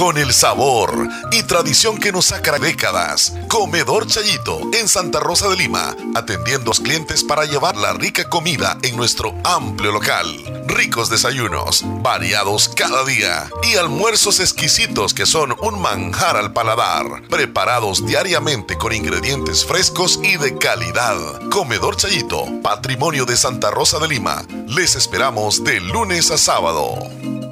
[0.00, 3.34] Con el sabor y tradición que nos saca décadas.
[3.48, 8.26] Comedor Chayito en Santa Rosa de Lima, atendiendo a los clientes para llevar la rica
[8.30, 10.64] comida en nuestro amplio local.
[10.66, 18.06] Ricos desayunos, variados cada día y almuerzos exquisitos que son un manjar al paladar, preparados
[18.06, 21.18] diariamente con ingredientes frescos y de calidad.
[21.50, 24.46] Comedor Chayito, patrimonio de Santa Rosa de Lima.
[24.66, 27.49] Les esperamos de lunes a sábado.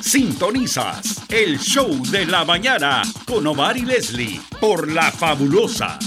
[0.00, 5.98] Sintonizas el show de la mañana con Omar y Leslie por La Fabulosa.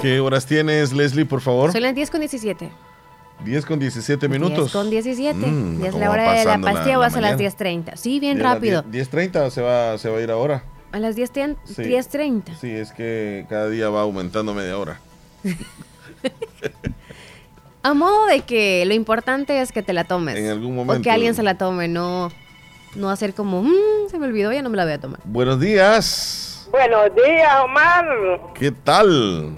[0.00, 1.72] ¿Qué horas tienes, Leslie, por favor?
[1.72, 2.70] Son las 10 con 17.
[3.44, 4.58] 10 con 17 minutos.
[4.64, 5.38] 10 con 17.
[5.38, 7.54] Mm, ya es ¿cómo la hora de la pastilla o la vas a las mañana?
[7.56, 7.96] 10.30.
[7.96, 8.82] Sí, bien ¿Y a las rápido.
[8.82, 10.64] 10 10.30 o se va, se va a ir ahora?
[10.92, 11.56] A las 10.30.
[11.64, 11.82] Sí.
[11.82, 12.56] 10.30.
[12.60, 14.98] Sí, es que cada día va aumentando media hora.
[17.82, 20.36] A modo de que lo importante es que te la tomes.
[20.36, 21.02] En algún O momento.
[21.02, 22.30] que alguien se la tome, no,
[22.94, 25.20] no hacer como, "Mm, se me olvidó, ya no me la voy a tomar.
[25.24, 26.68] Buenos días.
[26.70, 28.04] Buenos días, Omar.
[28.54, 29.54] ¿Qué tal?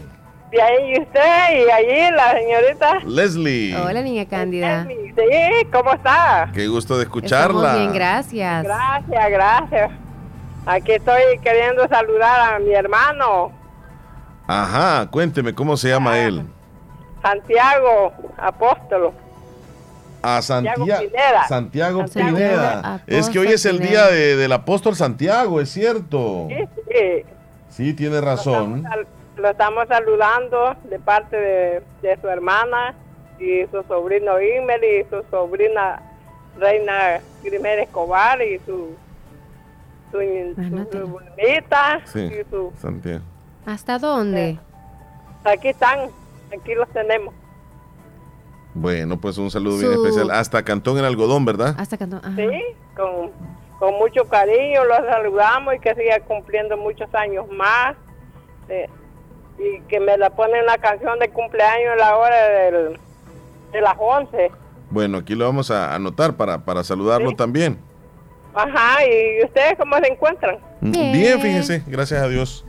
[0.53, 2.99] Y ahí usted y allí la señorita.
[3.07, 3.75] Leslie.
[3.77, 4.87] Hola, niña Cándida.
[4.87, 6.51] Sí, ¿cómo está?
[6.55, 7.75] Qué gusto de Estamos escucharla.
[7.77, 8.63] bien, gracias.
[8.65, 9.91] Gracias, gracias.
[10.67, 13.53] Aquí estoy queriendo saludar a mi hermano,
[14.47, 16.43] Ajá, cuénteme, ¿cómo se llama él?
[17.23, 19.13] Santiago Apóstolo.
[20.21, 21.49] A Santiago Santiago Pineda.
[21.49, 23.03] Santiago Santiago Pineda.
[23.07, 26.49] Es que hoy es el día de- del apóstol Santiago, es cierto.
[26.49, 27.25] Sí, sí.
[27.71, 28.85] Sí, tiene razón.
[29.37, 32.95] Lo estamos saludando de parte de, de su hermana
[33.39, 36.03] y su sobrino Imer y su sobrina
[36.59, 38.95] Reina Grimera Escobar y su
[40.13, 40.19] su,
[40.63, 43.25] su, su bonita Sí, y su Santiago.
[43.67, 44.59] ¿Hasta dónde?
[45.45, 46.11] aquí están
[46.57, 47.35] aquí los tenemos
[48.75, 50.31] Bueno, pues un saludo bien Su- especial.
[50.31, 51.75] Hasta Cantón en Algodón, ¿verdad?
[51.79, 52.21] Hasta Cantón.
[52.25, 52.37] ajá.
[52.37, 52.49] sí
[52.97, 53.31] con,
[53.79, 57.97] con mucho cariño los saludamos y que siga cumpliendo muchos años más
[58.69, 58.89] eh,
[59.59, 62.99] y que me la ponen la canción de cumpleaños a la hora del,
[63.73, 64.51] de las 11
[64.91, 67.79] Bueno, aquí lo vamos a anotar para, para saludarlo también.
[68.55, 70.57] Ajá, ¿y ustedes cómo se encuentran?
[70.81, 71.41] Mm, Bien.
[71.41, 72.65] fíjese, gracias a Dios.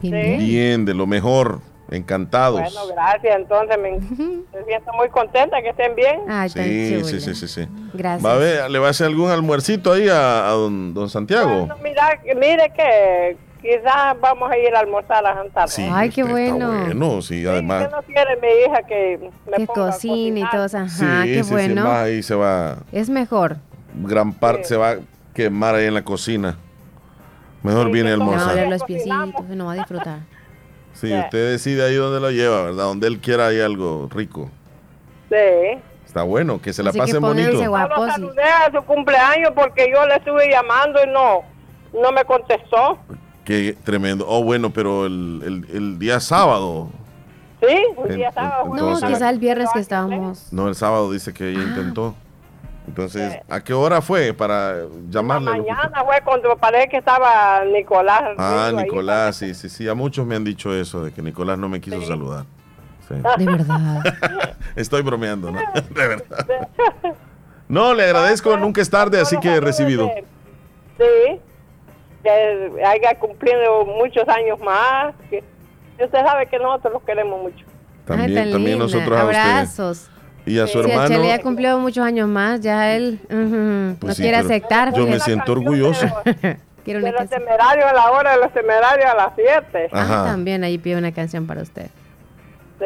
[0.00, 0.38] Bien.
[0.38, 1.60] Bien, de lo mejor.
[1.90, 2.60] Encantados.
[2.60, 6.20] Bueno, gracias, entonces me, me siento muy contenta que estén bien.
[6.28, 7.68] Ay, tan sí, sí, sí, sí, sí.
[7.92, 8.24] Gracias.
[8.24, 11.68] Va a ver, ¿Le va a hacer algún almuercito ahí a, a don, don Santiago?
[11.82, 16.32] Mira, mire que quizás vamos a ir a almorzar a Santa Sí, Ay, qué está
[16.32, 16.68] bueno.
[16.68, 17.86] Bueno, sí, además.
[17.86, 20.78] ¿Qué no quiere mi hija que me Que ponga a cocina y todo eso.
[20.78, 20.88] Ajá,
[21.22, 21.84] sí, qué sí, sí, bueno.
[21.84, 23.58] más ahí se va, Es mejor.
[23.94, 24.96] Gran parte se va a
[25.34, 26.56] quemar ahí en la cocina.
[27.62, 28.54] Mejor viene a Le va a almorzar.
[28.54, 30.18] doler los piecitos, no va a disfrutar.
[30.92, 32.84] Sí, usted decide ahí donde lo lleva, ¿verdad?
[32.84, 34.50] Donde él quiera hay algo rico.
[35.30, 35.80] Sí.
[36.06, 37.68] Está bueno, que se la Así que pasen bonito.
[37.68, 37.96] guapos.
[37.96, 41.40] Solo saludé a su cumpleaños porque yo le estuve llamando y no,
[42.00, 42.98] no me contestó.
[43.44, 44.24] Qué tremendo.
[44.28, 46.90] Oh, bueno, pero el, el- el día sábado.
[47.60, 48.72] Sí, día sábado.
[48.74, 50.52] No, quizá el viernes que estábamos.
[50.52, 51.68] No, el sábado dice que ella Ah.
[51.70, 52.14] intentó.
[52.86, 55.50] Entonces, ¿a qué hora fue para llamarle?
[55.50, 58.34] Mañana fue cuando parece que estaba Nicolás.
[58.36, 58.76] Ah, ahí.
[58.76, 59.88] Nicolás, sí, sí, sí.
[59.88, 62.44] A muchos me han dicho eso, de que Nicolás no me quiso saludar.
[63.08, 63.14] Sí.
[63.38, 64.02] De verdad.
[64.76, 65.60] Estoy bromeando, ¿no?
[65.90, 66.46] De verdad.
[67.68, 70.10] No, le agradezco, nunca es tarde, así que he recibido.
[70.98, 71.40] Sí,
[72.22, 75.14] que haya cumplido muchos años más.
[75.30, 75.42] Que,
[76.02, 77.64] usted sabe que nosotros los queremos mucho.
[78.04, 78.84] También, Ay, también linda.
[78.84, 80.10] nosotros a ustedes.
[80.46, 81.24] Y a su Si el hermano.
[81.24, 84.92] Ya cumplió muchos años más, ya él Pues no sí, quiere aceptar.
[84.94, 86.06] Yo me siento orgulloso.
[86.84, 87.40] Quiero De una los canción.
[87.40, 89.88] temerarios a la hora de los temerarios a las 7.
[89.90, 90.24] Ah, Ajá.
[90.26, 91.86] también ahí pide una canción para usted.
[92.78, 92.84] Sí.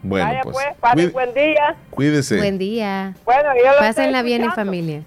[0.00, 0.56] Bueno, Vaya pues.
[0.94, 1.76] pues, buen día.
[1.90, 2.38] cuídese.
[2.38, 3.14] Buen día.
[3.26, 5.02] Bueno, yo lo Pásenla bien en familia.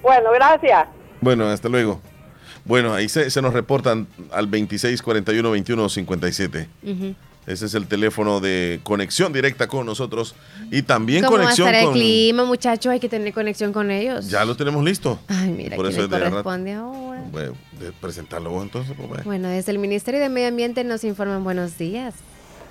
[0.00, 0.86] Bueno, gracias.
[1.20, 2.00] Bueno, hasta luego.
[2.64, 6.68] Bueno, ahí se, se nos reportan al 26 41 21 57.
[6.84, 7.14] Ujú.
[7.50, 10.34] Ese es el teléfono de conexión directa con nosotros
[10.70, 11.94] y también ¿Cómo va a conexión estar el con.
[11.94, 12.92] clima, muchachos?
[12.92, 14.28] Hay que tener conexión con ellos.
[14.30, 15.18] Ya lo tenemos listo.
[15.28, 17.24] Ay, mira, Por ¿quién eso es de corresponde ahora?
[17.32, 18.94] Bueno, de presentarlo vos entonces.
[18.96, 19.24] pues, bueno.
[19.24, 22.14] Bueno, desde el Ministerio de Medio Ambiente nos informan buenos días.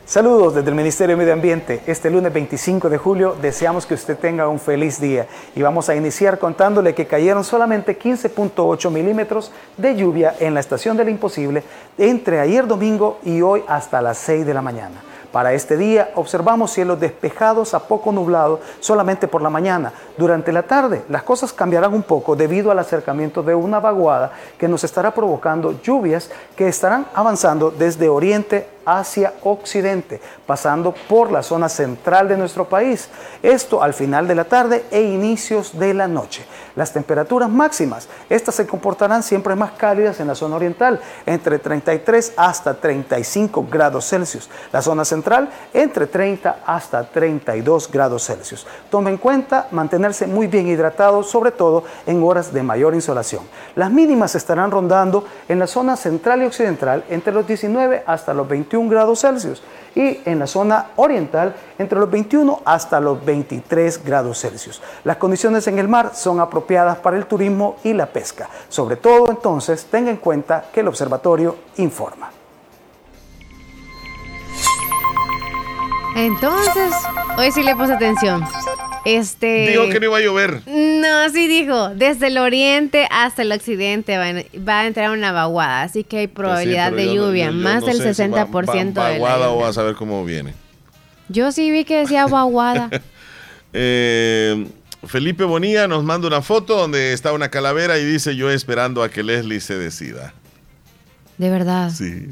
[0.09, 1.83] Saludos desde el Ministerio de Medio Ambiente.
[1.85, 5.95] Este lunes 25 de julio deseamos que usted tenga un feliz día y vamos a
[5.95, 11.61] iniciar contándole que cayeron solamente 15.8 milímetros de lluvia en la estación del imposible
[11.95, 14.99] entre ayer domingo y hoy hasta las 6 de la mañana.
[15.31, 19.93] Para este día observamos cielos despejados a poco nublados solamente por la mañana.
[20.17, 24.67] Durante la tarde las cosas cambiarán un poco debido al acercamiento de una vaguada que
[24.67, 31.69] nos estará provocando lluvias que estarán avanzando desde oriente hacia occidente, pasando por la zona
[31.69, 33.09] central de nuestro país.
[33.43, 36.45] Esto al final de la tarde e inicios de la noche.
[36.75, 42.33] Las temperaturas máximas, estas se comportarán siempre más cálidas en la zona oriental, entre 33
[42.37, 44.49] hasta 35 grados Celsius.
[44.71, 48.65] La zona central, entre 30 hasta 32 grados Celsius.
[48.89, 53.43] Tome en cuenta mantenerse muy bien hidratado, sobre todo en horas de mayor insolación.
[53.75, 58.47] Las mínimas estarán rondando en la zona central y occidental entre los 19 hasta los
[58.47, 59.61] 21 grados Celsius
[59.95, 64.81] y en la zona oriental entre los 21 hasta los 23 grados Celsius.
[65.03, 68.47] Las condiciones en el mar son apropiadas para el turismo y la pesca.
[68.69, 72.29] Sobre todo entonces tenga en cuenta que el observatorio informa.
[76.15, 76.93] Entonces,
[77.37, 78.43] hoy sí le puse atención.
[79.05, 79.69] Este.
[79.69, 80.61] Dijo que no iba a llover.
[80.67, 81.89] No, sí dijo.
[81.89, 86.17] Desde el oriente hasta el occidente va, a- va a entrar una vaguada, así que
[86.19, 88.27] hay probabilidad Pues Sí, de no- lluvia, yo- yo más no del sé si va-
[88.27, 89.67] 60% va, de la vaguada o lluvia.
[89.69, 90.53] a saber cómo viene.
[91.29, 92.89] Yo sí vi que decía vaguada.
[93.73, 94.67] Eh,
[95.05, 99.09] Felipe Bonilla nos manda una foto donde está una calavera y dice yo esperando a
[99.09, 100.33] que Leslie se decida.
[101.37, 101.89] De verdad.
[101.91, 102.27] Sí.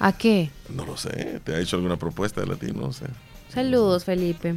[0.00, 0.50] ¿A qué?
[0.74, 1.40] No lo sé.
[1.44, 2.80] ¿Te ha hecho alguna propuesta de latino?
[2.86, 3.04] No sé.
[3.52, 4.54] Saludos, Felipe.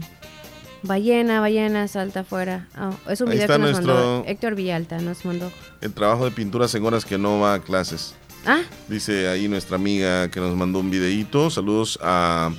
[0.84, 2.68] Ballena, ballena, salta afuera.
[2.76, 5.52] Ah, es un Ahí video que nos nuestro- mandó Héctor Villalta, nos mandó.
[5.82, 8.16] El trabajo de pinturas en horas que no va a clases.
[8.46, 11.50] Ah, Dice ahí nuestra amiga que nos mandó un videíto.
[11.50, 12.52] Saludos a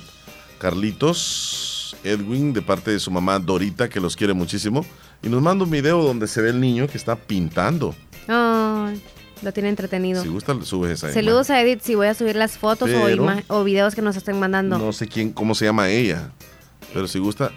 [0.57, 4.83] Carlitos Edwin de parte de su mamá Dorita, que los quiere muchísimo.
[5.21, 7.95] Y nos manda un video donde se ve el niño que está pintando.
[8.27, 9.01] ay,
[9.43, 10.23] lo tiene entretenido.
[10.23, 12.89] Si gusta, subes esa Saludos a Edith si voy a subir las fotos
[13.47, 14.79] o videos que nos estén mandando.
[14.79, 16.31] No sé quién, cómo se llama ella.
[16.93, 17.51] Pero si gusta,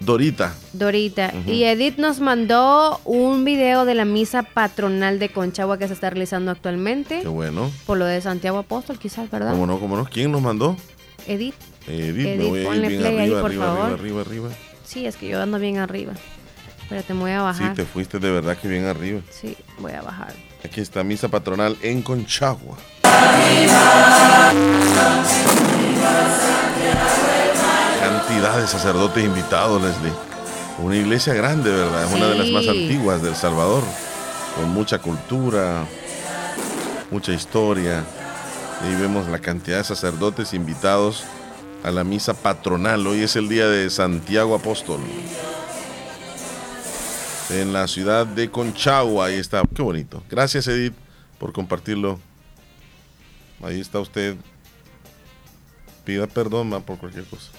[0.00, 0.54] Dorita.
[0.72, 1.32] Dorita.
[1.46, 6.10] Y Edith nos mandó un video de la misa patronal de Conchagua que se está
[6.10, 7.20] realizando actualmente.
[7.22, 7.70] Qué bueno.
[7.86, 9.50] Por lo de Santiago Apóstol, quizás, ¿verdad?
[9.52, 9.80] ¿Cómo no?
[9.80, 10.04] ¿Cómo no?
[10.04, 10.76] ¿Quién nos mandó?
[11.26, 11.54] Edith.
[11.86, 13.80] Edith, me voy a ir bien play ahí, arriba, por arriba, favor.
[13.92, 14.48] arriba, arriba, arriba.
[14.84, 16.12] Sí, es que yo ando bien arriba.
[16.82, 17.74] Espérate, me voy a Sí, bajar.
[17.74, 19.20] te fuiste de verdad que bien arriba.
[19.30, 20.32] Sí, voy a bajar.
[20.64, 22.76] Aquí está misa patronal en Conchagua.
[28.28, 30.12] Cantidad de sacerdotes invitados, Leslie.
[30.80, 32.04] Una iglesia grande, ¿verdad?
[32.04, 33.82] Es una de las más antiguas del Salvador.
[34.54, 35.86] Con mucha cultura,
[37.10, 38.04] mucha historia.
[38.84, 41.24] Y ahí vemos la cantidad de sacerdotes invitados
[41.82, 43.06] a la misa patronal.
[43.06, 45.00] Hoy es el día de Santiago Apóstol.
[47.48, 49.62] En la ciudad de Conchagua, ahí está.
[49.74, 50.22] Qué bonito.
[50.28, 50.92] Gracias, Edith,
[51.38, 52.20] por compartirlo.
[53.64, 54.36] Ahí está usted.
[56.04, 57.52] Pida perdón, ma, por cualquier cosa.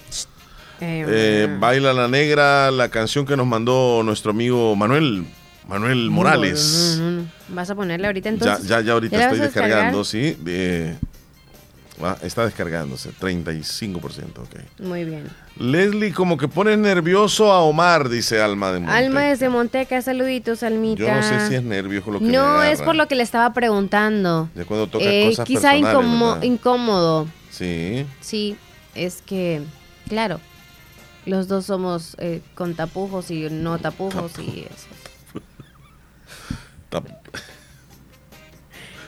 [0.80, 5.24] Eh, Baila la Negra, la canción que nos mandó nuestro amigo Manuel,
[5.68, 7.00] Manuel Morales.
[7.48, 8.66] ¿Vas a ponerle ahorita Ya, entonces?
[8.68, 10.36] ya, ya ahorita la estoy descargando, sí.
[10.40, 10.96] de-
[12.02, 14.80] ah, está descargándose, 35%, ok.
[14.86, 15.24] Muy bien.
[15.58, 18.96] Leslie, como que pone nervioso a Omar, dice Alma de Monte.
[18.96, 21.02] Alma desde Monteca, saluditos, Almita.
[21.04, 23.14] Yo no sé si es nervio con lo que me No, es por lo que
[23.16, 24.48] le estaba preguntando.
[24.54, 27.28] Ya cuando toca Eh, cosas quizá incómodo.
[27.50, 28.06] Sí.
[28.20, 28.56] Sí,
[28.94, 29.60] es que,
[30.08, 30.40] claro,
[31.26, 34.88] los dos somos eh, con tapujos y no tapujos y eso.
[36.90, 37.06] Tap-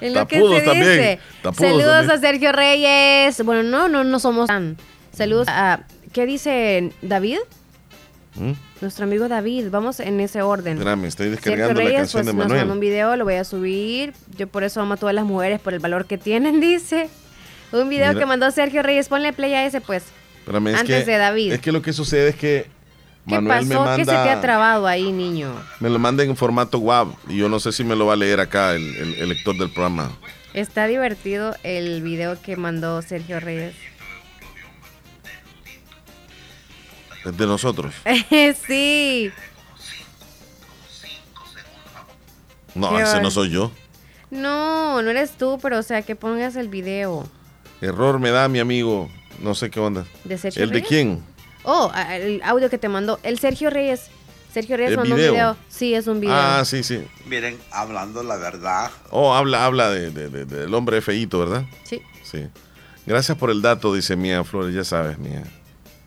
[0.01, 1.19] Es lo que Tapudos se también, dice.
[1.43, 2.11] tapudos Saludos también.
[2.11, 3.45] a Sergio Reyes.
[3.45, 4.77] Bueno, no, no, no somos tan.
[5.13, 5.85] Saludos a.
[6.13, 7.39] ¿Qué dice David?
[8.35, 8.53] ¿Mm?
[8.81, 9.69] Nuestro amigo David.
[9.71, 10.79] Vamos en ese orden.
[10.79, 12.81] Espérame, estoy Sergio descargando la Reyes canción pues, de nos mandó un Manuel.
[12.81, 14.13] video, lo voy a subir.
[14.37, 17.09] Yo por eso amo a todas las mujeres por el valor que tienen, dice.
[17.71, 18.19] Un video Mira.
[18.19, 19.09] que mandó Sergio Reyes.
[19.09, 20.03] Ponle play a ese, pues.
[20.43, 21.53] Espérame, es Antes que- de David.
[21.53, 22.67] Es que lo que sucede es que
[23.27, 23.85] ¿Qué Manuel me pasó?
[23.85, 25.55] manda, ¿Qué se te ha trabado ahí, niño?
[25.81, 28.17] me lo manda en formato WAV y yo no sé si me lo va a
[28.17, 30.11] leer acá el, el- el lector del programa.
[30.55, 33.75] Está divertido el video que mandó Sergio Reyes.
[37.25, 37.95] Es de nosotros.
[38.67, 39.31] sí.
[42.75, 43.71] No, Qué ese no soy yo.
[44.31, 47.29] No, no eres tú, pero o sea, que pongas el video.
[47.81, 49.11] Error me da mi amigo.
[49.43, 50.05] No sé qué onda.
[50.25, 51.23] ¿De Sergio ¿El de quién?
[51.65, 53.21] Oh, el audio que te mandó.
[53.23, 54.09] El Sergio Reyes.
[54.53, 55.31] Sergio Reyes ¿El mandó video?
[55.33, 55.57] un video.
[55.69, 56.35] Sí, es un video.
[56.37, 57.07] Ah, sí, sí.
[57.27, 61.65] Miren, hablando la verdad, Oh, habla, habla de, de- de- del hombre feíto, ¿verdad?
[61.85, 62.03] Sí.
[62.23, 62.47] Sí.
[63.07, 64.75] Gracias por el dato, dice Mía Flores.
[64.75, 65.43] Ya sabes, Mía.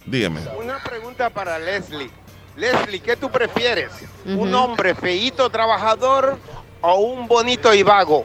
[0.05, 0.39] Dígame.
[0.61, 2.09] Una pregunta para Leslie.
[2.55, 3.91] Leslie, ¿qué tú prefieres?
[4.25, 6.37] ¿Un hombre feíto, trabajador
[6.81, 8.23] o un bonito y vago?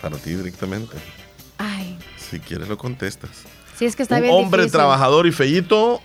[0.00, 0.96] Para ti directamente.
[1.58, 1.93] Ay,
[2.34, 3.30] Si quieres lo contestas.
[3.78, 4.78] sí, es que está ¿Un bien hombre difícil.
[4.78, 6.00] trabajador y feíto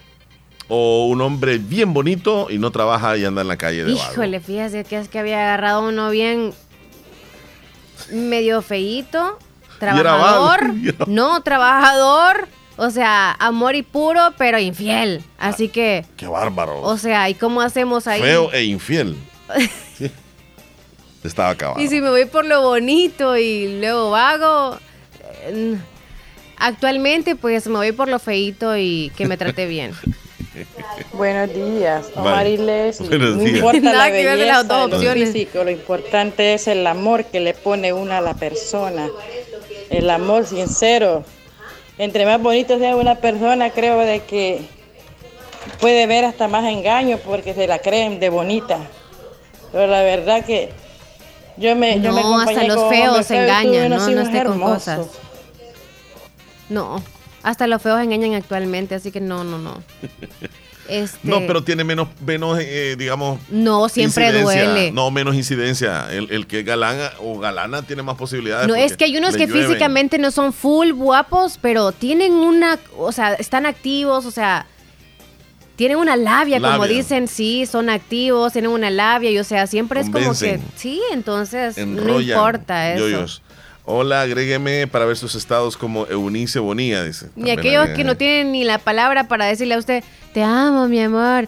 [0.68, 4.12] o un hombre bien bonito y no trabaja y anda en la calle de vago?
[4.14, 6.54] Híjole, fíjate que es que había agarrado uno bien
[8.12, 9.40] medio feíto,
[9.80, 10.72] trabajador,
[11.08, 12.48] no, trabajador,
[12.78, 15.24] o sea, amor y puro, pero infiel.
[15.40, 16.82] Así que, Qué bárbaro.
[16.82, 18.22] o sea, ¿y cómo hacemos ahí?
[18.22, 19.18] Feo e infiel.
[19.98, 20.12] Sí.
[21.24, 21.82] Estaba acabado.
[21.82, 24.78] Y si me voy por lo bonito y luego vago,
[25.44, 25.76] eh,
[26.60, 29.94] actualmente pues me voy por lo feito y que me trate bien.
[31.14, 32.07] Buenos días.
[32.15, 33.10] Omar y Leslie.
[33.10, 33.56] Buenos no días.
[33.56, 35.31] importa Nada la que belleza, las dos lo opciones.
[35.31, 39.07] físico, lo importante es el amor que le pone uno a la persona.
[39.90, 41.23] El amor sincero.
[41.98, 44.61] Entre más bonito sea una persona, creo de que
[45.81, 48.80] puede ver hasta más engaño porque se la creen de bonita.
[49.72, 50.69] Pero la verdad que
[51.57, 54.60] yo me, yo me No, hasta los con feos se engañan, no, no esté con
[54.61, 55.07] cosas.
[56.70, 57.04] No,
[57.44, 59.84] hasta los feos engañan actualmente, así que no, no, no.
[60.90, 63.40] Este, No, pero tiene menos, menos eh, digamos.
[63.50, 64.64] No, siempre incidencia.
[64.66, 64.91] duele.
[64.91, 66.12] No, menos incidencia.
[66.12, 68.68] El, el que es galán o galana tiene más posibilidades.
[68.68, 69.68] No, es que hay unos que llueven.
[69.68, 74.66] físicamente no son full guapos, pero tienen una, o sea, están activos, o sea,
[75.76, 80.02] tienen una labia, como dicen, sí, son activos, tienen una labia, y o sea, siempre
[80.02, 83.08] es como que, sí, entonces no importa eso.
[83.08, 83.41] yoyos.
[83.91, 87.32] Hola, agrégueme para ver sus estados como Eunice Bonilla, dice.
[87.36, 91.02] Ni aquellos que no tienen ni la palabra para decirle a usted, te amo, mi
[91.02, 91.48] amor,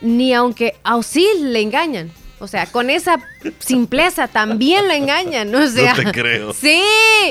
[0.00, 2.12] ni aunque a sí le engañan.
[2.42, 3.18] O sea, con esa
[3.58, 5.54] simpleza también lo engañan.
[5.54, 6.54] O sea, te creo.
[6.54, 6.80] Sí,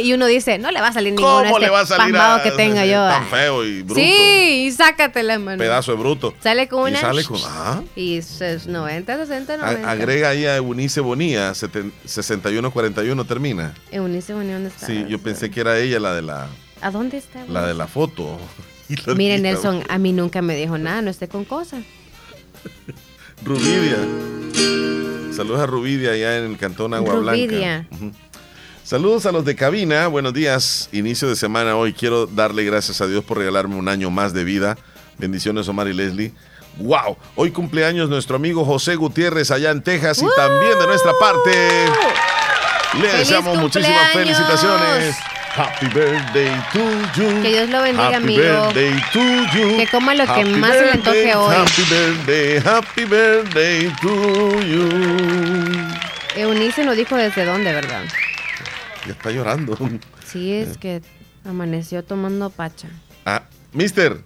[0.04, 2.16] y uno dice, no le va a salir ninguno ¿Cómo este le va a salir
[2.16, 3.08] a, que tenga yo.
[3.08, 4.00] tan feo y bruto?
[4.00, 5.58] Sí, y sácatela, mano.
[5.58, 6.36] Pedazo de bruto.
[6.44, 7.02] Sale con Y una...
[7.02, 7.40] sale con.
[7.44, 9.90] ah, Y es 90, 60, a- 90.
[9.92, 13.74] agrega ahí a Eunice Bonilla, seten- 6141 termina.
[13.92, 14.86] Eunice Bonilla, ¿dónde está?
[14.86, 16.48] Sí, yo pensé que era ella la de la,
[16.82, 17.44] ¿A dónde está?
[17.48, 18.40] la de la foto.
[18.90, 21.82] Y Miren, Nelson, a mí nunca me dijo nada, no esté con cosas.
[23.44, 23.98] Rubidia.
[25.34, 27.88] Saludos a Rubidia allá en el cantón Agua Rubidia.
[27.90, 28.18] Blanca.
[28.84, 30.08] Saludos a los de cabina.
[30.08, 30.90] Buenos días.
[30.92, 31.94] Inicio de semana hoy.
[31.94, 34.78] Quiero darle gracias a Dios por regalarme un año más de vida.
[35.18, 36.34] Bendiciones, Omar y Leslie.
[36.78, 37.18] ¡Wow!
[37.36, 41.52] Hoy cumpleaños nuestro amigo José Gutiérrez allá en Texas y también de nuestra parte.
[42.96, 45.16] Le ¡Feliz deseamos muchísimas felicitaciones.
[45.56, 46.80] Happy birthday to
[47.16, 47.42] you.
[47.42, 48.42] Que Dios lo bendiga, Happy amigo.
[48.74, 49.20] birthday to
[49.58, 49.78] you.
[49.78, 51.56] Que coma lo que Happy más se le antoje birthday, hoy.
[51.56, 54.90] Happy birthday, happy birthday to you.
[56.36, 58.04] Eunice nos dijo desde dónde, ¿verdad?
[59.06, 59.78] Ya está llorando.
[60.26, 61.02] Sí, es que
[61.44, 62.88] amaneció tomando pacha.
[63.26, 63.44] Ah,
[63.74, 64.22] mister.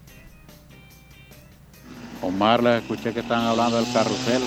[2.22, 4.42] Omar, la escuché que estaban hablando del carrusel.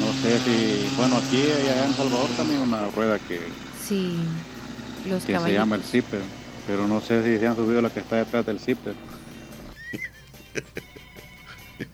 [0.00, 3.40] No sé si, bueno, aquí allá en Salvador también una rueda que,
[3.88, 4.18] Sí,
[5.08, 6.20] los que se llama el zipper,
[6.66, 8.94] pero no sé si se han subido la que está detrás del zipper.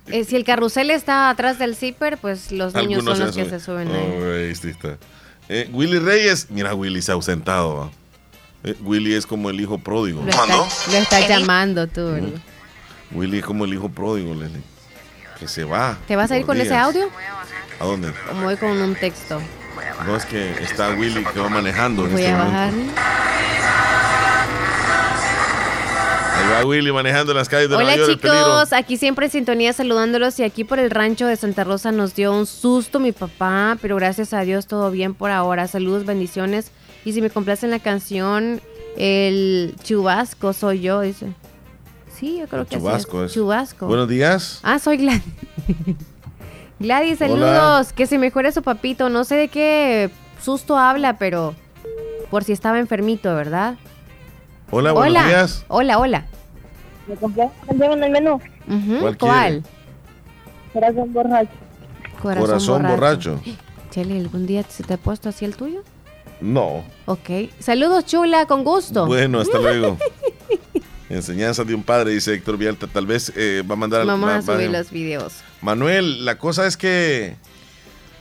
[0.06, 3.44] Eh, si el carrusel está atrás del zipper, pues los niños Algunos son los que
[3.44, 4.14] se suben ahí.
[4.18, 4.96] Oh, ahí sí está.
[5.48, 6.46] Eh, Willy Reyes.
[6.50, 7.90] Mira, Willy se ha ausentado.
[8.62, 10.22] Eh, Willy es como el hijo pródigo.
[10.22, 12.12] Lo está, lo está llamando tú.
[12.12, 12.28] ¿verdad?
[13.12, 14.62] Willy es como el hijo pródigo, Leslie.
[15.38, 15.98] Que se va.
[16.06, 17.08] ¿Te vas a ir con ese audio?
[17.78, 18.12] ¿A dónde?
[18.30, 19.40] O me voy con un texto.
[20.06, 22.04] No, es que está Willy que va manejando.
[22.06, 22.52] en Voy este a momento.
[22.56, 22.72] bajar.
[26.36, 28.10] Ahí va Willy manejando en las calles de Hola Nueva York.
[28.10, 28.44] el peligro.
[28.44, 32.14] chicos, aquí siempre en sintonía saludándolos y aquí por el rancho de Santa Rosa nos
[32.14, 35.66] dio un susto mi papá, pero gracias a Dios todo bien por ahora.
[35.68, 36.70] Saludos, bendiciones.
[37.04, 38.60] Y si me complacen la canción,
[38.96, 41.28] el chubasco soy yo, dice.
[42.18, 43.30] Sí, yo creo que así Chubasco es.
[43.30, 43.34] es.
[43.34, 43.86] Chubasco.
[43.86, 44.60] Buenos días.
[44.62, 45.22] Ah, soy Gladys.
[46.78, 47.28] Gladys, Hola.
[47.30, 47.92] saludos.
[47.92, 49.08] Que se mejore su papito.
[49.08, 50.10] No sé de qué
[50.42, 51.54] susto habla, pero
[52.30, 53.76] por si estaba enfermito, ¿verdad?
[54.70, 55.26] Hola, buenos hola.
[55.28, 55.64] días.
[55.68, 56.26] Hola, hola.
[57.06, 58.40] ¿Me canción en el menú?
[59.00, 59.62] ¿Cuál ¿Cuál?
[60.72, 61.50] Corazón borracho.
[62.20, 63.40] Corazón, Corazón borracho.
[63.90, 65.82] Chele, ¿algún día se te ha puesto así el tuyo?
[66.40, 66.82] No.
[67.06, 67.30] Ok.
[67.60, 69.06] Saludos, chula, con gusto.
[69.06, 69.98] Bueno, hasta luego.
[71.14, 72.86] Enseñanzas de un padre, dice Héctor Vialta.
[72.86, 75.34] Tal vez eh, va a mandar Vamos va- a va- subir los videos.
[75.62, 77.36] Manuel, la cosa es que.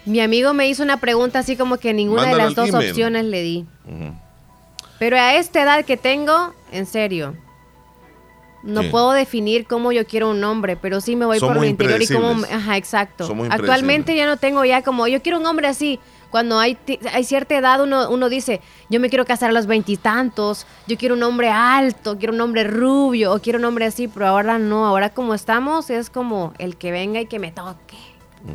[0.06, 2.90] Mi amigo me hizo una pregunta así como que ninguna Mándalo de las dos email.
[2.92, 3.66] opciones le di.
[5.00, 7.36] Pero a esta edad que tengo, en serio,
[8.64, 8.90] no ¿Qué?
[8.90, 12.08] puedo definir cómo yo quiero un nombre, pero sí me voy por mi interior y
[12.08, 12.42] cómo...
[12.52, 13.34] Ajá, exacto.
[13.50, 16.00] Actualmente ya no tengo ya como, yo quiero un hombre así.
[16.34, 16.80] Cuando hay,
[17.12, 21.14] hay cierta edad uno, uno dice, yo me quiero casar a los veintitantos, yo quiero
[21.14, 24.88] un hombre alto, quiero un hombre rubio, o quiero un hombre así, pero ahora no,
[24.88, 28.00] ahora como estamos es como el que venga y que me toque,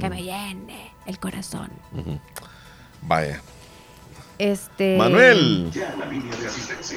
[0.00, 1.70] que me llene el corazón.
[3.02, 3.40] Vaya.
[4.40, 4.96] Este...
[4.98, 5.70] Manuel.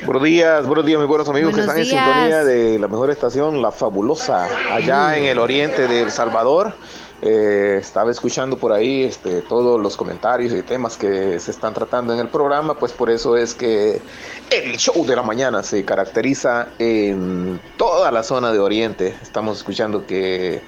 [0.03, 2.07] Buenos días, buenos días, mis buenos amigos Buenos que están días.
[2.07, 6.73] en sintonía de la mejor estación, La Fabulosa, allá en el oriente de El Salvador.
[7.23, 12.13] Eh, estaba escuchando por ahí este, todos los comentarios y temas que se están tratando
[12.13, 14.01] en el programa, pues por eso es que
[14.49, 19.15] el show de la mañana se caracteriza en toda la zona de Oriente.
[19.21, 20.63] Estamos escuchando que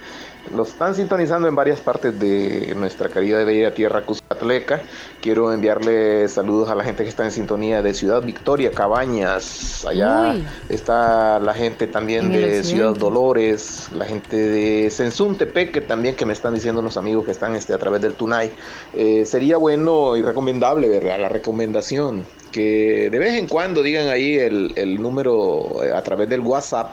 [0.52, 4.82] lo están sintonizando en varias partes de nuestra querida y bella tierra Cuscatleca.
[5.22, 9.86] Quiero enviarle saludos a la gente que está en sintonía de Ciudad Victoria, Cabañas.
[9.86, 10.46] Allá Uy.
[10.70, 12.64] está la gente también En de.
[12.64, 17.32] Ciudad Dolores, la gente de Sensuntepec, que también que me están diciendo los amigos que
[17.32, 18.52] están este, a través del Tunay.
[18.94, 21.20] Eh, sería bueno y recomendable, ¿verdad?
[21.20, 26.30] La recomendación que de vez en cuando digan ahí el, el número eh, a través
[26.30, 26.92] del WhatsApp,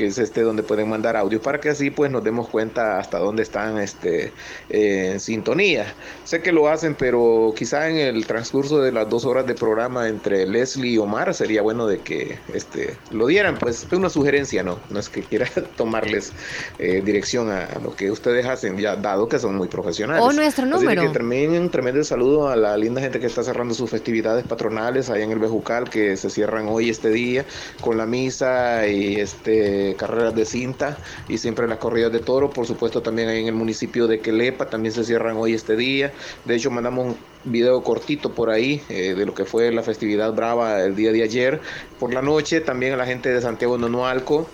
[0.00, 3.18] que es este donde pueden mandar audio, para que así pues nos demos cuenta hasta
[3.18, 4.32] dónde están este,
[4.70, 5.92] eh, en sintonía.
[6.24, 10.08] Sé que lo hacen, pero quizá en el transcurso de las dos horas de programa
[10.08, 14.62] entre Leslie y Omar sería bueno de que este, lo dieran, pues es una sugerencia,
[14.62, 14.78] ¿no?
[14.88, 15.46] No es que quiera
[15.76, 16.32] tomarles
[16.78, 20.24] eh, dirección a, lo que ustedes hacen, ya dado que son muy profesionales.
[20.24, 21.02] O nuestro Así número.
[21.02, 25.10] que también un tremendo saludo a la linda gente que está cerrando sus festividades patronales
[25.10, 27.44] allá en el Bejucal, que se cierran hoy este día
[27.82, 30.98] con la misa y este carreras de cinta
[31.28, 32.50] y siempre las corridas de toro.
[32.50, 36.12] Por supuesto, también ahí en el municipio de Quelepa también se cierran hoy este día.
[36.44, 40.32] De hecho, mandamos un video cortito por ahí eh, de lo que fue la festividad
[40.32, 41.60] brava el día de ayer.
[41.98, 44.46] Por la noche, también a la gente de Santiago Nonualco.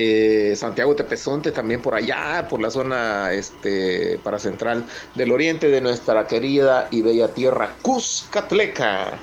[0.00, 4.86] Eh, Santiago Tepezonte también por allá, por la zona este, para central
[5.16, 9.18] del oriente de nuestra querida y bella tierra Cuscatleca.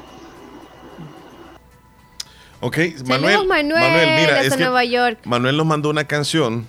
[2.62, 2.78] Ok,
[3.08, 3.48] Manuel.
[3.48, 5.20] Manuel, mira, es que Nueva York.
[5.26, 6.66] Manuel nos mandó una canción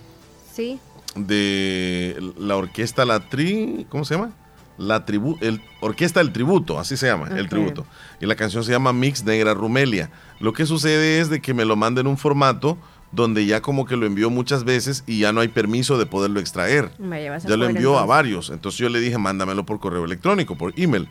[0.52, 0.78] Sí.
[1.14, 3.86] de la orquesta La Tri.
[3.88, 4.32] ¿Cómo se llama?
[4.78, 7.86] La tribu, el Orquesta del Tributo, así se llama, el tributo.
[8.20, 10.10] Y la canción se llama Mix Negra Rumelia.
[10.38, 12.76] Lo que sucede es de que me lo manda en un formato
[13.10, 16.40] donde ya como que lo envió muchas veces y ya no hay permiso de poderlo
[16.40, 16.90] extraer.
[17.10, 18.50] A Ya lo envió a varios.
[18.50, 21.08] Entonces yo le dije, mándamelo por correo electrónico, por email.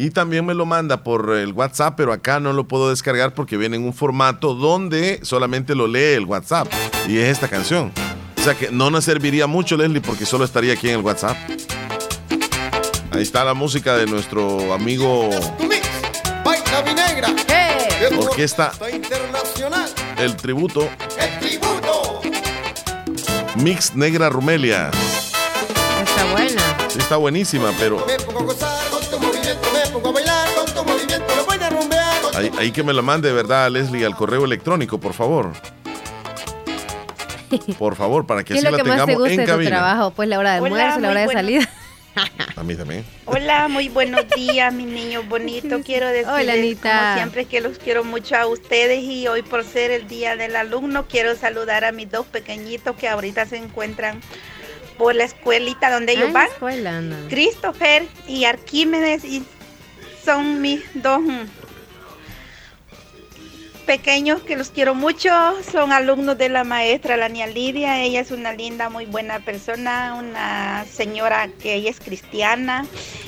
[0.00, 3.56] Y también me lo manda por el WhatsApp, pero acá no lo puedo descargar porque
[3.56, 6.68] viene en un formato donde solamente lo lee el WhatsApp.
[7.08, 7.92] Y es esta canción.
[8.36, 11.36] O sea que no nos serviría mucho, Leslie, porque solo estaría aquí en el WhatsApp.
[13.10, 15.30] Ahí está la música de nuestro amigo
[16.44, 17.34] Baila mi negra.
[18.20, 19.90] Orquesta Internacional.
[20.16, 20.88] El Tributo
[21.18, 22.20] El tributo.
[23.56, 24.92] Mix Negra Rumelia.
[26.04, 26.62] Está buena.
[26.88, 28.06] Sí, está buenísima, pero
[32.58, 34.04] ahí, que me la mande, ¿verdad, Leslie?
[34.04, 35.52] Al correo electrónico, por favor.
[37.78, 39.36] Por favor, para que ¿Qué es así lo la que más te tengamos gusta en
[39.38, 39.70] de tu cabina.
[39.70, 40.10] trabajo?
[40.10, 41.68] Pues la hora de Hola, almuerzo, la muy hora de salida.
[42.56, 43.04] A mí también.
[43.26, 45.82] Hola, muy buenos días, mis niños bonitos.
[45.86, 46.98] Quiero decirles, Hola, Anita.
[47.00, 50.56] como siempre, que los quiero mucho a ustedes y hoy por ser el Día del
[50.56, 54.20] Alumno, quiero saludar a mis dos pequeñitos que ahorita se encuentran
[54.98, 56.46] por la escuelita donde ellos Ah, van.
[56.48, 57.16] escuela, anda.
[57.28, 59.44] Christopher y Arquímedes y
[60.24, 61.67] son mis dos mm,
[63.88, 65.30] pequeños que los quiero mucho,
[65.72, 70.84] son alumnos de la maestra Lania Lidia, ella es una linda, muy buena persona, una
[70.84, 72.84] señora que ella es cristiana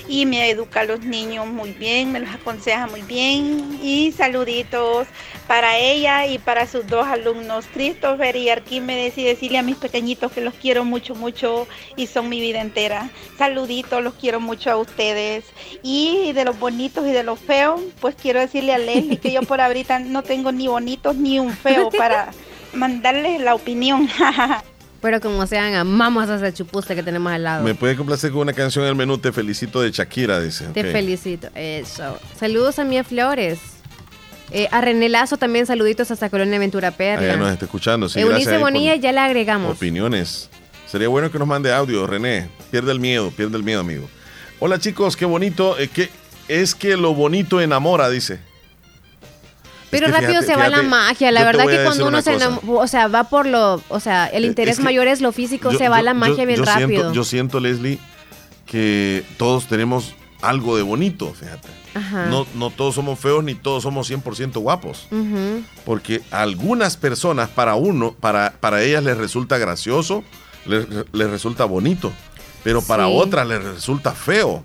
[0.07, 5.07] y me educa a los niños muy bien, me los aconseja muy bien y saluditos
[5.47, 10.31] para ella y para sus dos alumnos, Christopher y Arquímedes y decirle a mis pequeñitos
[10.31, 11.66] que los quiero mucho, mucho
[11.97, 13.11] y son mi vida entera.
[13.39, 15.45] Saluditos, los quiero mucho a ustedes
[15.82, 19.43] y de los bonitos y de los feos, pues quiero decirle a Leslie que yo
[19.43, 22.31] por ahorita no tengo ni bonitos ni un feo para
[22.74, 24.09] mandarles la opinión.
[25.01, 27.64] Pero como sean, amamos a ese chupuste que tenemos al lado.
[27.64, 30.66] Me puede complacer con una canción en el menú Te felicito de Shakira, dice.
[30.74, 31.48] Te felicito.
[31.55, 32.18] Eso.
[32.39, 33.59] Saludos a Mía Flores.
[34.52, 37.32] Eh, a René Lazo también saluditos hasta Colonia Ventura Perla.
[37.32, 38.09] Allá nos está escuchando.
[38.09, 39.77] Sí, Eunice por Bonilla ya la agregamos.
[39.77, 40.51] Opiniones.
[40.86, 42.51] Sería bueno que nos mande audio, René.
[42.70, 44.09] Pierde el miedo, pierde el miedo, amigo.
[44.59, 45.78] Hola chicos, qué bonito.
[45.78, 46.10] eh, que,
[46.48, 48.40] es que lo bonito enamora, dice.
[49.91, 51.33] Pero Es que rápido fíjate- se va la magia.
[51.33, 54.45] La verdad que cuando uno se enamora, o sea, va por lo, o sea, el
[54.45, 56.65] interés es que mayor es lo físico, Yo- se va yo- la magia yo- bien
[56.65, 56.87] rápido.
[56.89, 57.99] Siento, yo siento, Leslie,
[58.67, 61.69] que todos tenemos algo de bonito, fíjate.
[61.95, 62.27] Ajá.
[62.27, 65.09] No, no todos somos feos ni todos somos 100% guapos.
[65.11, 65.62] Ujú.
[65.85, 70.23] Porque a algunas personas, para uno, para, para ellas les resulta gracioso,
[70.67, 72.12] les, les resulta bonito,
[72.62, 73.12] pero para Sí.
[73.17, 74.62] otras les resulta feo.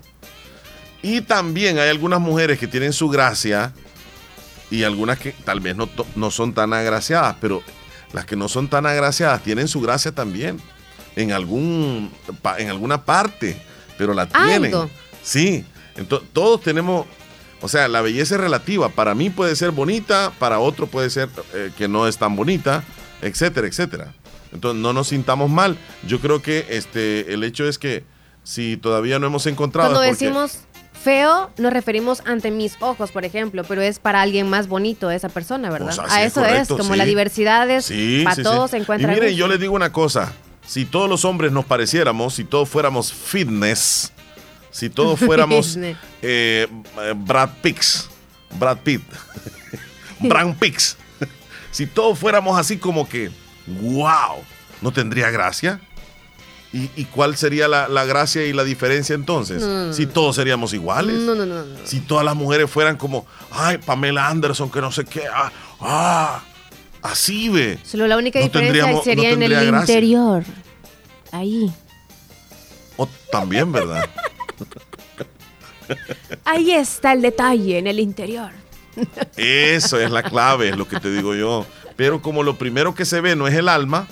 [1.02, 3.72] Y también hay algunas mujeres que tienen su gracia
[4.70, 7.62] y algunas que tal vez no, no son tan agraciadas, pero
[8.12, 10.60] las que no son tan agraciadas tienen su gracia también
[11.16, 12.10] en, algún,
[12.58, 13.60] en alguna parte,
[13.98, 14.66] pero la tienen.
[14.74, 14.90] Algo.
[15.22, 15.64] Sí,
[15.96, 17.06] entonces todos tenemos,
[17.60, 18.88] o sea, la belleza es relativa.
[18.90, 22.84] Para mí puede ser bonita, para otro puede ser eh, que no es tan bonita,
[23.22, 24.12] etcétera, etcétera.
[24.52, 25.76] Entonces no nos sintamos mal.
[26.06, 28.04] Yo creo que este, el hecho es que
[28.44, 29.90] si todavía no hemos encontrado...
[29.90, 30.58] Cuando es porque- decimos
[31.06, 35.28] feo, nos referimos ante mis ojos, por ejemplo, pero es para alguien más bonito esa
[35.28, 35.94] persona, ¿verdad?
[35.94, 36.98] Pues A es eso correcto, es, como sí.
[36.98, 39.12] la diversidad es, Sí, para sí, todos se encuentra.
[39.12, 39.38] Y miren, gusto.
[39.38, 40.32] yo les digo una cosa.
[40.66, 44.12] Si todos los hombres nos pareciéramos, si todos fuéramos fitness,
[44.72, 46.66] si todos fuéramos eh, eh,
[47.16, 48.10] Brad Pitts,
[48.58, 49.02] Brad Pitt,
[50.18, 50.96] Brad Pitts,
[51.70, 53.30] si todos fuéramos así como que,
[53.80, 54.42] wow,
[54.82, 55.80] ¿no tendría gracia?
[56.72, 59.62] ¿Y, y cuál sería la, la gracia y la diferencia entonces?
[59.62, 59.92] No.
[59.92, 61.16] Si todos seríamos iguales.
[61.16, 61.64] No, no, no.
[61.84, 66.42] Si todas las mujeres fueran como, ay, Pamela Anderson, que no sé qué, ah, ah,
[67.02, 67.78] así ve.
[67.82, 69.80] Solo la única diferencia sería en el gracia.
[69.80, 70.44] interior.
[71.32, 71.72] Ahí.
[72.96, 74.08] O también, ¿verdad?
[76.44, 78.50] Ahí está el detalle, en el interior.
[79.36, 81.66] Eso es la clave, es lo que te digo yo.
[81.96, 84.08] Pero como lo primero que se ve no es el alma,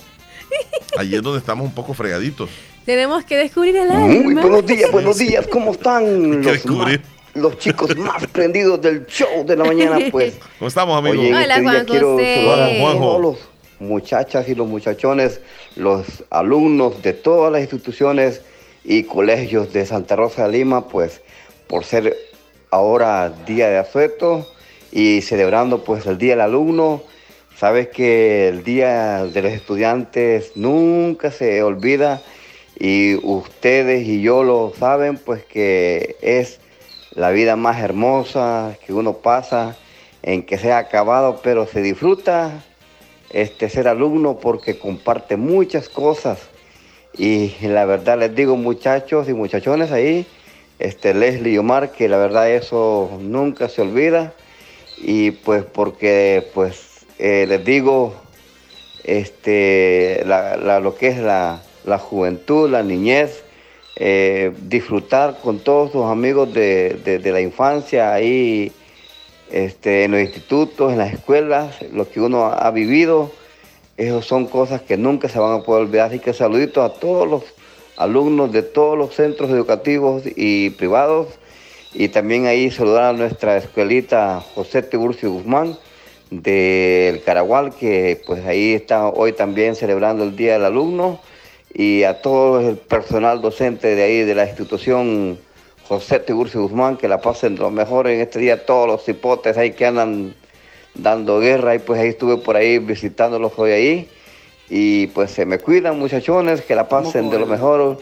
[0.97, 2.49] ahí es donde estamos un poco fregaditos.
[2.85, 4.05] Tenemos que descubrir el alma.
[4.07, 6.99] Muy buenos días, buenos días, ¿cómo están los, descubrir.
[7.01, 9.97] más- los chicos más prendidos del show de la mañana?
[10.11, 11.17] Pues, ¿Cómo estamos, amigos?
[11.19, 12.35] oye, en Hola, este día Juan quiero José.
[12.35, 12.99] saludar a Juanjo.
[12.99, 13.37] todos los
[13.79, 15.41] muchachas y los muchachones,
[15.75, 18.41] los alumnos de todas las instituciones
[18.83, 21.21] y colegios de Santa Rosa de Lima, pues,
[21.67, 22.15] por ser
[22.71, 24.47] ahora día de asueto
[24.91, 27.01] y celebrando pues el Día del Alumno.
[27.57, 32.21] Sabes que el Día de los Estudiantes nunca se olvida
[32.77, 36.59] y ustedes y yo lo saben, pues que es
[37.11, 39.77] la vida más hermosa que uno pasa,
[40.21, 42.61] en que se ha acabado, pero se disfruta
[43.29, 46.39] este ser alumno porque comparte muchas cosas.
[47.17, 50.27] Y la verdad les digo muchachos y muchachones ahí,
[50.77, 54.33] este Leslie y Omar, que la verdad eso nunca se olvida.
[54.97, 58.13] Y pues porque pues eh, les digo
[59.03, 63.43] este, lo que es la, la juventud, la niñez,
[63.97, 68.71] eh, disfrutar con todos sus amigos de, de- de la infancia ahí
[69.51, 73.31] este, en los institutos, en las escuelas, lo que uno ha vivido,
[73.95, 76.09] esas son cosas que nunca se van a poder olvidar.
[76.09, 77.43] Así que saluditos a todos los
[77.95, 81.27] alumnos de todos los centros educativos y privados.
[81.93, 85.77] Y también ahí saludar a nuestra escuelita José Tiburcio Guzmán
[86.29, 91.19] del Caragual, que pues ahí está hoy también celebrando el Día del Alumno.
[91.73, 95.37] Y a todo el personal docente de ahí de la institución
[95.87, 99.71] José Tiburcio Guzmán, que la pasen lo mejor en este día, todos los hipotes ahí
[99.71, 100.33] que andan
[100.95, 104.09] dando guerra y pues ahí estuve por ahí visitándolos hoy ahí
[104.69, 107.99] y pues se me cuidan muchachones que la pasen de lo mejor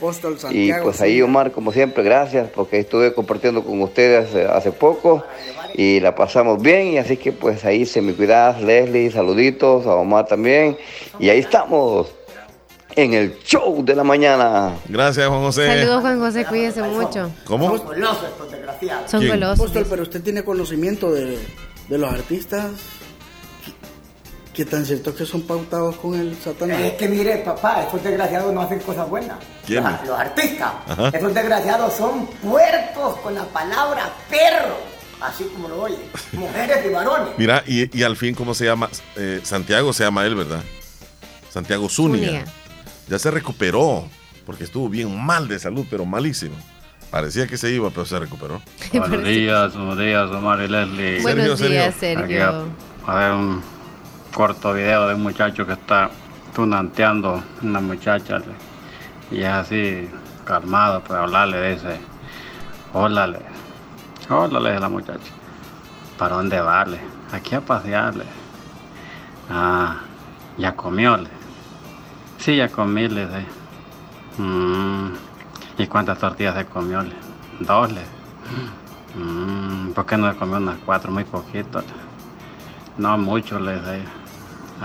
[0.51, 5.25] y pues ahí Omar como siempre gracias porque estuve compartiendo con ustedes hace, hace poco
[5.73, 9.95] y la pasamos bien y así que pues ahí se me cuidas Leslie saluditos a
[9.95, 10.77] Omar también
[11.19, 12.07] y ahí estamos
[12.95, 17.29] en el show de la mañana Gracias Juan José Saludos, Juan José, cuídese mucho.
[17.43, 17.77] ¿Cómo?
[17.77, 19.09] Golosos estos desgraciados.
[19.09, 19.59] Son golosos.
[19.59, 21.39] Apóstol, pero usted tiene conocimiento de,
[21.89, 22.71] de los artistas.
[24.53, 26.79] ¿Qué, qué tan cierto es que son pautados con el Satanás?
[26.81, 29.37] Es que mire, papá, estos desgraciados no hacen cosas buenas.
[29.65, 29.83] ¿Quién?
[29.83, 30.71] Los, los artistas.
[30.87, 31.09] Ajá.
[31.09, 34.77] Esos desgraciados son puercos con la palabra perro.
[35.21, 35.97] Así como lo oye.
[36.33, 37.29] Mujeres y varones.
[37.37, 38.89] Mira, y, y al fin, ¿cómo se llama?
[39.15, 40.61] Eh, Santiago se llama él, ¿verdad?
[41.49, 42.27] Santiago Zúñiga.
[42.27, 42.45] Zúñiga.
[43.07, 44.07] Ya se recuperó,
[44.45, 46.55] porque estuvo bien mal de salud, pero malísimo.
[47.09, 48.61] Parecía que se iba, pero se recuperó.
[48.91, 51.21] Buenos días, buenos días, Omar y Leslie.
[51.21, 52.65] Buenos Sergio, días, Sergio.
[53.05, 53.61] a ver un
[54.33, 56.09] corto video de un muchacho que está
[56.55, 58.41] tunanteando a una muchacha
[59.31, 60.09] y es así
[60.43, 61.99] calmado, pues hablarle, dice,
[62.93, 63.39] hola, le,
[64.29, 65.31] hola, le dice la muchacha,
[66.17, 66.99] ¿para dónde vale?
[67.31, 68.25] Aquí a pasearle.
[69.49, 69.97] Ah,
[70.57, 71.29] ya comió, le.
[72.37, 73.45] Sí, ya comí, le dice.
[74.37, 75.07] "Mm,
[75.77, 77.01] ¿Y cuántas tortillas se comió?
[77.01, 77.13] le?
[77.59, 78.01] Dos, le.
[79.15, 81.11] Mm, ¿Por qué no se comió unas cuatro?
[81.11, 81.81] Muy poquito.
[82.97, 84.03] No mucho, le dije.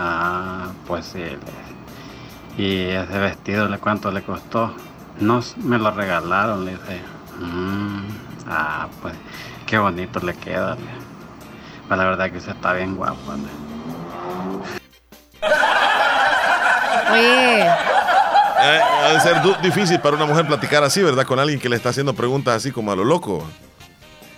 [0.01, 1.19] Ah, pues sí.
[1.19, 4.75] le- Y ese vestido, ¿le cuánto le costó?
[5.21, 7.01] No, me lo regalaron, le dije.
[7.41, 8.03] "Mm,
[8.49, 9.15] ah, pues
[9.67, 10.75] qué bonito le queda.
[10.77, 10.81] le.
[11.89, 13.33] Pues la verdad que usted está bien guapo.
[13.33, 13.69] le.
[17.13, 17.63] Oye,
[18.61, 21.25] Eh, ha de ser difícil para una mujer platicar así, ¿verdad?
[21.25, 23.45] Con alguien que le está haciendo preguntas así como a lo loco.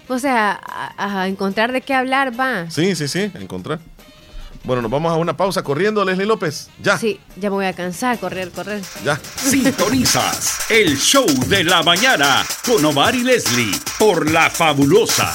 [0.08, 0.60] o sea,
[0.98, 2.68] a, a encontrar de qué hablar va.
[2.70, 3.78] Sí, sí, sí, encontrar.
[4.64, 6.68] Bueno, nos vamos a una pausa corriendo, Leslie López.
[6.82, 8.82] Ya, Sí, ya me voy a cansar, correr, correr.
[9.04, 9.18] ya.
[9.36, 15.34] Sintonizas el show de la mañana con Omar y Leslie por La Fabulosa.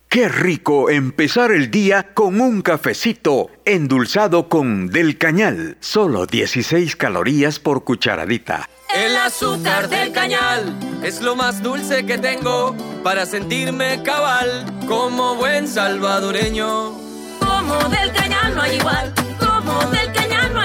[0.10, 5.78] Qué rico empezar el día con un cafecito endulzado con del cañal.
[5.80, 8.70] Solo 16 calorías por cucharadita.
[8.94, 15.68] El azúcar del cañal es lo más dulce que tengo para sentirme cabal como buen
[15.68, 16.92] salvadoreño.
[17.40, 19.14] Como del cañal no hay igual,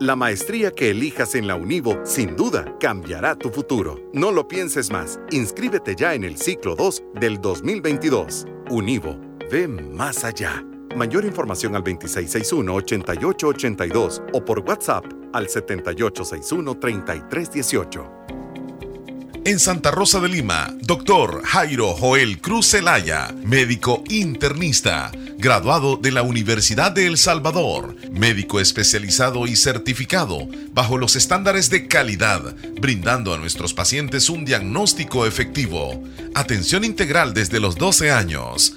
[0.00, 4.00] La maestría que elijas en la Univo sin duda cambiará tu futuro.
[4.12, 5.18] No lo pienses más.
[5.32, 8.46] Inscríbete ya en el ciclo 2 del 2022.
[8.70, 9.18] Univo,
[9.50, 10.64] ve más allá.
[10.94, 18.28] Mayor información al 2661-8882 o por WhatsApp al 7861-3318.
[19.48, 26.22] En Santa Rosa de Lima, doctor Jairo Joel Cruz Zelaya, médico internista, graduado de la
[26.22, 33.38] Universidad de El Salvador, médico especializado y certificado bajo los estándares de calidad, brindando a
[33.38, 36.02] nuestros pacientes un diagnóstico efectivo,
[36.34, 38.76] atención integral desde los 12 años,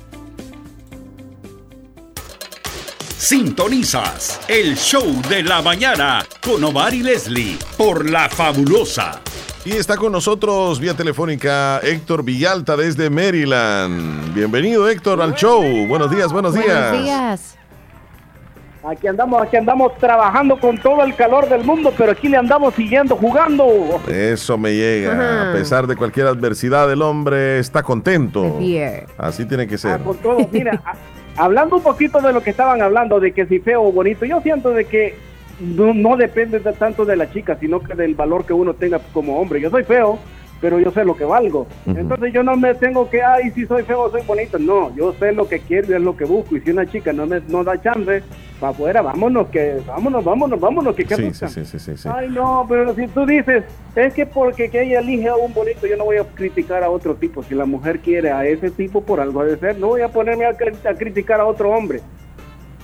[3.21, 9.21] Sintonizas el show de la mañana con Omar y Leslie por La Fabulosa.
[9.63, 14.33] Y está con nosotros vía telefónica Héctor Villalta desde Maryland.
[14.33, 15.61] Bienvenido Héctor al show.
[15.87, 16.89] Buenos días, buenos días.
[16.89, 17.57] Buenos días.
[18.83, 22.73] Aquí andamos, aquí andamos trabajando con todo el calor del mundo, pero aquí le andamos
[22.73, 24.01] siguiendo jugando.
[24.07, 25.13] Eso me llega.
[25.13, 25.51] Ajá.
[25.51, 28.57] A pesar de cualquier adversidad, el hombre está contento.
[29.19, 29.91] Así tiene que ser.
[29.91, 30.81] Ah, con todo, mira,
[31.41, 34.41] hablando un poquito de lo que estaban hablando, de que si feo o bonito, yo
[34.41, 35.15] siento de que
[35.59, 39.39] no, depende de tanto de la chica, sino que del valor que uno tenga como
[39.39, 39.59] hombre.
[39.59, 40.19] Yo soy feo,
[40.61, 41.67] pero yo sé lo que valgo.
[41.87, 44.59] Entonces yo no me tengo que, ay, si soy feo soy bonito.
[44.59, 46.55] No, yo sé lo que quiero y es lo que busco.
[46.55, 48.21] Y si una chica no me no da chance,
[48.59, 52.09] para afuera, vámonos, que vámonos, vámonos, vámonos, que qué Sí, sí, sí, sí.
[52.13, 53.63] Ay, no, pero si tú dices,
[53.95, 56.91] es que porque que ella elige a un bonito, yo no voy a criticar a
[56.91, 57.41] otro tipo.
[57.41, 60.45] Si la mujer quiere a ese tipo, por algo de ser, no voy a ponerme
[60.45, 62.01] a, a criticar a otro hombre.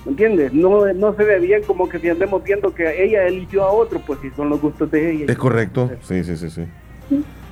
[0.04, 0.52] ¿Me entiendes?
[0.52, 4.00] No, no se ve bien como que si andemos viendo que ella eligió a otro,
[4.04, 5.26] pues si son los gustos de ella.
[5.28, 5.90] Es correcto.
[6.02, 6.66] Sí, sí, sí, sí.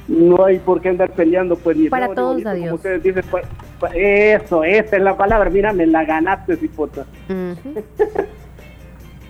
[0.08, 2.64] No hay por qué andar peleando, pues ni Para todos, bonito, adiós.
[2.66, 3.24] como ustedes dicen.
[3.30, 3.42] pa-
[3.80, 5.50] pa- eso, esa es la palabra.
[5.50, 7.04] Mira, me la ganaste, cipota.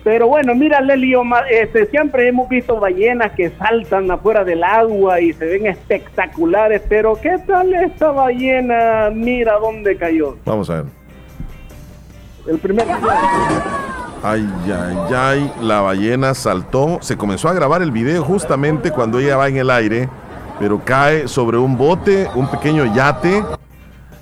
[0.05, 5.21] Pero bueno, mira, Leli, Omar, este, siempre hemos visto ballenas que saltan afuera del agua
[5.21, 9.11] y se ven espectaculares, pero ¿qué tal esta ballena?
[9.13, 10.37] Mira dónde cayó.
[10.45, 10.85] Vamos a ver.
[12.47, 12.87] El primer
[14.23, 16.99] Ay, ay, ay, la ballena saltó.
[17.01, 20.09] Se comenzó a grabar el video justamente cuando ella va en el aire,
[20.59, 23.45] pero cae sobre un bote, un pequeño yate,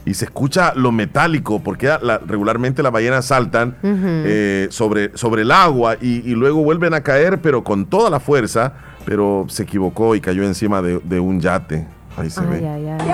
[0.06, 5.51] y se escucha lo metálico, porque la- regularmente las ballenas saltan eh, sobre, sobre el
[5.51, 8.74] agua y, y luego vuelven a caer, pero con toda la fuerza,
[9.06, 11.86] pero se equivocó y cayó encima de, de un yate.
[12.16, 12.69] Ahí se Ay, ve.
[12.69, 13.12] ay, ay.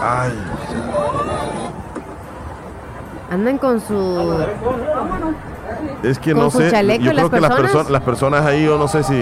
[0.00, 0.32] Ay,
[3.30, 4.44] Andan con su.
[6.02, 6.70] Es que Con no su sé,
[7.00, 7.86] yo creo que las, personas.
[7.86, 9.20] perso- las personas ahí, yo no sé si,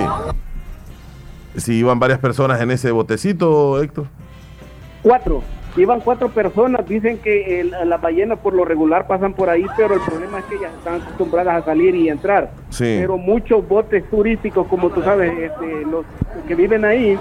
[1.57, 4.07] si iban varias personas en ese botecito, Héctor.
[5.03, 5.43] Cuatro.
[5.77, 6.87] Iban cuatro personas.
[6.89, 10.45] Dicen que el- las ballenas por lo regular pasan por ahí, pero el problema es
[10.47, 12.51] que ellas están acostumbradas a salir y entrar.
[12.71, 12.97] Sí.
[13.01, 16.05] Pero muchos botes turísticos, como tú sabes, este, los
[16.49, 17.17] que viven ahí,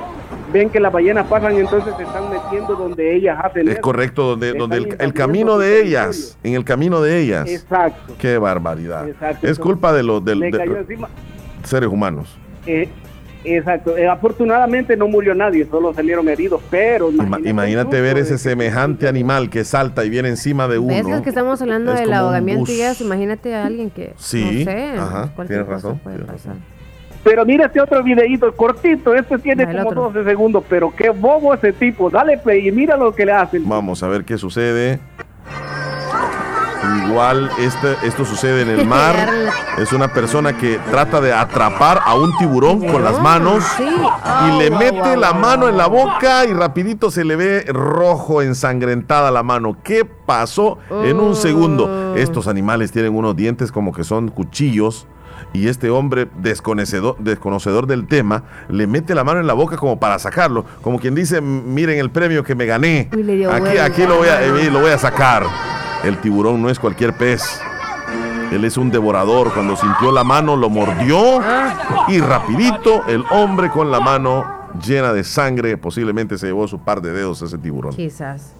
[0.51, 3.81] ven que las ballenas pasan y entonces se están metiendo donde ellas hacen Es eso.
[3.81, 7.47] correcto, donde, donde el, el camino de ellas, en el camino de ellas.
[7.47, 8.15] Exacto.
[8.17, 9.07] Qué barbaridad.
[9.07, 9.45] Exacto.
[9.47, 10.33] Es culpa de los de-
[11.63, 12.35] seres humanos.
[12.65, 12.89] Eh,
[13.43, 13.97] exacto.
[13.97, 19.07] Eh, afortunadamente no murió nadie, solo salieron heridos, pero Ima- imagínate imagínate ver ese semejante
[19.07, 20.93] animal que salta y viene encima de uno.
[20.93, 23.03] ¿Ves que es que estamos hablando Es del ahogamiento y eso?
[23.03, 24.13] Imagínate a alguien que.
[24.17, 24.91] Sí, No sé.
[24.97, 26.55] ajá, cualquier tienes cosa razón, puede tienes pasar.
[27.21, 30.01] Pero mira este otro videito cortito, este tiene como otro.
[30.13, 32.09] 12 segundos, pero qué bobo ese tipo.
[32.09, 33.67] Dale play y mira lo que le hacen.
[33.67, 34.99] Vamos a ver qué sucede.
[37.05, 39.15] Igual este, esto sucede en el mar.
[39.77, 44.69] es una persona que trata de atrapar a un tiburón con las manos y le
[44.71, 49.77] mete la mano en la boca y rapidito se le ve rojo, ensangrentada la mano.
[49.83, 52.15] ¿Qué pasó en un segundo?
[52.15, 55.07] Estos animales tienen unos dientes como que son cuchillos.
[55.51, 59.99] Y este hombre desconocedor, desconocedor del tema le mete la mano en la boca como
[59.99, 60.65] para sacarlo.
[60.81, 63.09] Como quien dice, miren el premio que me gané.
[63.11, 63.85] Aquí, vuelta.
[63.85, 65.45] aquí lo voy, a, eh, lo voy a sacar.
[66.03, 67.61] El tiburón no es cualquier pez.
[68.51, 69.53] Él es un devorador.
[69.53, 71.41] Cuando sintió la mano, lo mordió.
[72.07, 77.01] Y rapidito, el hombre con la mano llena de sangre, posiblemente se llevó su par
[77.01, 77.95] de dedos ese tiburón.
[77.95, 78.53] Quizás.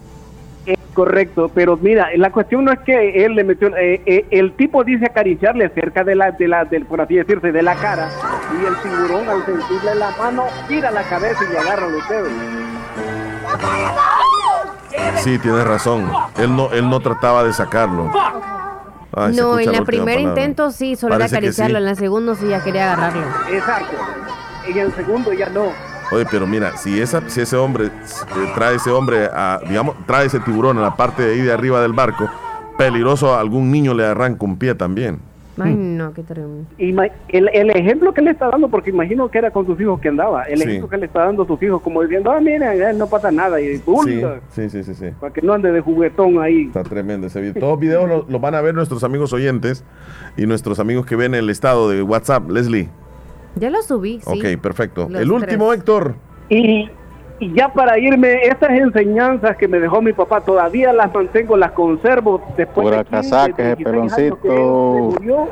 [0.66, 4.52] Es correcto, pero mira, la cuestión no es que él le metió, eh, eh, el
[4.52, 8.10] tipo dice acariciarle cerca de la, de la, del, por así decirse, de la cara,
[8.60, 12.32] y el tiburón al sentirle la mano, tira la cabeza y le agarra los dedos.
[15.22, 16.10] Sí, tienes razón.
[16.38, 18.10] Él no, él no trataba de sacarlo.
[19.12, 21.78] Ay, no, en última primer intento sí, solo era Parece acariciarlo.
[21.78, 21.82] sí.
[21.82, 23.26] En la segunda sí ya quería agarrarlo.
[23.50, 23.96] Exacto.
[24.66, 25.72] En el segundo ya no.
[26.12, 30.26] Oye, pero mira, si, esa, si ese hombre eh, trae ese hombre a, digamos, trae
[30.26, 32.28] ese tiburón a la parte de ahí de arriba del barco,
[32.76, 35.20] peligroso a algún niño le arranca un pie también.
[35.58, 36.64] Ay, no, qué terrible.
[36.78, 40.08] El, el ejemplo que le está dando, porque imagino que era con sus hijos que
[40.08, 40.64] andaba, el Sí.
[40.68, 43.30] ejemplo que le está dando a sus hijos, como diciendo, ah, mira, ya no pasa
[43.30, 44.40] nada, y Sí, ¡bula!
[44.50, 45.06] sí, sí, sí, sí.
[45.20, 46.66] para que no ande de juguetón ahí.
[46.66, 47.54] Está tremendo ese video.
[47.60, 49.84] Todos los videos los van a ver nuestros amigos oyentes
[50.36, 52.48] y nuestros amigos que ven el estado de WhatsApp.
[52.48, 52.88] Leslie.
[53.56, 54.38] Ya lo subí, sí.
[54.56, 55.08] Ok, perfecto.
[55.10, 56.14] Los el último, Héctor.
[56.48, 56.88] Y,
[57.40, 61.72] y ya para irme, estas enseñanzas que me dejó mi papá, todavía las mantengo, las
[61.72, 64.36] conservo después Pura de 15, casaca, 16 años que peloncito.
[64.44, 65.48] él se murió.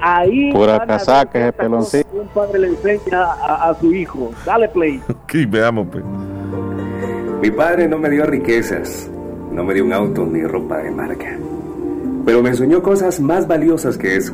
[0.00, 2.08] Ahí Pura casaca, ciertas peloncito.
[2.12, 4.30] Un padre le enseña a, a su hijo.
[4.44, 5.00] Dale play.
[5.10, 6.04] Ok, veamos, pues.
[7.42, 9.10] Mi padre no me dio riquezas,
[9.52, 11.36] no me dio un auto ni ropa de marca,
[12.24, 14.32] pero me enseñó cosas más valiosas que eso,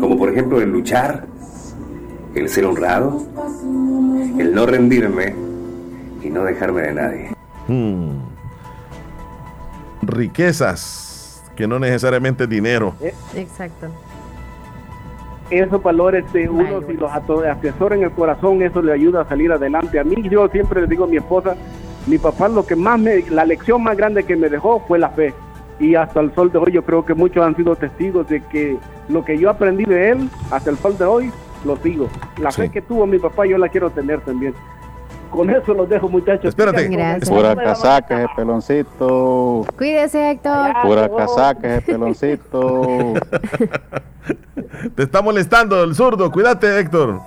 [0.00, 1.24] como por ejemplo el luchar,
[2.34, 3.22] el ser honrado,
[4.38, 5.34] el no rendirme
[6.22, 7.30] y no dejarme de nadie.
[7.68, 8.20] Hmm.
[10.02, 12.94] Riquezas, que no necesariamente dinero.
[13.34, 13.88] Exacto.
[15.50, 19.52] Esos valores de uno, si los atesora en el corazón, eso le ayuda a salir
[19.52, 19.98] adelante.
[19.98, 21.54] A mí, yo siempre le digo a mi esposa,
[22.06, 25.10] mi papá lo que más me, la lección más grande que me dejó fue la
[25.10, 25.34] fe.
[25.78, 28.78] Y hasta el sol de hoy yo creo que muchos han sido testigos de que
[29.08, 31.30] lo que yo aprendí de él, hasta el sol de hoy,
[31.64, 32.08] lo sigo.
[32.38, 34.54] La fe que tuvo mi papá yo la quiero tener también.
[35.30, 36.50] Con eso los dejo muchachos.
[36.50, 36.88] Espérate.
[36.88, 37.30] Gracias.
[37.30, 39.64] Pura casaca ese peloncito.
[39.78, 40.72] Cuídese, Héctor.
[40.82, 43.14] Pura casaca ese peloncito.
[44.94, 46.30] Te está molestando el zurdo.
[46.30, 47.20] Cuídate, Héctor.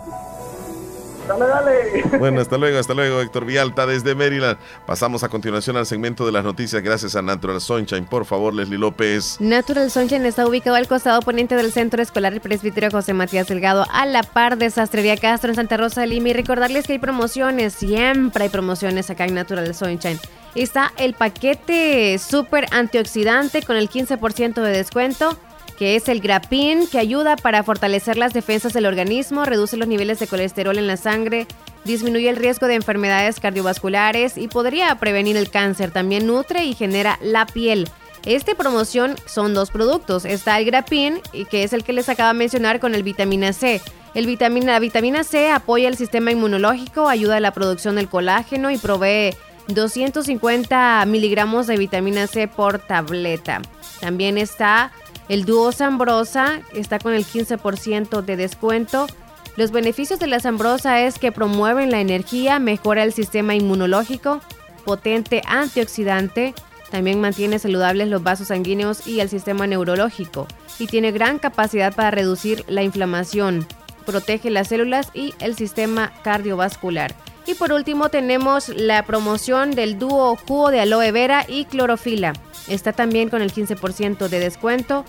[1.28, 2.18] Dale, dale.
[2.20, 4.58] Bueno, hasta luego, hasta luego, Héctor Vialta desde Maryland.
[4.86, 8.06] Pasamos a continuación al segmento de las noticias gracias a Natural Sunshine.
[8.06, 9.38] Por favor, Leslie López.
[9.40, 13.86] Natural Sunshine está ubicado al costado poniente del Centro Escolar El Presbítero José Matías Delgado,
[13.92, 16.30] a la par de Sastrería Castro en Santa Rosa de Lima.
[16.30, 20.20] Y recordarles que hay promociones, siempre hay promociones acá en Natural Sunshine.
[20.56, 25.38] Está el paquete super antioxidante con el 15% de descuento,
[25.78, 30.20] que es el Grapin, que ayuda para fortalecer las defensas del organismo, reduce los niveles
[30.20, 31.48] de colesterol en la sangre,
[31.84, 35.92] disminuye el riesgo de enfermedades cardiovasculares y podría prevenir el cáncer.
[35.92, 37.90] También nutre y genera la piel.
[38.26, 40.26] Esta promoción son dos productos.
[40.26, 43.54] Está el Grapin, y que es el que les acaba de mencionar con el vitamina
[43.54, 43.82] C.
[44.16, 48.72] El vitamina, la vitamina C apoya el sistema inmunológico, ayuda a la producción del colágeno
[48.72, 49.36] y provee
[49.68, 53.62] 250 miligramos de vitamina C por tableta.
[54.00, 54.92] También está
[55.30, 59.08] el dúo Zambrosa, está con el 15% de descuento.
[59.56, 64.42] Los beneficios de la Zambrosa es que promueven la energía, mejora el sistema inmunológico,
[64.84, 66.54] potente antioxidante,
[66.92, 70.48] también mantiene saludables los vasos sanguíneos y el sistema neurológico
[70.80, 73.68] y tiene gran capacidad para reducir la inflamación,
[74.06, 77.16] protege las células y el sistema cardiovascular.
[77.48, 82.34] Y por último tenemos la promoción del dúo jugo de aloe vera y clorofila.
[82.68, 85.06] Está también con el 15% de descuento.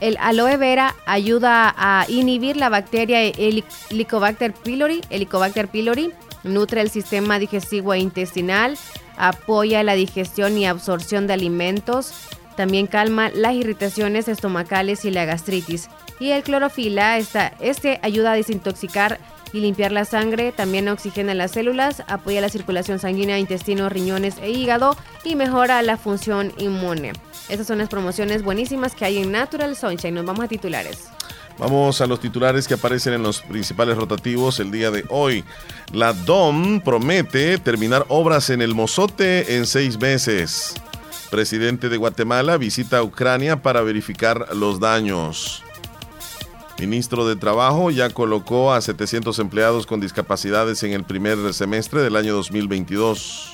[0.00, 6.10] El aloe vera ayuda a inhibir la bacteria Heli- Helicobacter pylori, Helicobacter pylori,
[6.42, 8.76] nutre el sistema digestivo e intestinal,
[9.16, 12.12] apoya la digestión y absorción de alimentos,
[12.56, 15.88] también calma las irritaciones estomacales y la gastritis.
[16.18, 19.18] Y el clorofila, está, este ayuda a desintoxicar
[19.52, 24.50] y limpiar la sangre, también oxigena las células, apoya la circulación sanguínea, intestinos, riñones e
[24.50, 27.12] hígado y mejora la función inmune.
[27.48, 30.14] Estas son las promociones buenísimas que hay en Natural Sunshine.
[30.14, 31.08] Nos vamos a titulares.
[31.58, 35.42] Vamos a los titulares que aparecen en los principales rotativos el día de hoy.
[35.92, 40.74] La DOM promete terminar obras en el Mozote en seis meses.
[41.30, 45.65] Presidente de Guatemala visita Ucrania para verificar los daños.
[46.78, 52.16] Ministro de Trabajo ya colocó a 700 empleados con discapacidades en el primer semestre del
[52.16, 53.52] año 2022.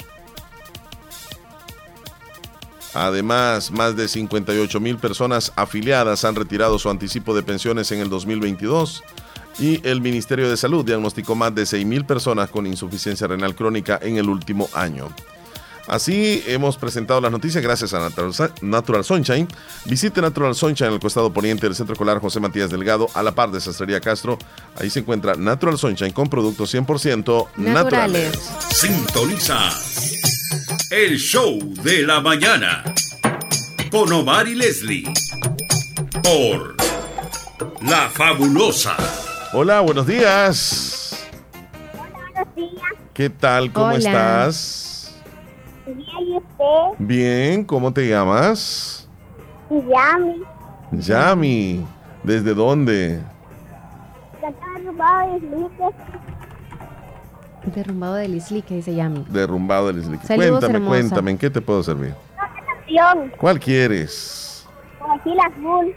[2.94, 8.10] Además, más de 58 mil personas afiliadas han retirado su anticipo de pensiones en el
[8.10, 9.02] 2022
[9.58, 13.98] y el Ministerio de Salud diagnosticó más de 6 mil personas con insuficiencia renal crónica
[14.02, 15.08] en el último año.
[15.88, 19.48] Así hemos presentado las noticias gracias a Natural, Sun- Natural Sunshine.
[19.84, 23.32] Visite Natural Sunshine en el costado poniente del Centro Escolar José Matías Delgado, a la
[23.34, 24.38] par de Sastrería Castro.
[24.76, 28.32] Ahí se encuentra Natural Sunshine con productos 100% naturales.
[28.70, 29.58] Sintoniza
[30.90, 32.84] el show de la mañana
[33.90, 35.04] con Omar y Leslie
[36.22, 36.76] por
[37.82, 38.96] La Fabulosa.
[39.52, 41.26] Hola, buenos días.
[41.94, 42.92] Buenos días.
[43.12, 43.72] ¿Qué tal?
[43.72, 43.96] ¿Cómo Hola.
[43.98, 45.01] estás?
[45.94, 46.96] Bien, ¿y usted?
[46.98, 49.08] Bien, ¿cómo te llamas?
[49.70, 50.42] Yami.
[50.92, 51.86] Yami.
[52.22, 53.20] ¿Desde dónde?
[54.40, 55.94] Derrumbado de luces.
[57.74, 59.24] Derrumbado de Lisli, que dice Yami.
[59.28, 60.26] Derrumbado del Islique.
[60.26, 60.88] Saludos, Cuéntame, hermosa.
[60.90, 62.14] cuéntame, ¿en qué te puedo servir?
[62.36, 63.32] Canción.
[63.38, 64.66] ¿Cuál quieres?
[64.98, 65.94] Como aquí la azul.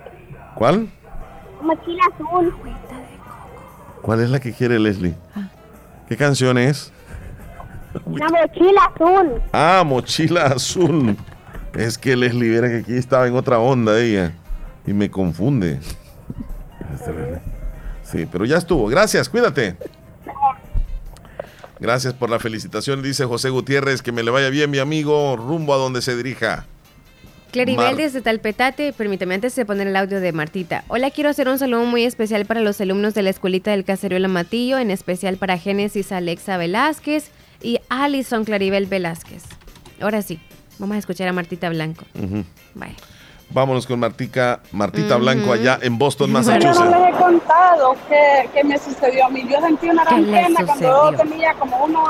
[0.55, 0.89] ¿Cuál?
[1.61, 2.53] Mochila azul.
[4.01, 5.15] ¿Cuál es la que quiere Leslie?
[6.07, 6.91] ¿Qué canción es?
[8.05, 9.41] Una mochila azul.
[9.53, 11.15] Ah, mochila azul.
[11.73, 14.33] Es que Leslie, viera que aquí estaba en otra onda ella.
[14.87, 15.79] Y me confunde.
[18.03, 18.87] Sí, pero ya estuvo.
[18.87, 19.75] Gracias, cuídate.
[21.79, 24.01] Gracias por la felicitación, dice José Gutiérrez.
[24.01, 26.65] Que me le vaya bien, mi amigo, rumbo a donde se dirija.
[27.51, 30.83] Claribel Mar- desde Talpetate, permítame antes de poner el audio de Martita.
[30.87, 34.27] Hola, quiero hacer un saludo muy especial para los alumnos de la escuelita del Caserío
[34.27, 37.31] Matillo, en especial para Génesis Alexa Velázquez
[37.65, 39.43] y Alison Claribel Velázquez.
[39.99, 40.39] Ahora sí,
[40.77, 42.05] vamos a escuchar a Martita Blanco.
[42.13, 42.43] Ujú.
[42.75, 42.95] Bye.
[43.49, 45.23] Vámonos con Martica, Martita Ujú.
[45.23, 46.89] Blanco allá en Boston, Yo no Massachusetts.
[46.89, 49.47] les he contado qué, qué me sucedió a mí.
[49.49, 52.09] Yo sentí una ¿Qué le gran pena cuando yo tenía como unos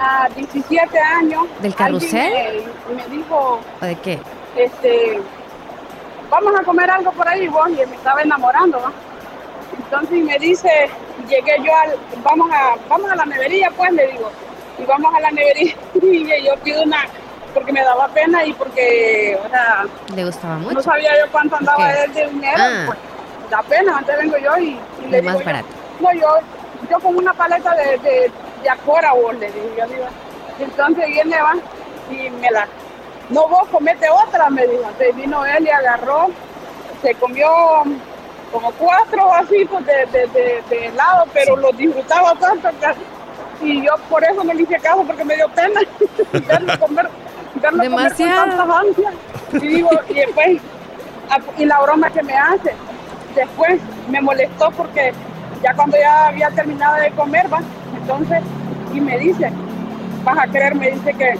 [0.00, 1.44] ah, 17 años.
[1.60, 2.64] ¿Del carrusel?
[2.88, 4.18] Me, me dijo, ¿O de qué?
[4.56, 5.20] este,
[6.30, 9.11] vamos a comer algo por ahí, vos, y me estaba enamorando, ¿no?
[9.76, 10.70] Entonces me dice,
[11.28, 14.30] llegué yo al, vamos a, vamos a la nevería, pues, le digo,
[14.78, 17.04] y vamos a la nevería, y yo pido una,
[17.54, 19.84] porque me daba pena y porque, o sea,
[20.14, 20.74] ¿Le gustaba mucho?
[20.74, 22.84] no sabía yo cuánto andaba él de dinero, Ah.
[22.86, 22.98] pues,
[23.50, 25.66] da pena, antes vengo yo y, y le digo más yo, barato.
[26.00, 26.28] no, yo,
[26.90, 28.30] yo con una paleta de, de,
[28.62, 30.06] de acora, vos, le digo, yo digo,
[30.58, 31.54] entonces viene, va,
[32.10, 32.66] y me la,
[33.30, 36.28] no vos comete otra, me dijo, entonces vino él y agarró,
[37.02, 37.48] se comió
[38.52, 43.92] como cuatro vasitos de, de, de, de helado, pero los disfrutaba tanto que, y yo
[44.10, 45.80] por eso me le hice caso, porque me dio pena
[46.32, 47.08] verlo comer,
[47.54, 48.40] verlo Demasiado.
[48.42, 49.12] comer con tanta ansia.
[49.54, 50.60] Y digo, y después,
[51.58, 52.74] y la broma que me hace,
[53.34, 55.12] después me molestó porque
[55.62, 57.60] ya cuando ya había terminado de comer, va,
[57.96, 58.40] entonces,
[58.92, 59.50] y me dice,
[60.24, 61.34] vas a creer, me dice que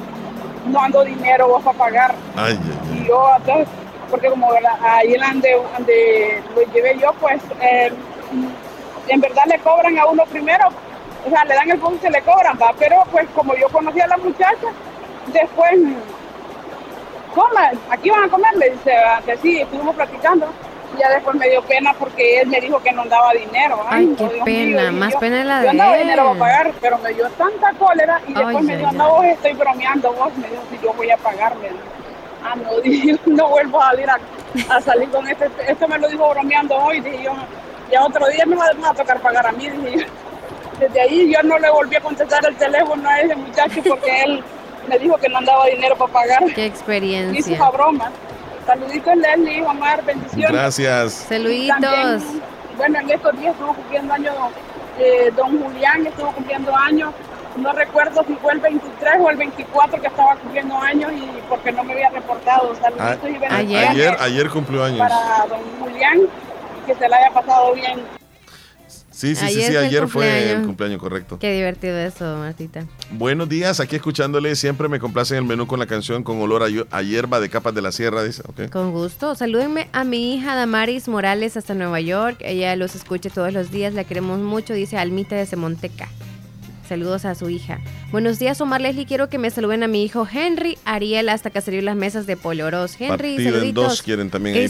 [0.66, 2.14] no ando dinero vos para pagar.
[2.36, 3.68] Ay, ay, Y yo, entonces,
[4.12, 7.90] porque como la- ahí en donde, donde lo llevé yo, pues, eh,
[9.08, 10.68] en verdad le cobran a uno primero,
[11.26, 14.00] o sea, le dan el punto y le cobran, va, pero pues como yo conocí
[14.02, 14.68] a la muchacha,
[15.28, 15.72] después,
[17.34, 18.92] coma, aquí van a comer, le dice,
[19.24, 20.46] que sí, estuvimos platicando.
[20.94, 23.82] Y ya después me dio pena porque él me dijo que no andaba dinero.
[23.88, 26.38] Ay, no, qué Dios pena, dije más yo, pena la Yo andaba de dinero él.
[26.38, 28.96] para pagar, pero me dio tanta cólera y después Ay, me ay, dijo, ay.
[28.98, 31.54] no, vos estoy bromeando, vos, me dijo, si yo voy a pagar,
[32.42, 32.48] dijo.
[32.48, 34.18] Ah, no, dije, no vuelvo a salir a,
[34.70, 37.32] a salir con este, esto me lo dijo bromeando hoy, dije yo,
[37.90, 40.06] ya otro día me va, me va a tocar pagar a mí, dije yo.
[40.80, 44.42] Desde ahí yo no le volví a contestar el teléfono a ese muchacho porque él
[44.88, 46.40] me dijo que no andaba dinero para pagar.
[46.46, 47.54] Qué Hizo experiencia.
[47.54, 48.10] esa broma.
[48.66, 50.50] Saluditos Leslie, Omar, bendiciones.
[50.52, 51.12] Gracias.
[51.28, 51.80] Saluditos.
[51.80, 52.42] También,
[52.76, 54.34] bueno, en estos días estuvo cumpliendo años
[54.98, 57.12] eh, don Julián, estuvo cumpliendo años.
[57.56, 61.70] No recuerdo si fue el 23 o el 24 que estaba cumpliendo años y porque
[61.72, 62.72] no me había reportado.
[62.98, 64.98] Ah, Saluditos y a- bendiciones ayer, ayer cumplió años.
[64.98, 66.20] para don Julián,
[66.86, 68.00] que se la haya pasado bien.
[69.10, 70.98] Sí, sí, sí, Ayer sí, fue el ayer fue el cumpleaños.
[71.00, 71.38] correcto.
[71.38, 72.86] Qué divertido eso, Martita.
[73.10, 77.02] Buenos días, aquí escuchándole, siempre me complace el menú con la canción con olor a,
[77.02, 78.42] hierba de capas de la sierra, dice.
[78.72, 79.34] Con gusto.
[79.36, 82.38] Salúdenme a mi hija Damaris Morales hasta Nueva York.
[82.40, 83.94] Ella los escucha todos los días.
[83.94, 86.08] La queremos mucho, dice Almita de Semonteca.
[86.92, 87.80] Saludos a su hija.
[88.10, 89.06] Buenos días, Omar Leslie.
[89.06, 92.96] Quiero que me saluden a mi hijo Henry Ariel hasta Caserío Las Mesas de Poloros.
[93.00, 94.66] Henry, Partido en dos, quieren también ¿Qué ahí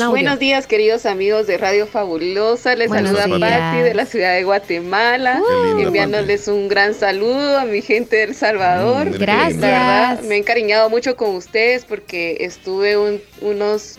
[0.00, 0.08] audio.
[0.08, 2.74] Buenos días, queridos amigos de Radio Fabulosa.
[2.76, 3.46] Les Buenos saluda.
[3.46, 8.22] Patti de la ciudad de Guatemala, linda, enviándoles un gran saludo a mi gente de
[8.22, 9.08] El Salvador.
[9.10, 9.56] Mm, Gracias.
[9.60, 13.98] La verdad, me he encariñado mucho con ustedes porque estuve un- unos,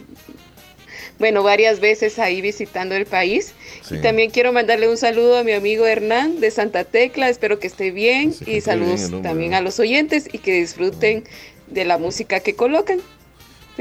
[1.19, 3.53] bueno, varias veces ahí visitando el país.
[3.83, 3.95] Sí.
[3.95, 7.29] Y también quiero mandarle un saludo a mi amigo Hernán de Santa Tecla.
[7.29, 8.33] Espero que esté bien.
[8.33, 11.25] Sí, y bien saludos también a los oyentes y que disfruten
[11.67, 12.99] de la música que colocan.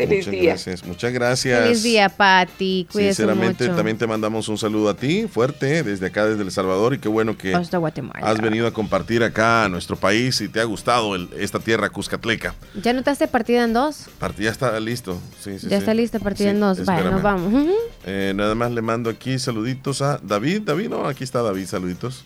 [0.07, 0.51] Feliz Muchas día.
[0.51, 1.63] gracias, muchas gracias.
[1.63, 2.87] Feliz día, Pati.
[2.93, 3.77] Cuídese Sinceramente, mucho.
[3.77, 7.09] también te mandamos un saludo a ti, fuerte, desde acá, desde El Salvador, y qué
[7.09, 8.21] bueno que Hasta Guatemala.
[8.27, 11.91] has venido a compartir acá a nuestro país y te ha gustado el- esta tierra
[11.91, 12.55] cuscatleca.
[12.83, 14.07] ¿Ya notaste partida en dos?
[14.19, 15.21] Partida está listo.
[15.41, 15.75] Sí, sí, ya sí.
[15.77, 16.85] está lista partida Sí, en dos.
[16.85, 17.67] Vale, nos vamos.
[18.07, 20.63] Eh, nada más le mando aquí saluditos a David.
[20.63, 22.25] David, no, aquí está David, saluditos.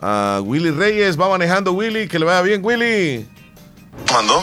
[0.00, 3.26] A Willy Reyes, va manejando Willy, que le vaya bien, Willy.
[4.10, 4.42] ¿Cuándo?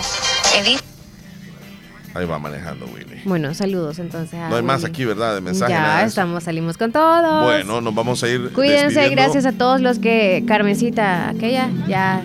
[2.14, 3.22] Ahí va manejando Willy.
[3.26, 4.40] Bueno, saludos entonces.
[4.40, 5.34] a No hay más aquí, ¿verdad?
[5.36, 5.72] De mensaje.
[5.72, 7.44] Ya estamos, salimos con todos.
[7.44, 8.52] Bueno, nos vamos a ir.
[8.54, 10.44] Cuídense, gracias a todos los que.
[10.48, 12.24] Carmencita, aquella, ya.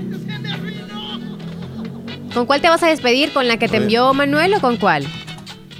[2.35, 3.32] ¿Con cuál te vas a despedir?
[3.32, 5.06] ¿Con la que te envió Manuel o con cuál?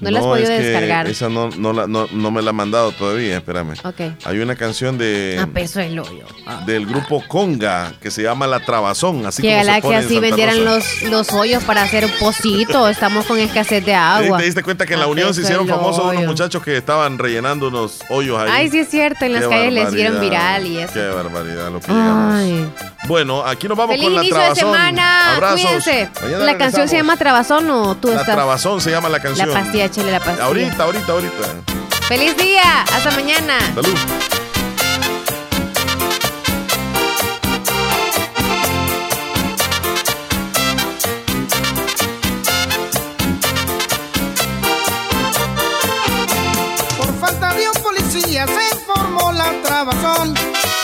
[0.01, 1.07] No la has podido es que descargar.
[1.09, 3.75] Esa no, no, la- no, no me la ha mandado todavía, espérame.
[3.85, 4.01] Ok.
[4.25, 6.25] Hay una canción de, A peso el hoyo.
[6.67, 11.03] del grupo Conga que se llama La Trabazón, así que ojalá que así vendieran los,
[11.03, 12.89] los hoyos para hacer un pocito.
[12.89, 14.39] Estamos con escasez de ¿Te- agua.
[14.39, 17.19] ¿Te diste cuenta que en la A Unión se hicieron famosos unos muchachos que estaban
[17.19, 18.49] rellenando unos hoyos ahí?
[18.53, 20.93] Ay, sí es cierto, en las Qué calles les dieron viral y eso.
[20.93, 22.35] Qué barbaridad lo que llegamos.
[22.35, 22.71] Ay.
[23.07, 24.73] Bueno, aquí nos vamos Feliz con la inicio de Trabazón.
[24.75, 25.35] semana.
[25.35, 25.61] Abrazos.
[25.61, 26.11] Cuídense.
[26.23, 28.35] Mañana ¿La canción se llama Trabazón o tú La estás?
[28.35, 29.49] Trabazón se llama la canción.
[29.49, 30.45] La pastilla, chile, la pastilla.
[30.45, 31.47] Ahorita, ahorita, ahorita.
[32.09, 32.83] Feliz día.
[32.83, 33.59] Hasta mañana.
[33.75, 33.99] Salud.
[46.97, 50.35] Por falta de un policía se formó la trabazón,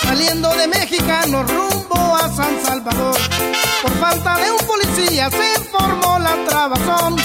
[0.03, 3.17] saliendo de mexicano rumbo a San Salvador.
[3.83, 7.17] Por falta de un policía se formó la trabazón,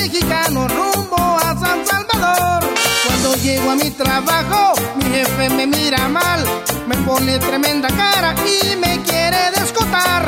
[0.00, 2.64] mexicano rumbo a San Salvador.
[3.06, 6.44] Cuando llego a mi trabajo, mi jefe me mira mal,
[6.86, 10.26] me pone tremenda cara y me quiere descotar.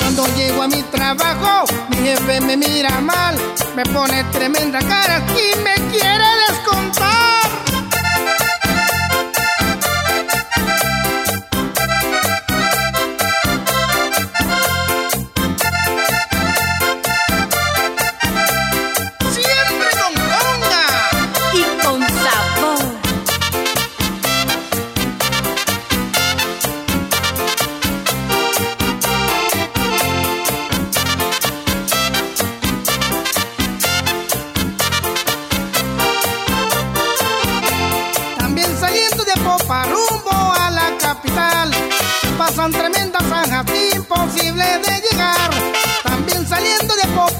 [0.00, 3.36] Cuando llego a mi trabajo, mi jefe me mira mal,
[3.76, 7.41] me pone tremenda cara y me quiere descontar.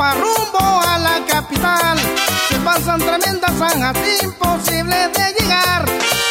[0.03, 1.97] Popa rumbo a la capital.
[2.49, 5.85] Se pasan tremendas zanjas imposible de llegar.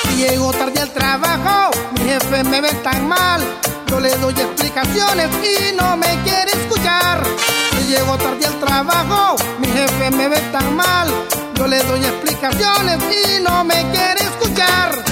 [0.04, 3.42] Si llego tarde al trabajo, mi jefe me ve tan mal.
[3.88, 7.24] Yo le doy explicaciones y no me quiere escuchar.
[7.72, 11.08] Si llego tarde al trabajo, mi jefe me ve tan mal.
[11.56, 15.11] Yo le doy explicaciones y no me quiere escuchar.